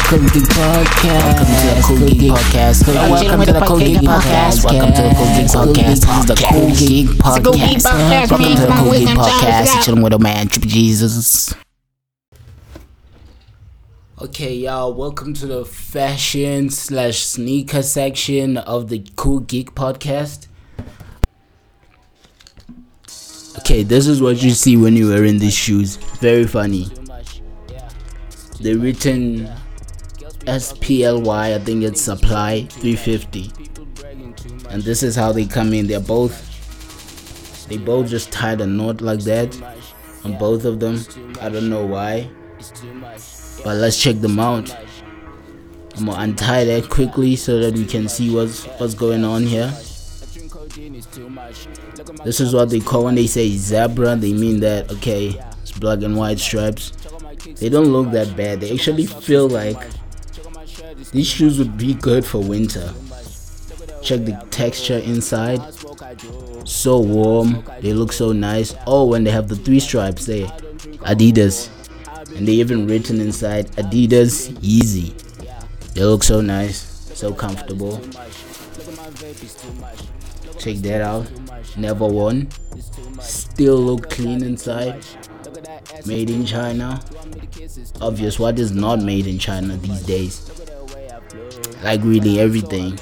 Cool 0.08 0.24
Geek 0.30 0.48
Podcast. 0.54 1.28
Welcome 1.28 1.48
to 1.56 1.68
the 1.74 1.82
Cool 1.84 2.08
Geek 2.08 2.32
Podcast. 2.32 2.86
Welcome 2.86 3.46
to 3.46 3.52
the 3.54 3.66
Cool 3.66 3.80
Geek 3.80 4.02
Podcast. 4.02 4.66
Welcome 4.66 4.94
to 4.94 5.02
the 5.02 5.14
Cool 5.16 5.34
Geek 5.34 5.48
Podcast. 5.48 5.88
This 5.88 6.04
is 6.04 6.26
the 6.26 6.36
Cool 6.50 6.70
Geek 6.72 7.08
Podcast. 7.08 8.32
Welcome 8.32 8.56
to 8.56 8.62
the 8.62 8.68
Cool 8.78 8.92
Geek 8.92 9.08
Podcast. 9.10 9.84
Chilling 9.86 10.02
with 10.02 10.14
a 10.14 10.20
man, 10.20 10.48
Trippy 10.48 10.68
Jesus. 10.68 11.54
Okay, 14.22 14.54
y'all, 14.56 14.94
welcome 14.94 15.34
to 15.34 15.46
the 15.48 15.66
fashion 15.66 16.70
slash 16.70 17.20
sneaker 17.20 17.84
section 17.84 18.58
of 18.58 18.88
the 18.88 19.06
Cool 19.16 19.40
Geek 19.42 19.76
Podcast. 19.76 20.48
Okay, 23.60 23.84
this 23.84 24.08
is 24.08 24.22
what 24.22 24.42
you 24.42 24.52
see 24.52 24.78
when 24.78 24.96
you're 24.96 25.10
wearing 25.10 25.40
these 25.40 25.54
shoes. 25.54 25.98
Very 26.20 26.46
funny. 26.46 26.88
They're 28.60 28.78
written 28.78 29.50
SPLY, 30.46 31.56
I 31.56 31.60
think 31.60 31.84
it's 31.84 32.02
supply 32.02 32.66
350. 32.66 33.52
And 34.70 34.82
this 34.84 35.04
is 35.04 35.16
how 35.16 35.32
they 35.32 35.46
come 35.46 35.74
in. 35.74 35.88
They're 35.88 36.00
both 36.00 36.50
they 37.68 37.78
both 37.78 38.10
just 38.10 38.32
tied 38.32 38.60
a 38.62 38.68
knot 38.68 39.02
like 39.02 39.22
that 39.22 39.56
on 40.26 40.38
both 40.38 40.66
of 40.66 40.80
them. 40.80 41.00
I 41.42 41.50
don't 41.50 41.70
know 41.70 41.86
why. 41.86 42.30
But 43.64 43.78
let's 43.78 44.02
check 44.02 44.18
them 44.18 44.40
out. 44.40 44.76
I'm 45.98 46.06
gonna 46.06 46.20
untie 46.20 46.66
that 46.66 46.90
quickly 46.90 47.36
so 47.36 47.60
that 47.60 47.76
we 47.76 47.86
can 47.86 48.10
see 48.10 48.34
what's 48.34 48.66
what's 48.80 48.96
going 48.96 49.24
on 49.24 49.44
here. 49.44 49.72
This 52.24 52.40
is 52.40 52.54
what 52.54 52.70
they 52.70 52.80
call 52.80 53.06
when 53.06 53.16
they 53.16 53.28
say 53.28 53.50
zebra, 53.50 54.16
they 54.16 54.34
mean 54.34 54.60
that 54.62 54.92
okay, 54.92 55.40
it's 55.62 55.72
black 55.72 56.02
and 56.02 56.16
white 56.16 56.40
stripes. 56.40 56.92
They 57.60 57.70
don't 57.70 57.92
look 57.92 58.12
that 58.12 58.36
bad. 58.38 58.62
They 58.62 58.74
actually 58.74 59.06
feel 59.06 59.50
like 59.50 59.78
these 61.12 61.28
shoes 61.28 61.60
would 61.60 61.78
be 61.78 61.94
good 61.94 62.26
for 62.26 62.40
winter. 62.40 62.94
Check 64.02 64.26
the 64.26 64.46
texture 64.52 64.98
inside. 65.00 65.62
So 66.66 67.00
warm. 67.00 67.64
They 67.82 67.94
look 67.94 68.12
so 68.14 68.32
nice. 68.32 68.76
Oh, 68.88 69.06
when 69.06 69.24
they 69.24 69.32
have 69.32 69.48
the 69.48 69.56
three 69.56 69.80
stripes 69.80 70.26
there. 70.26 70.48
Adidas. 71.06 71.70
And 72.36 72.48
they 72.48 72.54
even 72.54 72.88
written 72.88 73.22
inside 73.22 73.68
Adidas 73.74 74.50
Yeezy. 74.60 75.14
They 75.94 76.04
look 76.04 76.24
so 76.24 76.42
nice. 76.42 76.82
So 77.14 77.34
comfortable. 77.34 78.02
Check 80.64 80.78
that 80.78 81.02
out. 81.02 81.30
Never 81.76 82.08
won. 82.08 82.48
Still 83.20 83.76
look 83.76 84.10
clean 84.10 84.42
inside. 84.42 85.04
Made 86.06 86.30
in 86.30 86.46
China. 86.46 87.04
Obvious, 88.00 88.40
what 88.40 88.58
is 88.58 88.72
not 88.72 89.02
made 89.02 89.28
in 89.28 89.38
China 89.38 89.76
these 89.76 90.04
days? 90.04 90.50
Like 91.84 92.02
really 92.02 92.40
everything. 92.40 92.98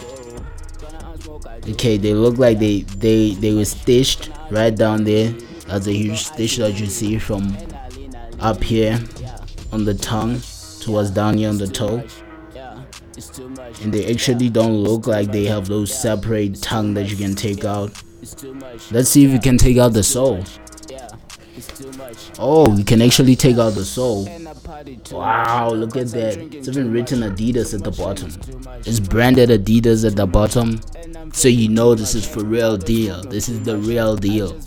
Okay, 1.69 1.97
they 1.97 2.15
look 2.15 2.39
like 2.39 2.57
they 2.57 2.81
they 2.97 3.35
they 3.35 3.53
were 3.53 3.65
stitched 3.65 4.31
right 4.49 4.75
down 4.75 5.03
there. 5.03 5.31
That's 5.67 5.85
a 5.85 5.93
huge 5.93 6.23
stitch 6.23 6.57
that 6.57 6.79
you 6.79 6.87
see 6.87 7.19
from 7.19 7.55
up 8.39 8.63
here 8.63 8.99
on 9.71 9.85
the 9.85 9.93
tongue 9.93 10.41
towards 10.79 11.11
down 11.11 11.37
here 11.37 11.49
on 11.49 11.59
the 11.59 11.67
toe 11.67 12.03
and 13.81 13.93
they 13.93 14.11
actually 14.11 14.49
don't 14.49 14.77
look 14.77 15.07
like 15.07 15.31
they 15.31 15.45
have 15.45 15.67
those 15.67 15.93
separate 15.93 16.61
tongue 16.61 16.93
that 16.93 17.09
you 17.09 17.17
can 17.17 17.35
take 17.35 17.65
out. 17.65 17.91
Let's 18.91 19.09
see 19.09 19.25
if 19.25 19.31
you 19.31 19.39
can 19.39 19.57
take 19.57 19.77
out 19.77 19.93
the 19.93 20.03
sole 20.03 20.43
oh 22.39 22.75
you 22.75 22.83
can 22.83 23.01
actually 23.01 23.35
take 23.35 23.57
out 23.57 23.71
the 23.71 23.85
sole 23.85 24.27
wow 25.11 25.69
look 25.69 25.95
at 25.95 26.07
that. 26.07 26.37
It's 26.53 26.67
even 26.67 26.91
written 26.91 27.19
adidas 27.19 27.73
at 27.73 27.83
the 27.83 27.91
bottom. 27.91 28.29
It's 28.85 28.99
branded 28.99 29.49
adidas 29.49 30.05
at 30.05 30.15
the 30.15 30.25
bottom. 30.25 30.81
So 31.33 31.47
you 31.47 31.69
know 31.69 31.93
this 31.93 32.15
is 32.15 32.27
for 32.27 32.43
real 32.43 32.77
deal. 32.77 33.21
This 33.23 33.47
is 33.47 33.61
the 33.61 33.77
real 33.77 34.15
deal. 34.15 34.59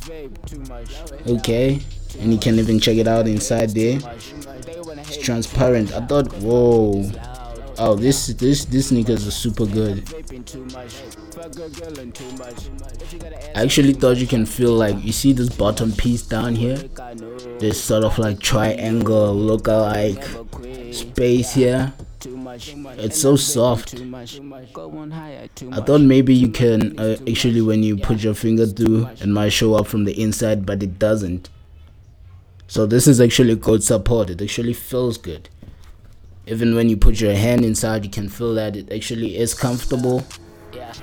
Okay. 1.26 1.80
And 2.20 2.32
you 2.32 2.38
can 2.38 2.58
even 2.58 2.78
check 2.78 2.96
it 2.96 3.08
out 3.08 3.26
inside 3.26 3.70
there. 3.70 3.98
It's 4.98 5.18
transparent. 5.18 5.92
I 5.92 6.06
thought 6.06 6.32
whoa 6.34 7.02
oh 7.78 7.94
this 7.94 8.28
this 8.28 8.64
this 8.64 8.88
sneakers 8.88 9.26
are 9.26 9.30
super 9.30 9.66
good. 9.66 10.04
I 13.54 13.62
actually 13.62 13.92
thought 13.94 14.16
you 14.16 14.26
can 14.26 14.46
feel 14.46 14.72
like 14.72 15.02
you 15.04 15.12
see 15.12 15.32
this 15.32 15.48
bottom 15.48 15.92
piece 15.92 16.22
down 16.22 16.54
here? 16.54 16.76
this 17.58 17.82
sort 17.82 18.04
of 18.04 18.18
like 18.18 18.40
triangle 18.40 19.34
look 19.34 19.66
like 19.68 20.24
space 20.92 21.54
here. 21.54 21.92
It's 22.26 23.20
so 23.20 23.36
soft. 23.36 23.94
i 23.94 25.80
thought 25.80 26.00
maybe 26.00 26.34
you 26.34 26.48
can 26.48 26.98
uh, 26.98 27.16
actually 27.28 27.60
when 27.60 27.82
you 27.82 27.96
put 27.96 28.22
your 28.22 28.34
finger 28.34 28.66
through 28.66 29.06
it 29.20 29.26
might 29.26 29.50
show 29.50 29.74
up 29.74 29.86
from 29.86 30.04
the 30.04 30.20
inside 30.20 30.64
but 30.64 30.82
it 30.82 30.98
doesn't. 30.98 31.50
So 32.66 32.86
this 32.86 33.06
is 33.06 33.20
actually 33.20 33.56
good 33.56 33.82
support. 33.84 34.30
It 34.30 34.40
actually 34.40 34.72
feels 34.72 35.18
good 35.18 35.48
even 36.46 36.74
when 36.74 36.88
you 36.88 36.96
put 36.96 37.20
your 37.20 37.34
hand 37.34 37.64
inside 37.64 38.04
you 38.04 38.10
can 38.10 38.28
feel 38.28 38.54
that 38.54 38.76
it 38.76 38.92
actually 38.92 39.36
is 39.36 39.54
comfortable. 39.54 40.22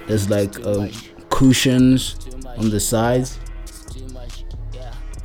There's 0.08 0.30
like 0.30 0.60
uh, 0.66 0.90
cushions 1.30 2.16
on 2.58 2.70
the 2.70 2.80
sides. 2.80 3.40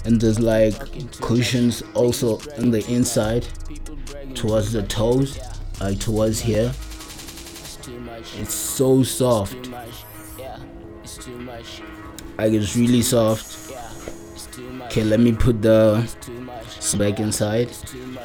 And 0.05 0.21
there's 0.21 0.39
like 0.39 0.75
cushions 1.21 1.83
also 1.95 2.39
on 2.59 2.71
the 2.71 2.85
inside 2.89 3.47
towards 4.35 4.73
the 4.73 4.83
toes 4.85 5.39
like 5.81 5.99
towards 5.99 6.41
here. 6.41 6.73
It's 8.39 8.55
so 8.55 9.03
soft. 9.03 9.69
Like 12.39 12.53
it's 12.53 12.77
really 12.77 13.03
soft. 13.03 13.73
Okay 14.85 15.03
let 15.03 15.21
me 15.21 15.33
put 15.33 15.61
the 15.61 16.09
back 16.97 17.21
inside. 17.21 17.69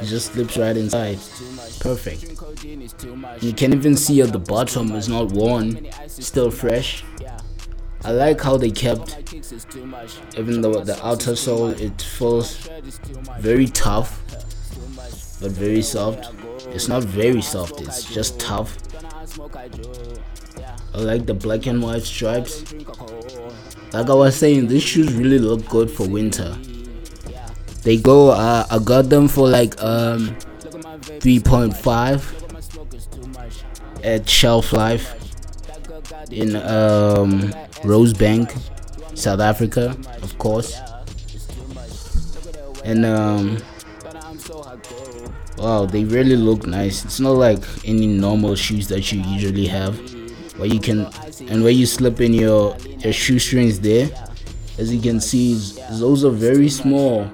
It 0.00 0.04
just 0.04 0.32
slips 0.32 0.56
right 0.56 0.76
inside 0.76 1.18
perfect. 1.82 2.22
You 3.42 3.52
can 3.52 3.72
even 3.74 3.96
see 3.96 4.20
at 4.22 4.32
the 4.32 4.38
bottom 4.38 4.92
it's 4.92 5.08
not 5.08 5.32
worn 5.32 5.88
still 6.06 6.50
fresh. 6.50 7.04
I 8.04 8.12
like 8.12 8.40
how 8.40 8.56
they 8.56 8.70
kept 8.70 9.34
even 10.36 10.60
though 10.60 10.84
the 10.84 10.98
outer 11.04 11.34
sole 11.34 11.70
it 11.70 12.00
feels 12.00 12.56
very 13.40 13.66
tough 13.66 14.22
but 15.40 15.50
very 15.50 15.82
soft. 15.82 16.30
It's 16.68 16.86
not 16.86 17.02
very 17.02 17.42
soft 17.42 17.80
it's 17.80 18.04
just 18.04 18.38
tough. 18.38 18.78
I 20.94 20.98
like 20.98 21.26
the 21.26 21.34
black 21.34 21.66
and 21.66 21.82
white 21.82 22.02
stripes. 22.02 22.62
Like 23.92 24.08
I 24.08 24.14
was 24.14 24.36
saying 24.36 24.68
these 24.68 24.84
shoes 24.84 25.12
really 25.14 25.40
look 25.40 25.68
good 25.68 25.90
for 25.90 26.08
winter. 26.08 26.56
They 27.82 27.96
go 27.96 28.30
uh, 28.30 28.66
I 28.70 28.78
got 28.78 29.08
them 29.10 29.26
for 29.26 29.48
like 29.48 29.82
um 29.82 30.36
3.5 31.22 34.02
at 34.02 34.28
shelf 34.28 34.72
life 34.72 35.14
in 36.32 36.56
um 36.56 37.42
Rosebank 37.84 38.50
South 39.16 39.38
Africa 39.38 39.96
of 40.20 40.36
course. 40.38 40.76
And 42.84 43.06
um 43.06 43.58
wow 45.58 45.86
they 45.86 46.04
really 46.04 46.34
look 46.34 46.66
nice. 46.66 47.04
It's 47.04 47.20
not 47.20 47.36
like 47.36 47.62
any 47.84 48.08
normal 48.08 48.56
shoes 48.56 48.88
that 48.88 49.12
you 49.12 49.20
usually 49.22 49.68
have 49.68 49.96
where 50.58 50.66
you 50.68 50.80
can 50.80 51.06
and 51.48 51.62
where 51.62 51.70
you 51.72 51.86
slip 51.86 52.20
in 52.20 52.34
your 52.34 52.76
your 52.98 53.12
shoestrings 53.12 53.78
there. 53.78 54.10
As 54.76 54.92
you 54.92 55.00
can 55.00 55.20
see 55.20 55.54
those 56.00 56.24
are 56.24 56.30
very 56.30 56.68
small 56.68 57.30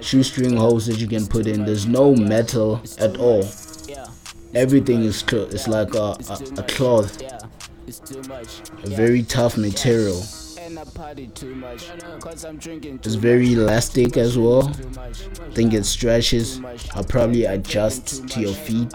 shoestring 0.00 0.56
holes 0.56 0.86
that 0.86 0.98
you 0.98 1.06
can 1.06 1.26
put 1.26 1.46
in 1.46 1.64
there's 1.64 1.86
no 1.86 2.14
metal 2.14 2.80
at 2.98 3.16
all. 3.18 3.44
everything 4.54 5.02
is 5.02 5.20
cl- 5.20 5.46
it's 5.52 5.68
like 5.68 5.94
a, 5.94 6.16
a, 6.28 6.38
a 6.58 6.62
cloth. 6.62 7.20
a 8.84 8.88
very 8.88 9.22
tough 9.22 9.56
material. 9.56 10.22
It's 13.06 13.14
very 13.14 13.52
elastic 13.52 14.16
as 14.16 14.38
well. 14.38 14.68
I 14.68 15.12
think 15.50 15.74
it 15.74 15.84
stretches. 15.84 16.60
I'll 16.94 17.04
probably 17.04 17.44
adjust 17.44 18.26
to 18.28 18.40
your 18.40 18.54
feet. 18.54 18.92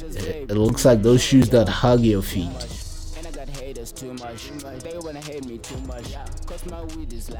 It, 0.00 0.50
it 0.50 0.56
looks 0.56 0.84
like 0.84 1.02
those 1.02 1.22
shoes 1.22 1.50
that 1.50 1.68
hug 1.68 2.00
your 2.00 2.22
feet 2.22 2.83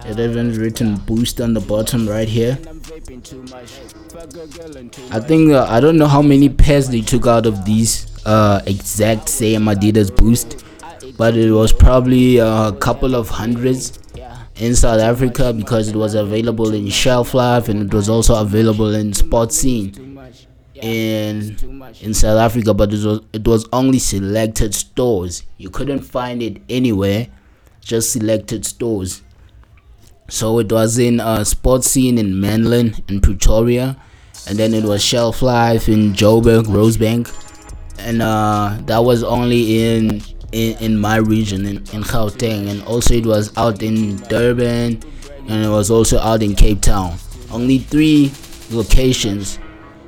it 0.07 0.19
even 0.19 0.55
written 0.55 0.97
boost 0.97 1.41
on 1.41 1.55
the 1.55 1.61
bottom 1.61 2.09
right 2.09 2.29
here. 2.29 2.59
I 5.11 5.21
think 5.21 5.53
uh, 5.53 5.67
I 5.69 5.81
don't 5.81 5.99
know 5.99 6.07
how 6.07 6.23
many 6.23 6.49
pairs 6.49 6.89
they 6.89 7.01
took 7.03 7.27
out 7.27 7.47
of 7.47 7.65
these 7.65 8.07
uh, 8.27 8.63
exact 8.67 9.29
same 9.29 9.63
Adidas 9.63 10.15
boost 10.17 10.65
but 11.17 11.37
it 11.37 11.51
was 11.53 11.73
probably 11.73 12.39
a 12.39 12.73
couple 12.81 13.15
of 13.15 13.29
hundreds 13.29 13.99
in 14.57 14.75
South 14.75 15.01
Africa 15.01 15.53
because 15.53 15.89
it 15.89 15.97
was 15.97 16.15
available 16.15 16.73
in 16.73 16.89
Shelf 16.89 17.35
Life 17.35 17.69
and 17.69 17.83
it 17.83 17.95
was 17.95 18.09
also 18.09 18.41
available 18.41 18.95
in 18.95 19.11
Sportscene 19.11 20.14
in 20.85 21.57
in 22.03 22.13
South 22.13 22.39
Africa, 22.39 22.75
but 22.75 22.93
it 22.93 23.03
was 23.05 23.21
it 23.33 23.49
was 23.49 23.67
only 23.73 23.99
selected 23.99 24.75
stores. 24.75 25.43
You 25.57 25.71
couldn't 25.71 26.01
find 26.01 26.43
it 26.43 26.61
anywhere, 26.69 27.29
just 27.81 28.13
selected 28.13 28.67
stores. 28.67 29.23
So 30.29 30.59
it 30.59 30.71
was 30.71 30.99
in 30.99 31.21
a 31.21 31.41
Sportscene 31.45 32.19
in 32.19 32.35
Menlyn 32.35 33.03
in 33.11 33.23
Pretoria, 33.23 33.97
and 34.47 34.59
then 34.59 34.75
it 34.75 34.85
was 34.85 35.03
Shelf 35.03 35.41
Life 35.41 35.89
in 35.89 36.13
Joburg, 36.13 36.65
Rosebank, 36.65 37.33
and 37.99 38.21
uh, 38.21 38.77
that 38.85 38.99
was 38.99 39.25
only 39.25 39.87
in 39.87 40.21
in, 40.53 40.77
in 40.79 40.99
my 40.99 41.17
region 41.17 41.65
in, 41.65 41.77
in 41.95 42.03
Gauteng 42.05 42.69
and 42.71 42.83
also 42.85 43.15
it 43.15 43.27
was 43.27 43.57
out 43.57 43.83
in 43.83 44.17
Durban 44.29 45.03
and 45.49 45.65
it 45.65 45.69
was 45.69 45.91
also 45.91 46.19
out 46.19 46.43
in 46.43 46.55
Cape 46.55 46.83
Town. 46.83 47.17
Only 47.51 47.79
three 47.79 48.33
locations 48.71 49.59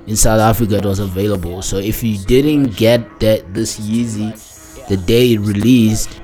in 0.07 0.16
South 0.16 0.40
Africa 0.40 0.76
it 0.76 0.84
was 0.84 0.98
available. 0.98 1.62
So 1.62 1.78
if 1.78 2.02
you 2.02 2.18
didn't 2.18 2.76
get 2.76 3.20
that 3.20 3.52
this 3.52 3.78
Yeezy 3.78 4.86
the 4.88 4.96
day 4.96 5.32
it 5.32 5.40
released, 5.40 6.20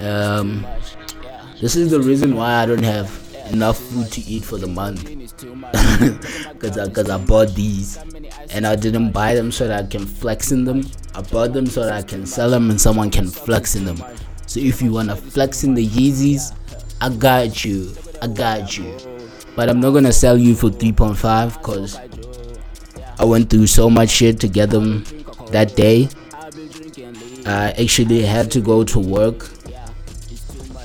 um, 0.00 0.66
this 1.60 1.76
is 1.76 1.90
the 1.90 2.00
reason 2.00 2.34
why 2.34 2.54
I 2.62 2.66
don't 2.66 2.82
have 2.82 3.10
enough 3.52 3.78
food 3.78 4.10
to 4.12 4.20
eat 4.22 4.44
for 4.44 4.58
the 4.58 4.66
month 4.66 5.04
because 6.52 6.78
I, 6.78 6.88
cause 6.88 7.10
I 7.10 7.18
bought 7.18 7.54
these 7.54 7.98
and 8.50 8.66
I 8.66 8.74
didn't 8.74 9.12
buy 9.12 9.34
them 9.34 9.52
so 9.52 9.68
that 9.68 9.84
I 9.84 9.86
can 9.86 10.06
flex 10.06 10.50
in 10.50 10.64
them. 10.64 10.84
I 11.14 11.22
bought 11.22 11.52
them 11.52 11.66
so 11.66 11.84
that 11.84 11.92
I 11.92 12.02
can 12.02 12.26
sell 12.26 12.50
them 12.50 12.70
and 12.70 12.80
someone 12.80 13.10
can 13.10 13.28
flex 13.28 13.76
in 13.76 13.84
them. 13.84 14.02
So 14.46 14.60
if 14.60 14.82
you 14.82 14.92
wanna 14.92 15.16
flex 15.16 15.62
in 15.64 15.74
the 15.74 15.86
Yeezys, 15.86 16.54
I 17.00 17.10
got 17.10 17.64
you. 17.64 17.94
I 18.20 18.26
got 18.26 18.76
you. 18.76 18.96
But 19.56 19.68
I'm 19.68 19.80
not 19.80 19.90
gonna 19.90 20.12
sell 20.12 20.36
you 20.36 20.54
for 20.54 20.70
3.5 20.70 21.58
because 21.58 21.98
I 23.18 23.24
went 23.24 23.50
through 23.50 23.66
so 23.66 23.88
much 23.88 24.10
shit 24.10 24.40
to 24.40 24.48
get 24.48 24.70
them 24.70 25.04
that 25.50 25.76
day. 25.76 26.08
I 27.46 27.72
actually 27.72 28.22
had 28.22 28.50
to 28.52 28.60
go 28.60 28.84
to 28.84 28.98
work 28.98 29.50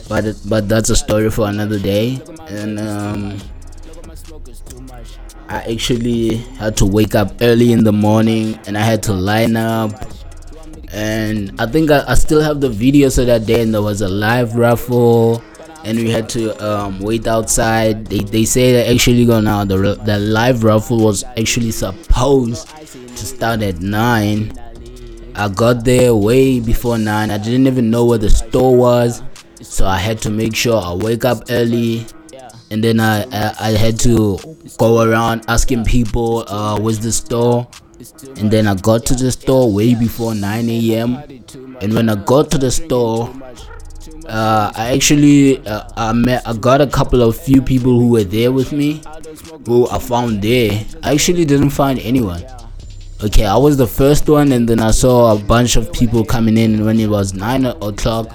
but 0.09 0.25
but 0.49 0.67
that's 0.67 0.89
a 0.89 0.95
story 0.95 1.29
for 1.29 1.47
another 1.47 1.77
day. 1.79 2.19
And 2.49 2.79
um, 2.79 3.37
I 5.47 5.61
actually 5.71 6.37
had 6.57 6.75
to 6.77 6.85
wake 6.85 7.13
up 7.13 7.37
early 7.41 7.71
in 7.71 7.83
the 7.83 7.93
morning 7.93 8.59
and 8.65 8.75
I 8.75 8.81
had 8.81 9.03
to 9.03 9.13
line 9.13 9.55
up. 9.55 9.93
And 10.91 11.53
I 11.61 11.67
think 11.67 11.91
I, 11.91 12.03
I 12.07 12.15
still 12.15 12.41
have 12.41 12.59
the 12.59 12.69
video 12.69 13.09
so 13.09 13.23
that 13.23 13.45
day 13.45 13.61
and 13.61 13.71
there 13.71 13.83
was 13.83 14.01
a 14.01 14.09
live 14.09 14.55
raffle 14.55 15.43
and 15.83 15.97
we 15.97 16.09
had 16.09 16.29
to 16.29 16.51
um, 16.65 16.99
wait 16.99 17.27
outside. 17.27 18.05
They, 18.05 18.19
they 18.19 18.45
say 18.45 18.73
that 18.73 18.91
actually 18.91 19.25
gonna 19.25 19.65
the, 19.65 19.95
the 20.03 20.19
live 20.19 20.63
raffle 20.63 20.99
was 21.03 21.23
actually 21.37 21.71
supposed 21.71 22.67
to 22.67 23.25
start 23.25 23.61
at 23.61 23.79
9 23.79 24.53
I 25.35 25.47
got 25.49 25.85
there 25.85 26.15
way 26.15 26.59
before 26.59 26.97
9 26.97 27.31
I 27.31 27.37
didn't 27.37 27.67
even 27.67 27.89
know 27.89 28.05
where 28.05 28.17
the 28.17 28.29
store 28.29 28.75
was 28.75 29.21
so 29.61 29.85
I 29.85 29.97
had 29.97 30.21
to 30.23 30.29
make 30.29 30.55
sure 30.55 30.81
I 30.81 30.93
wake 30.93 31.25
up 31.25 31.43
early. 31.49 32.05
And 32.71 32.83
then 32.83 32.99
I, 32.99 33.23
I, 33.31 33.55
I 33.59 33.69
had 33.71 33.99
to 34.01 34.39
go 34.77 35.01
around 35.01 35.43
asking 35.47 35.85
people 35.85 36.45
uh, 36.47 36.79
where's 36.79 36.99
the 36.99 37.11
store? 37.11 37.67
And 38.37 38.49
then 38.49 38.67
I 38.67 38.75
got 38.75 39.05
to 39.07 39.15
the 39.15 39.31
store 39.31 39.71
way 39.71 39.95
before 39.95 40.35
9 40.35 40.69
a.m. 40.69 41.15
and 41.81 41.93
when 41.93 42.09
I 42.09 42.15
got 42.15 42.51
to 42.51 42.57
the 42.57 42.71
store 42.71 43.33
uh, 44.29 44.71
I 44.75 44.93
actually 44.93 45.65
uh, 45.65 45.83
I 45.95 46.13
met 46.13 46.43
I 46.45 46.53
got 46.55 46.81
a 46.81 46.87
couple 46.87 47.21
of 47.21 47.35
few 47.35 47.61
people 47.61 47.99
who 47.99 48.09
were 48.09 48.23
there 48.23 48.51
with 48.51 48.71
me 48.71 49.01
who 49.65 49.89
I 49.89 49.99
found 49.99 50.41
there. 50.41 50.85
I 51.03 51.13
actually 51.13 51.45
didn't 51.45 51.71
find 51.71 51.99
anyone. 51.99 52.45
Okay 53.23 53.45
I 53.45 53.57
was 53.57 53.77
the 53.77 53.87
first 53.87 54.29
one 54.29 54.51
and 54.51 54.67
then 54.69 54.79
I 54.79 54.91
saw 54.91 55.35
a 55.35 55.39
bunch 55.39 55.75
of 55.75 55.91
people 55.91 56.23
coming 56.23 56.57
in 56.57 56.75
and 56.75 56.85
when 56.85 56.99
it 56.99 57.07
was 57.07 57.33
9 57.33 57.65
o'clock 57.65 58.27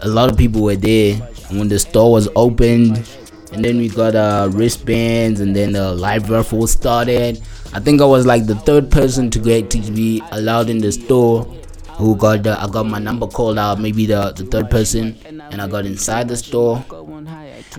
a 0.00 0.08
lot 0.08 0.30
of 0.30 0.36
people 0.36 0.62
were 0.62 0.76
there. 0.76 1.16
When 1.50 1.68
the 1.68 1.78
store 1.78 2.12
was 2.12 2.28
opened 2.36 3.08
and 3.52 3.64
then 3.64 3.78
we 3.78 3.88
got 3.88 4.14
uh, 4.14 4.48
wristbands 4.52 5.40
and 5.40 5.54
then 5.54 5.72
the 5.72 5.94
live 5.94 6.30
raffle 6.30 6.66
started. 6.66 7.42
I 7.72 7.80
think 7.80 8.00
i 8.00 8.04
was 8.04 8.24
like 8.24 8.46
the 8.46 8.54
third 8.54 8.90
person 8.90 9.30
to 9.30 9.38
get 9.40 9.68
to 9.70 9.78
be 9.78 10.22
allowed 10.30 10.70
in 10.70 10.78
the 10.78 10.92
store 10.92 11.44
who 11.96 12.16
got 12.16 12.42
the, 12.42 12.60
i 12.60 12.66
got 12.68 12.86
my 12.86 12.98
number 12.98 13.26
called 13.26 13.58
out 13.58 13.80
maybe 13.80 14.06
the, 14.06 14.32
the 14.32 14.44
third 14.44 14.70
person 14.70 15.16
and 15.24 15.60
i 15.60 15.68
got 15.68 15.86
inside 15.86 16.28
the 16.28 16.36
store 16.36 16.84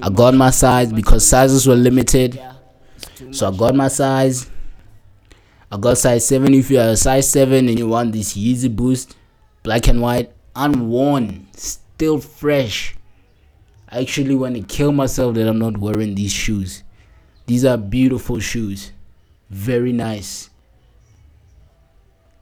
i 0.01 0.09
got 0.09 0.33
my 0.33 0.49
size 0.49 0.91
because 0.91 1.27
sizes 1.27 1.67
were 1.67 1.75
limited 1.75 2.41
so 3.31 3.47
i 3.47 3.57
got 3.57 3.75
my 3.75 3.87
size 3.87 4.49
i 5.71 5.77
got 5.77 5.97
size 5.97 6.27
7 6.27 6.53
if 6.53 6.69
you're 6.69 6.81
a 6.81 6.97
size 6.97 7.29
7 7.29 7.67
and 7.67 7.77
you 7.79 7.87
want 7.87 8.11
this 8.11 8.35
Yeezy 8.35 8.73
boost 8.73 9.15
black 9.63 9.87
and 9.87 10.01
white 10.01 10.31
unworn 10.55 11.47
still 11.95 12.19
fresh. 12.19 12.95
I 13.89 14.01
actually 14.01 14.35
want 14.35 14.55
to 14.55 14.61
kill 14.61 14.91
myself 14.91 15.35
that 15.35 15.47
I'm 15.47 15.59
not 15.59 15.77
wearing 15.77 16.15
these 16.15 16.33
shoes. 16.33 16.83
These 17.45 17.63
are 17.63 17.77
beautiful 17.77 18.39
shoes. 18.39 18.91
Very 19.49 19.93
nice. 19.93 20.49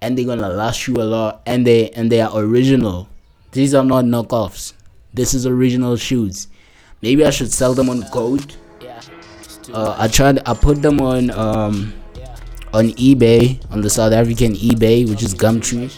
And 0.04 0.18
they're 0.18 0.26
gonna 0.26 0.50
last 0.50 0.88
you 0.88 0.96
a 1.02 1.08
lot 1.08 1.42
and 1.46 1.66
they 1.66 1.90
and 1.92 2.12
they 2.12 2.20
are 2.20 2.32
original. 2.36 3.08
These 3.54 3.74
are 3.74 3.86
not 3.86 4.04
knockoffs. 4.06 4.74
This 5.14 5.34
is 5.34 5.46
original 5.48 5.96
shoes. 5.96 6.48
Maybe 7.02 7.26
I 7.26 7.30
should 7.30 7.52
sell 7.52 7.74
them 7.74 7.90
on 7.90 8.04
Goat. 8.12 8.58
Uh, 9.74 9.96
I 9.98 10.10
tried 10.10 10.40
I 10.46 10.54
put 10.54 10.82
them 10.82 11.00
on 11.00 11.32
um 11.32 11.94
on 12.74 12.90
eBay 13.00 13.64
on 13.72 13.80
the 13.80 13.90
South 13.90 14.12
African 14.12 14.54
eBay 14.56 15.08
which 15.08 15.24
is 15.24 15.34
Gumtree 15.34 15.90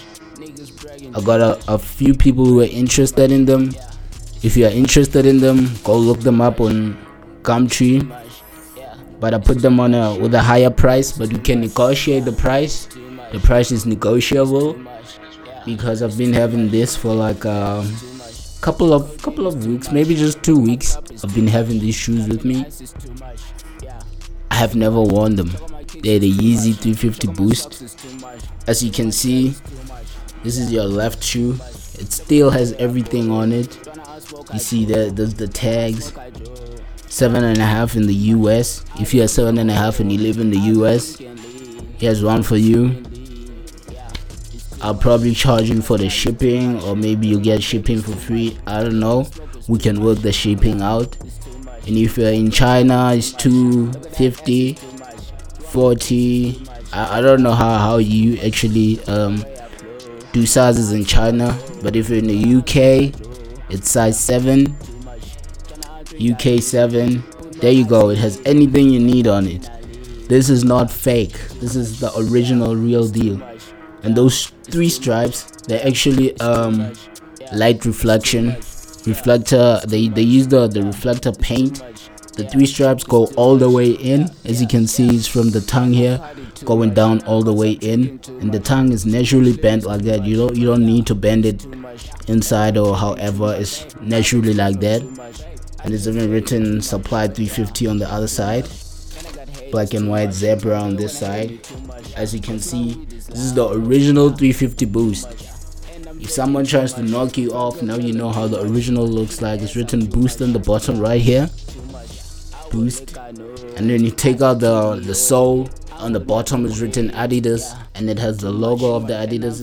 I 1.16 1.22
got 1.22 1.40
a, 1.40 1.74
a 1.74 1.80
few 1.80 2.14
people 2.14 2.44
who 2.44 2.60
are 2.60 2.66
interested 2.66 3.32
in 3.32 3.46
them. 3.46 3.72
If 4.44 4.58
you 4.58 4.66
are 4.66 4.70
interested 4.72 5.26
in 5.26 5.40
them, 5.40 5.70
go 5.86 5.98
look 5.98 6.20
them 6.20 6.42
up 6.42 6.60
on 6.60 6.98
Gumtree. 7.42 8.04
But 9.22 9.34
I 9.34 9.40
put 9.40 9.60
them 9.62 9.80
on 9.80 9.94
a 9.94 10.14
with 10.20 10.34
a 10.36 10.42
higher 10.42 10.70
price, 10.70 11.14
but 11.14 11.32
you 11.32 11.38
can 11.38 11.62
negotiate 11.62 12.26
the 12.26 12.34
price. 12.34 12.90
The 13.32 13.40
price 13.40 13.72
is 13.72 13.86
negotiable 13.86 14.80
because 15.66 16.02
I've 16.02 16.18
been 16.18 16.34
having 16.34 16.70
this 16.70 16.96
for 16.96 17.14
like 17.14 17.46
a 17.46 17.86
couple 18.62 18.94
of 18.94 19.22
couple 19.22 19.48
of 19.48 19.66
weeks, 19.66 19.92
maybe 19.92 20.16
just 20.16 20.44
two 20.44 20.60
weeks. 20.60 20.98
I've 21.24 21.34
been 21.34 21.48
having 21.48 21.80
these 21.80 21.96
shoes 21.96 22.28
with 22.28 22.46
me. 22.46 22.66
I 24.52 24.56
have 24.56 24.76
never 24.76 25.02
worn 25.02 25.36
them. 25.36 25.52
They're 26.02 26.20
the 26.20 26.32
Yeezy 26.32 26.76
350 26.76 27.28
Boost. 27.30 28.00
As 28.68 28.84
you 28.84 28.92
can 28.92 29.12
see, 29.12 29.56
this 30.44 30.58
is 30.58 30.72
your 30.72 30.86
left 30.86 31.24
shoe 31.24 31.58
it 32.00 32.12
still 32.12 32.50
has 32.50 32.74
everything 32.74 33.32
on 33.32 33.52
it 33.52 33.78
you 34.54 34.60
see 34.60 34.86
that 34.86 35.16
there's 35.16 35.34
the 35.36 35.48
tags 35.48 36.14
seven 37.08 37.44
and 37.44 37.58
a 37.58 37.66
half 37.66 37.96
in 37.96 38.06
the 38.06 38.14
US 38.36 38.84
if 39.00 39.14
you 39.14 39.24
are 39.24 39.28
seven 39.28 39.58
and 39.58 39.72
a 39.72 39.74
half 39.74 40.00
and 40.00 40.12
you 40.12 40.20
live 40.20 40.40
in 40.40 40.50
the 40.52 40.60
US 40.80 41.18
here's 41.98 42.24
one 42.24 42.44
for 42.44 42.58
you 42.58 43.04
I'll 44.82 44.96
probably 44.96 45.34
charge 45.34 45.70
you 45.70 45.82
for 45.82 45.98
the 45.98 46.10
shipping 46.10 46.82
or 46.84 46.96
maybe 46.96 47.28
you 47.28 47.40
get 47.40 47.64
shipping 47.64 48.02
for 48.02 48.16
free 48.16 48.58
I 48.68 48.84
don't 48.84 49.00
know 49.00 49.28
we 49.68 49.80
can 49.80 50.04
work 50.04 50.20
the 50.20 50.32
shipping 50.32 50.82
out 50.82 51.18
and 51.88 51.98
if 51.98 52.18
you're 52.18 52.32
in 52.32 52.52
China 52.52 53.14
it's 53.14 53.32
250 53.32 54.74
40 54.74 56.64
I, 56.94 57.18
I 57.18 57.22
don't 57.22 57.42
know 57.44 57.54
how, 57.54 57.78
how 57.78 57.98
you 57.98 58.38
actually 58.40 59.04
um 59.06 59.44
do 60.36 60.46
sizes 60.46 60.92
in 60.92 61.06
China, 61.06 61.58
but 61.82 61.96
if 61.96 62.10
you're 62.10 62.20
in 62.20 62.28
the 62.28 62.56
UK, 62.58 63.16
it's 63.70 63.90
size 63.90 64.20
7. 64.20 64.76
UK 66.20 66.62
7. 66.62 67.24
There 67.62 67.72
you 67.72 67.88
go. 67.88 68.10
It 68.10 68.18
has 68.18 68.42
anything 68.46 68.90
you 68.90 69.00
need 69.00 69.28
on 69.28 69.48
it. 69.48 69.70
This 70.28 70.50
is 70.50 70.66
not 70.66 70.92
fake. 70.92 71.38
This 71.62 71.78
is 71.78 72.02
the 72.02 72.12
original 72.18 72.76
real 72.76 73.08
deal. 73.08 73.42
And 74.06 74.16
those 74.16 74.46
three 74.64 74.90
stripes, 74.90 75.44
they're 75.68 75.86
actually 75.86 76.40
um 76.40 76.94
light 77.54 77.86
reflection 77.86 78.56
reflector 79.06 79.80
they 79.88 80.08
they 80.08 80.22
use 80.22 80.48
the 80.48 80.68
the 80.68 80.84
reflector 80.84 81.32
paint. 81.32 81.82
The 82.34 82.44
three 82.44 82.66
stripes 82.66 83.04
go 83.06 83.28
all 83.38 83.56
the 83.56 83.70
way 83.70 83.92
in. 83.92 84.30
As 84.44 84.60
you 84.60 84.68
can 84.68 84.88
see 84.88 85.16
it's 85.16 85.28
from 85.28 85.52
the 85.52 85.62
tongue 85.62 85.94
here 85.94 86.20
going 86.66 86.94
down 86.94 87.24
all 87.26 87.42
the 87.42 87.54
way 87.54 87.74
in. 87.74 88.20
And 88.42 88.52
the 88.52 88.60
tongue 88.60 88.92
is 88.92 89.06
naturally 89.06 89.56
bent 89.56 89.86
like 89.86 90.02
that. 90.02 90.26
You 90.26 90.38
don't 90.38 90.56
you 90.56 90.68
don't 90.68 90.86
need 90.86 91.08
to 91.08 91.16
bend 91.16 91.46
it 91.46 91.66
inside 92.28 92.78
or 92.78 92.96
however. 92.96 93.56
It's 93.58 93.86
naturally 94.02 94.54
like 94.54 94.80
that. 94.82 95.02
And 95.84 95.94
it's 95.94 96.08
even 96.08 96.30
written 96.30 96.82
supply 96.82 97.28
350 97.28 97.88
on 97.88 98.00
the 98.00 98.12
other 98.12 98.28
side. 98.28 98.68
Black 99.72 99.94
and 99.94 100.10
white 100.10 100.34
zebra 100.34 100.78
on 100.78 100.96
this 100.96 101.18
side. 101.18 101.60
As 102.18 102.34
you 102.34 102.42
can 102.42 102.60
see 102.60 103.08
this 103.36 103.44
is 103.44 103.54
the 103.54 103.68
original 103.70 104.30
350 104.30 104.86
boost 104.86 105.46
if 106.26 106.32
someone 106.32 106.66
tries 106.66 106.92
to 106.94 107.04
knock 107.04 107.38
you 107.38 107.54
off, 107.54 107.84
now 107.84 107.98
you 107.98 108.12
know 108.12 108.32
how 108.32 108.48
the 108.48 108.60
original 108.62 109.08
looks 109.08 109.44
like. 109.44 109.62
It's 109.62 109.76
written 109.76 110.08
Boost 110.08 110.42
on 110.42 110.54
the 110.54 110.60
bottom 110.60 111.00
right 111.00 111.22
here. 111.22 111.50
Boost. 112.72 113.16
And 113.16 113.90
then 113.90 114.04
you 114.04 114.10
take 114.10 114.42
out 114.42 114.60
the 114.60 114.96
the 114.96 115.14
sole. 115.14 115.70
On 115.92 116.12
the 116.12 116.20
bottom 116.20 116.66
is 116.66 116.82
written 116.82 117.10
Adidas, 117.12 117.78
and 117.94 118.10
it 118.10 118.20
has 118.20 118.38
the 118.38 118.52
logo 118.52 118.96
of 118.96 119.08
the 119.08 119.14
Adidas 119.14 119.62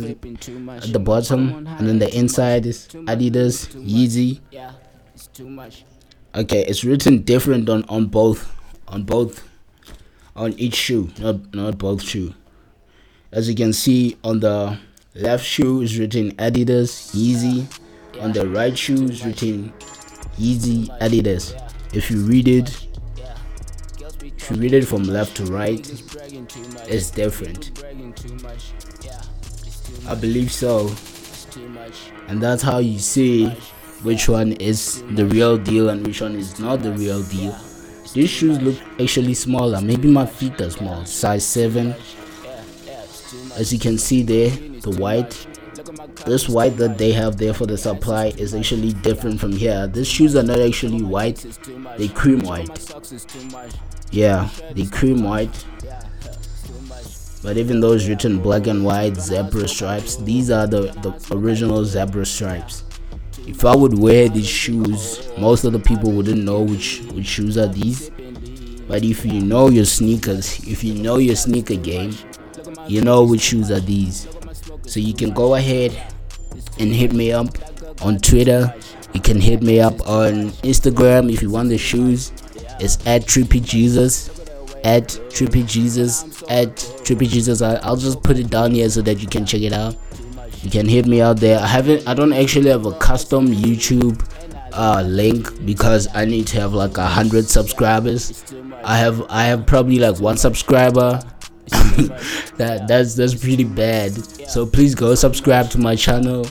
at 0.82 0.92
the 0.92 0.98
bottom. 0.98 1.66
And 1.66 1.88
then 1.88 1.98
the 1.98 2.16
inside 2.16 2.64
is 2.64 2.86
Adidas 2.88 3.68
Yeezy. 3.74 4.40
Okay, 6.34 6.64
it's 6.64 6.84
written 6.84 7.22
different 7.22 7.68
on 7.68 7.84
on 7.88 8.06
both, 8.06 8.50
on 8.86 9.02
both, 9.02 9.42
on 10.36 10.52
each 10.52 10.76
shoe, 10.76 11.10
not 11.18 11.52
not 11.52 11.76
both 11.76 12.02
shoe. 12.02 12.34
As 13.32 13.48
you 13.48 13.54
can 13.54 13.72
see 13.72 14.18
on 14.22 14.40
the 14.40 14.78
left 15.14 15.42
shoe 15.42 15.80
is 15.80 15.98
written 15.98 16.32
Adidas 16.32 17.14
Yeezy. 17.16 17.66
On 18.20 18.30
the 18.30 18.46
right 18.46 18.76
shoe 18.76 19.04
is 19.04 19.24
written 19.24 19.72
Yeezy 20.38 20.86
Adidas. 21.00 21.58
If 21.94 22.10
you 22.10 22.18
read 22.24 22.46
it, 22.46 22.88
if 24.22 24.50
you 24.50 24.56
read 24.58 24.74
it 24.74 24.84
from 24.84 25.04
left 25.04 25.34
to 25.38 25.46
right, 25.46 25.80
it's 26.86 27.10
different. 27.10 27.82
I 30.06 30.14
believe 30.14 30.52
so. 30.52 30.94
And 32.28 32.42
that's 32.42 32.62
how 32.62 32.78
you 32.78 32.98
see 32.98 33.46
which 34.02 34.28
one 34.28 34.52
is 34.52 35.02
the 35.12 35.24
real 35.24 35.56
deal 35.56 35.88
and 35.88 36.06
which 36.06 36.20
one 36.20 36.34
is 36.34 36.60
not 36.60 36.82
the 36.82 36.92
real 36.92 37.22
deal. 37.22 37.56
These 38.12 38.28
shoes 38.28 38.60
look 38.60 38.76
actually 39.00 39.32
smaller. 39.32 39.80
Maybe 39.80 40.08
my 40.08 40.26
feet 40.26 40.60
are 40.60 40.68
small, 40.68 41.06
size 41.06 41.46
7. 41.46 41.94
As 43.56 43.72
you 43.72 43.78
can 43.78 43.98
see 43.98 44.22
there, 44.22 44.50
the 44.80 44.96
white. 44.98 45.46
This 46.26 46.48
white 46.48 46.76
that 46.76 46.98
they 46.98 47.12
have 47.12 47.36
there 47.36 47.54
for 47.54 47.66
the 47.66 47.76
supply 47.76 48.26
is 48.36 48.54
actually 48.54 48.92
different 48.92 49.40
from 49.40 49.52
here. 49.52 49.86
These 49.86 50.08
shoes 50.08 50.36
are 50.36 50.42
not 50.42 50.60
actually 50.60 51.02
white, 51.02 51.44
they 51.98 52.08
cream 52.08 52.40
white. 52.40 52.92
Yeah, 54.10 54.48
they 54.72 54.86
cream 54.86 55.24
white. 55.24 55.64
But 57.42 57.56
even 57.56 57.80
though 57.80 57.92
it's 57.94 58.06
written 58.06 58.40
black 58.40 58.68
and 58.68 58.84
white 58.84 59.16
zebra 59.16 59.66
stripes, 59.66 60.16
these 60.16 60.50
are 60.50 60.66
the, 60.66 60.92
the 61.02 61.36
original 61.36 61.84
zebra 61.84 62.24
stripes 62.24 62.84
if 63.46 63.64
I 63.64 63.74
would 63.74 63.98
wear 63.98 64.28
these 64.28 64.48
shoes, 64.48 65.28
most 65.38 65.64
of 65.64 65.72
the 65.72 65.78
people 65.78 66.12
wouldn't 66.12 66.42
know 66.44 66.62
which 66.62 67.00
which 67.12 67.26
shoes 67.26 67.58
are 67.58 67.66
these. 67.66 68.10
But 68.86 69.04
if 69.04 69.24
you 69.24 69.40
know 69.40 69.68
your 69.68 69.84
sneakers, 69.84 70.60
if 70.66 70.84
you 70.84 70.94
know 70.94 71.16
your 71.16 71.36
sneaker 71.36 71.76
game, 71.76 72.12
you 72.92 73.00
know 73.00 73.24
which 73.24 73.40
shoes 73.40 73.70
are 73.70 73.80
these. 73.80 74.28
So 74.86 75.00
you 75.00 75.14
can 75.14 75.32
go 75.32 75.54
ahead 75.54 75.92
and 76.78 76.94
hit 76.94 77.12
me 77.12 77.32
up 77.32 77.48
on 78.02 78.18
Twitter. 78.18 78.74
You 79.14 79.20
can 79.20 79.40
hit 79.40 79.62
me 79.62 79.80
up 79.80 80.00
on 80.06 80.50
Instagram 80.62 81.32
if 81.32 81.42
you 81.42 81.50
want 81.50 81.68
the 81.68 81.78
shoes. 81.78 82.32
It's 82.80 82.96
at 83.06 83.22
Trippy 83.22 83.64
Jesus. 83.64 84.28
At 84.84 85.08
Trippy 85.30 85.66
Jesus. 85.66 86.42
At 86.48 86.76
Trippy 87.04 87.28
Jesus. 87.28 87.62
I'll 87.62 87.96
just 87.96 88.22
put 88.22 88.38
it 88.38 88.50
down 88.50 88.72
here 88.72 88.88
so 88.88 89.02
that 89.02 89.20
you 89.20 89.28
can 89.28 89.46
check 89.46 89.62
it 89.62 89.72
out 89.72 89.96
you 90.62 90.70
can 90.70 90.88
hit 90.88 91.06
me 91.06 91.20
out 91.20 91.38
there 91.38 91.58
i 91.58 91.66
haven't 91.66 92.06
i 92.06 92.14
don't 92.14 92.32
actually 92.32 92.70
have 92.70 92.86
a 92.86 92.92
custom 92.98 93.48
youtube 93.48 94.24
uh, 94.74 95.02
link 95.02 95.64
because 95.66 96.08
i 96.14 96.24
need 96.24 96.46
to 96.46 96.58
have 96.58 96.72
like 96.72 96.96
a 96.96 97.06
hundred 97.06 97.46
subscribers 97.46 98.44
i 98.84 98.96
have 98.96 99.22
i 99.28 99.42
have 99.42 99.66
probably 99.66 99.98
like 99.98 100.18
one 100.20 100.36
subscriber 100.36 101.20
that 102.56 102.86
that's 102.88 103.14
that's 103.14 103.34
pretty 103.34 103.64
bad. 103.64 104.12
So 104.48 104.66
please 104.66 104.94
go 104.94 105.14
subscribe 105.14 105.70
to 105.70 105.78
my 105.78 105.94
channel 105.94 106.44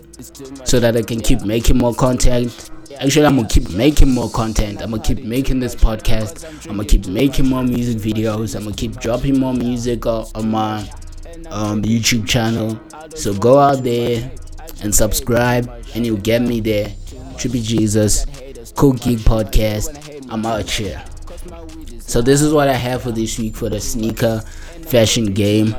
so 0.64 0.80
that 0.80 0.95
i 0.95 1.01
can 1.01 1.20
keep 1.20 1.41
making 1.41 1.78
more 1.78 1.93
content. 1.93 2.72
Actually 2.99 3.26
i'm 3.26 3.36
gonna 3.36 3.47
keep 3.47 3.70
making 3.72 4.12
more 4.12 4.30
content. 4.30 4.82
I'm 4.82 4.91
gonna 4.91 5.03
keep 5.03 5.24
making 5.24 5.59
this 5.59 5.76
podcast. 5.76 6.45
I'm 6.70 6.78
gonna 6.78 6.88
keep 6.88 7.07
making 7.07 7.49
more 7.49 7.64
music 7.64 7.97
videos. 7.97 8.55
I'm 8.55 8.64
gonna 8.64 8.76
keep 8.76 8.99
dropping 8.99 9.39
more 9.39 9.53
music 9.53 10.05
on, 10.05 10.26
on 10.36 10.49
my 10.49 10.80
um, 11.49 11.82
youtube 11.84 12.28
channel. 12.28 12.80
So 13.16 13.34
go 13.34 13.59
out 13.59 13.84
there 13.84 14.32
and 14.84 14.93
subscribe, 14.93 15.70
and 15.93 16.05
you'll 16.05 16.18
get 16.18 16.41
me 16.41 16.59
there. 16.59 16.88
Trippy 17.36 17.64
Jesus, 17.64 18.26
Cool 18.76 18.93
Geek 18.93 19.20
Podcast. 19.20 20.26
I'm 20.32 20.45
out 20.45 20.70
here. 20.70 21.03
So 21.99 22.22
this 22.22 22.41
is 22.41 22.53
what 22.53 22.68
I 22.68 22.74
have 22.74 23.03
for 23.03 23.12
this 23.12 23.38
week 23.39 23.55
for 23.55 23.70
the 23.70 23.80
sneaker 23.80 24.43
fashion 24.88 25.34
game. 25.34 25.75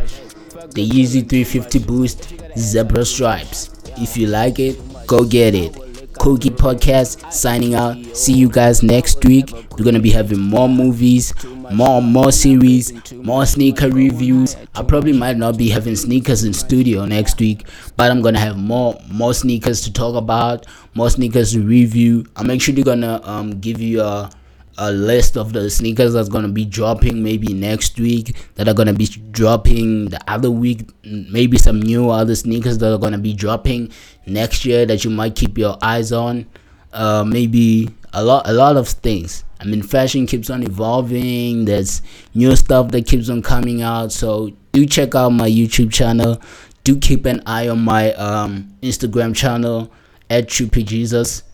The 0.74 0.88
Yeezy 0.88 1.28
350 1.28 1.78
Boost 1.80 2.34
Zebra 2.57 3.05
Stripes. 3.05 3.70
If 3.98 4.16
you 4.16 4.26
like 4.26 4.59
it, 4.59 4.78
go 5.07 5.24
get 5.24 5.55
it. 5.55 5.76
Cool 6.18 6.36
Geek 6.36 6.55
Podcast 6.55 7.32
signing 7.32 7.74
out. 7.74 7.96
See 8.16 8.32
you 8.32 8.48
guys 8.48 8.82
next 8.82 9.24
week. 9.24 9.50
We're 9.72 9.84
gonna 9.84 9.98
be 9.98 10.11
having 10.11 10.38
more 10.38 10.68
movies, 10.68 11.32
more 11.72 12.00
more 12.00 12.30
series, 12.30 13.12
more 13.14 13.44
sneaker 13.44 13.88
reviews. 13.90 14.57
I 14.74 14.82
probably 14.82 15.12
might 15.14 15.36
not 15.36 15.59
be 15.59 15.68
having 15.68 15.96
sneakers 15.96 16.44
in 16.44 16.53
studio 16.53 17.07
next 17.07 17.40
week, 17.40 17.66
but 17.96 18.11
I'm 18.11 18.22
gonna 18.22 18.38
have 18.38 18.57
more 18.57 18.98
more 19.11 19.34
sneakers 19.34 19.80
to 19.82 19.92
talk 19.92 20.14
about, 20.14 20.66
more 20.94 21.11
sneakers 21.11 21.53
to 21.53 21.61
review. 21.61 22.24
I'm 22.36 22.50
actually 22.50 22.82
gonna 22.82 23.20
um 23.24 23.59
give 23.59 23.80
you 23.80 24.03
a 24.03 24.30
a 24.78 24.90
list 24.90 25.36
of 25.36 25.52
the 25.52 25.68
sneakers 25.68 26.14
that's 26.14 26.28
gonna 26.28 26.48
be 26.48 26.64
dropping 26.64 27.22
maybe 27.22 27.52
next 27.52 27.98
week 27.98 28.36
that 28.54 28.68
are 28.68 28.74
gonna 28.74 28.92
be 28.92 29.06
dropping 29.30 30.06
the 30.06 30.20
other 30.30 30.50
week 30.50 30.88
maybe 31.04 31.58
some 31.58 31.80
new 31.80 32.10
other 32.10 32.34
sneakers 32.34 32.78
that 32.78 32.92
are 32.92 32.98
gonna 32.98 33.18
be 33.18 33.34
dropping 33.34 33.90
next 34.26 34.64
year 34.64 34.86
that 34.86 35.04
you 35.04 35.10
might 35.10 35.34
keep 35.34 35.58
your 35.58 35.76
eyes 35.82 36.12
on. 36.12 36.46
Uh, 36.92 37.24
maybe 37.24 37.88
a 38.12 38.22
lot 38.22 38.48
a 38.48 38.52
lot 38.52 38.76
of 38.76 38.88
things. 38.88 39.44
I 39.60 39.64
mean 39.64 39.82
fashion 39.82 40.26
keeps 40.26 40.50
on 40.50 40.62
evolving. 40.62 41.64
There's 41.66 42.02
new 42.34 42.56
stuff 42.56 42.90
that 42.92 43.06
keeps 43.06 43.28
on 43.28 43.42
coming 43.42 43.82
out. 43.82 44.12
So 44.12 44.52
do 44.72 44.86
check 44.86 45.14
out 45.14 45.30
my 45.30 45.48
youtube 45.48 45.92
channel. 45.92 46.40
Do 46.84 46.98
keep 46.98 47.26
an 47.26 47.42
eye 47.46 47.68
on 47.68 47.80
my 47.80 48.12
um, 48.14 48.74
instagram 48.82 49.36
channel 49.36 49.92
at 50.28 50.48
trippy 50.48 50.84
jesus 50.84 51.44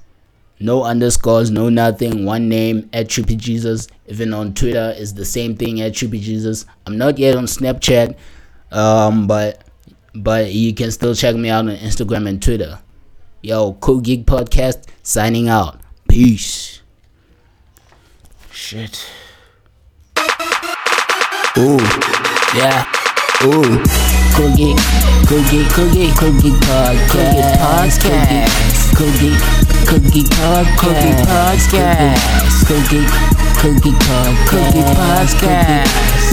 no 0.61 0.85
underscores, 0.85 1.51
no 1.51 1.69
nothing, 1.69 2.25
one 2.25 2.49
name 2.49 2.89
at 2.93 3.09
Trippy 3.09 3.37
Jesus. 3.37 3.89
Even 4.07 4.33
on 4.35 4.55
Twitter 4.55 4.95
is 4.97 5.15
the 5.15 5.25
same 5.25 5.57
thing 5.57 5.81
at 5.81 5.93
Trippy 5.93 6.21
Jesus. 6.21 6.67
I'm 6.87 6.99
not 6.99 7.19
yet 7.19 7.37
on 7.37 7.45
Snapchat, 7.45 8.17
um, 8.73 9.27
but 9.27 9.63
but 10.15 10.53
you 10.53 10.75
can 10.75 10.91
still 10.91 11.15
check 11.15 11.37
me 11.37 11.49
out 11.49 11.69
on 11.69 11.77
Instagram 11.77 12.29
and 12.29 12.43
Twitter. 12.43 12.79
Yo, 13.43 13.75
Cool 13.75 14.01
Geek 14.01 14.27
Podcast 14.27 14.85
signing 15.03 15.49
out. 15.49 15.81
Peace. 16.09 16.81
Shit. 18.51 19.07
Ooh, 21.57 21.79
yeah. 22.57 22.85
Ooh, 23.45 23.63
Cool 24.35 24.57
Geek, 24.57 24.79
Cool 25.29 25.43
Geek, 25.49 25.69
Cool 25.71 25.91
Geek, 25.93 26.17
Cool 26.17 26.33
Geek 26.41 26.55
Podcast, 26.55 28.03
Cool 28.03 28.21
Geek, 28.27 28.97
Cool 28.97 29.13
Geek 29.21 29.58
Podcast, 31.27 31.71
Cool 32.67 32.83
Geek, 32.91 33.09
Cool 33.61 33.75
Geek 33.81 33.99
Podcast, 33.99 35.41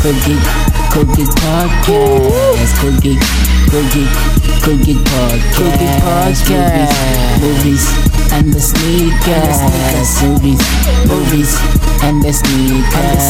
Cool 0.02 0.14
Geek, 0.26 0.44
Cool 0.92 1.06
Geek 1.16 1.30
Podcast, 1.36 2.74
Geek, 3.02 3.22
Cool 3.70 3.86
Geek, 3.90 5.00
Cool 5.56 5.72
Geek 5.78 6.02
Podcast, 6.02 6.46
movies 7.42 8.15
and 8.36 8.52
the 8.52 8.60
sneakers, 8.60 9.60
movies, 10.22 10.60
movies 11.08 11.56
and 12.04 12.22
the 12.22 12.34
sneakers, 12.34 13.26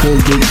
Cool 0.00 0.16
Geek, 0.24 0.44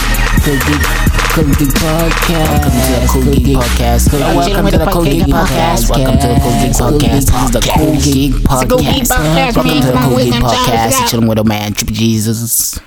Cool 0.46 0.60
Geek. 0.70 0.86
Cool 1.34 1.50
Geek 1.58 1.74
Podcast. 1.74 2.54
Welcome 2.54 2.72
to 3.12 3.22
the 3.22 3.42
Geek 3.42 3.58
Podcast. 3.58 4.14
Welcome 4.14 4.70
to 4.70 4.78
the 4.78 4.86
Geek 5.04 5.26
Podcast. 5.34 5.90
Welcome 5.90 6.18
to 6.20 6.28
the 6.28 6.38
Cool 6.38 6.54
Podcast. 6.92 7.12
This 7.12 7.30
is 7.30 7.50
the 7.52 7.62
Geek 8.04 8.34
Podcast. 8.44 9.10
Welcome 9.56 9.82
to 9.82 9.88
the 9.88 9.98
Geek 10.16 10.34
Podcast. 10.44 11.10
Chilling 11.10 11.28
with 11.28 11.40
a 11.40 11.44
man, 11.44 11.74
Jesus. 11.74 12.80